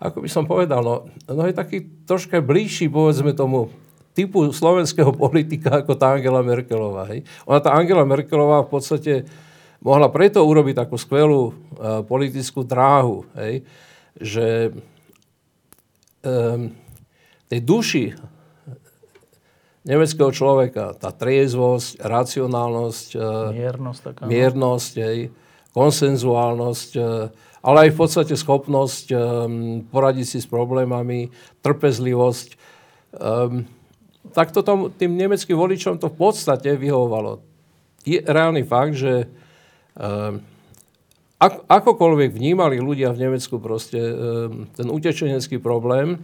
ako 0.00 0.24
by 0.24 0.28
som 0.28 0.44
povedal, 0.48 0.80
no, 0.80 0.96
no 1.28 1.42
je 1.44 1.54
taký 1.54 1.84
troška 2.08 2.40
bližší, 2.40 2.88
povedzme 2.88 3.36
tomu, 3.36 3.72
typu 4.14 4.46
slovenského 4.54 5.10
politika 5.10 5.82
ako 5.82 5.98
tá 5.98 6.14
Angela 6.14 6.40
Merkelová. 6.40 7.10
Hej. 7.10 7.26
Ona 7.50 7.58
tá 7.58 7.74
Angela 7.74 8.06
Merkelová 8.06 8.62
v 8.62 8.70
podstate 8.70 9.12
mohla 9.84 10.08
preto 10.08 10.40
urobiť 10.40 10.86
takú 10.86 10.96
skvelú 10.96 11.42
uh, 11.50 12.00
politickú 12.06 12.64
dráhu, 12.64 13.28
hej, 13.36 13.60
že 14.16 14.72
um, 16.24 16.72
tej 17.52 17.60
duši 17.60 18.04
nemeckého 19.84 20.32
človeka, 20.32 20.96
tá 20.96 21.12
triezvosť, 21.12 22.00
racionálnosť, 22.00 23.08
e, 23.14 23.28
miernosť, 23.52 24.00
taká, 24.00 24.20
no. 24.24 24.28
miernosť 24.32 24.92
hej, 24.96 25.18
konsenzuálnosť, 25.76 26.90
e, 26.96 27.02
ale 27.64 27.78
aj 27.88 27.90
v 27.92 27.96
podstate 27.96 28.34
schopnosť 28.36 29.06
um, 29.16 29.80
poradiť 29.88 30.26
si 30.28 30.38
s 30.44 30.44
problémami, 30.44 31.32
trpezlivosť. 31.64 32.60
Um, 33.16 33.64
tak 34.36 34.52
to 34.52 34.60
tom, 34.60 34.92
tým 34.92 35.16
nemeckým 35.16 35.56
voličom 35.56 35.96
to 35.96 36.12
v 36.12 36.16
podstate 36.28 36.76
vyhovovalo. 36.76 37.40
Je 38.04 38.20
reálny 38.20 38.68
fakt, 38.68 39.00
že 39.00 39.32
ak, 41.40 41.54
akokoľvek 41.64 42.36
vnímali 42.36 42.84
ľudia 42.84 43.16
v 43.16 43.30
Nemecku 43.30 43.56
proste 43.56 43.96
ten 44.76 44.88
utečenecký 44.92 45.56
problém, 45.56 46.20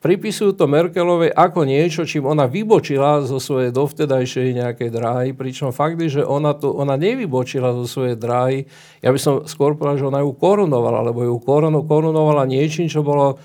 pripisujú 0.00 0.52
to 0.54 0.68
Merkelovej 0.68 1.32
ako 1.32 1.64
niečo, 1.64 2.04
čím 2.04 2.28
ona 2.28 2.44
vybočila 2.44 3.24
zo 3.24 3.40
svojej 3.40 3.72
dovtedajšej 3.72 4.56
nejakej 4.56 4.90
dráhy, 4.92 5.30
pričom 5.32 5.72
fakt 5.72 5.96
je, 5.98 6.20
že 6.20 6.22
ona, 6.22 6.52
to, 6.52 6.70
ona 6.70 7.00
nevybočila 7.00 7.72
zo 7.72 7.88
svojej 7.88 8.16
dráhy. 8.16 8.68
Ja 9.00 9.10
by 9.10 9.18
som 9.20 9.34
skôr 9.48 9.74
povedal, 9.74 10.00
že 10.00 10.08
ona 10.08 10.20
ju 10.20 10.36
korunovala, 10.36 11.00
lebo 11.10 11.24
ju 11.24 11.36
korunovala 11.84 12.44
niečím, 12.44 12.92
čo, 12.92 13.00
bolo, 13.00 13.40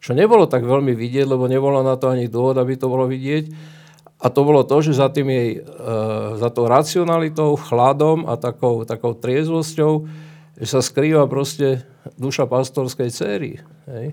čo 0.00 0.16
nebolo 0.16 0.48
tak 0.48 0.64
veľmi 0.64 0.96
vidieť, 0.96 1.28
lebo 1.28 1.44
nebolo 1.46 1.84
na 1.84 1.94
to 2.00 2.08
ani 2.08 2.26
dôvod, 2.32 2.56
aby 2.56 2.74
to 2.80 2.88
bolo 2.88 3.04
vidieť. 3.04 3.78
A 4.20 4.28
to 4.28 4.44
bolo 4.44 4.68
to, 4.68 4.84
že 4.84 5.00
za 5.00 5.08
tým 5.08 5.32
jej, 5.32 5.64
uh, 5.64 6.36
za 6.36 6.52
tou 6.52 6.68
racionalitou, 6.68 7.56
chladom 7.56 8.28
a 8.28 8.36
takou, 8.36 8.84
takou 8.84 9.16
triezvosťou, 9.16 10.04
že 10.60 10.66
sa 10.68 10.84
skrýva 10.84 11.24
proste 11.24 11.88
duša 12.20 12.44
pastorskej 12.44 13.08
céry. 13.08 13.64
Hej? 13.88 14.12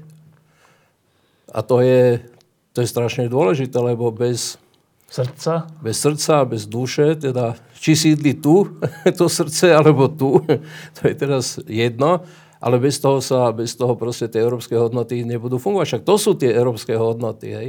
A 1.52 1.60
to 1.64 1.80
je, 1.80 2.20
to 2.76 2.84
je 2.84 2.88
strašne 2.88 3.32
dôležité, 3.32 3.80
lebo 3.80 4.12
bez 4.12 4.60
srdca, 5.08 5.72
bez 5.80 5.96
srdca, 5.98 6.44
bez 6.44 6.68
duše, 6.68 7.16
teda 7.16 7.56
či 7.80 7.96
sídli 7.96 8.36
tu 8.36 8.76
to 9.20 9.26
srdce, 9.32 9.72
alebo 9.72 10.12
tu, 10.12 10.44
to 10.96 11.02
je 11.08 11.14
teraz 11.16 11.60
jedno, 11.64 12.28
ale 12.60 12.82
bez 12.82 13.00
toho 13.00 13.24
sa, 13.24 13.54
bez 13.56 13.78
toho 13.78 13.96
proste 13.96 14.28
tie 14.28 14.44
európske 14.44 14.76
hodnoty 14.76 15.24
nebudú 15.24 15.62
fungovať. 15.62 15.88
Však 15.88 16.04
to 16.04 16.16
sú 16.20 16.32
tie 16.36 16.52
európske 16.52 16.92
hodnoty. 16.98 17.48
Hej. 17.54 17.68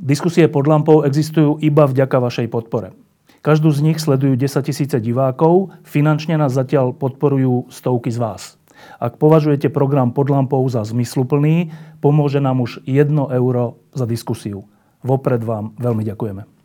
Diskusie 0.00 0.48
pod 0.48 0.64
lampou 0.68 1.04
existujú 1.04 1.60
iba 1.60 1.84
vďaka 1.84 2.16
vašej 2.20 2.48
podpore. 2.48 2.92
Každú 3.40 3.72
z 3.72 3.80
nich 3.80 3.96
sledujú 3.96 4.36
10 4.36 4.68
tisíce 4.68 4.96
divákov, 5.00 5.72
finančne 5.80 6.36
nás 6.36 6.52
zatiaľ 6.52 6.92
podporujú 6.92 7.72
stovky 7.72 8.12
z 8.12 8.20
vás. 8.20 8.60
Ak 9.00 9.16
považujete 9.16 9.72
program 9.72 10.12
pod 10.12 10.28
lampou 10.28 10.60
za 10.68 10.84
zmysluplný, 10.84 11.72
pomôže 12.00 12.40
nám 12.40 12.64
už 12.64 12.82
1 12.88 13.12
euro 13.32 13.80
za 13.92 14.08
diskusiu. 14.08 14.66
Vopred 15.00 15.40
vám 15.40 15.76
veľmi 15.80 16.04
ďakujeme. 16.04 16.59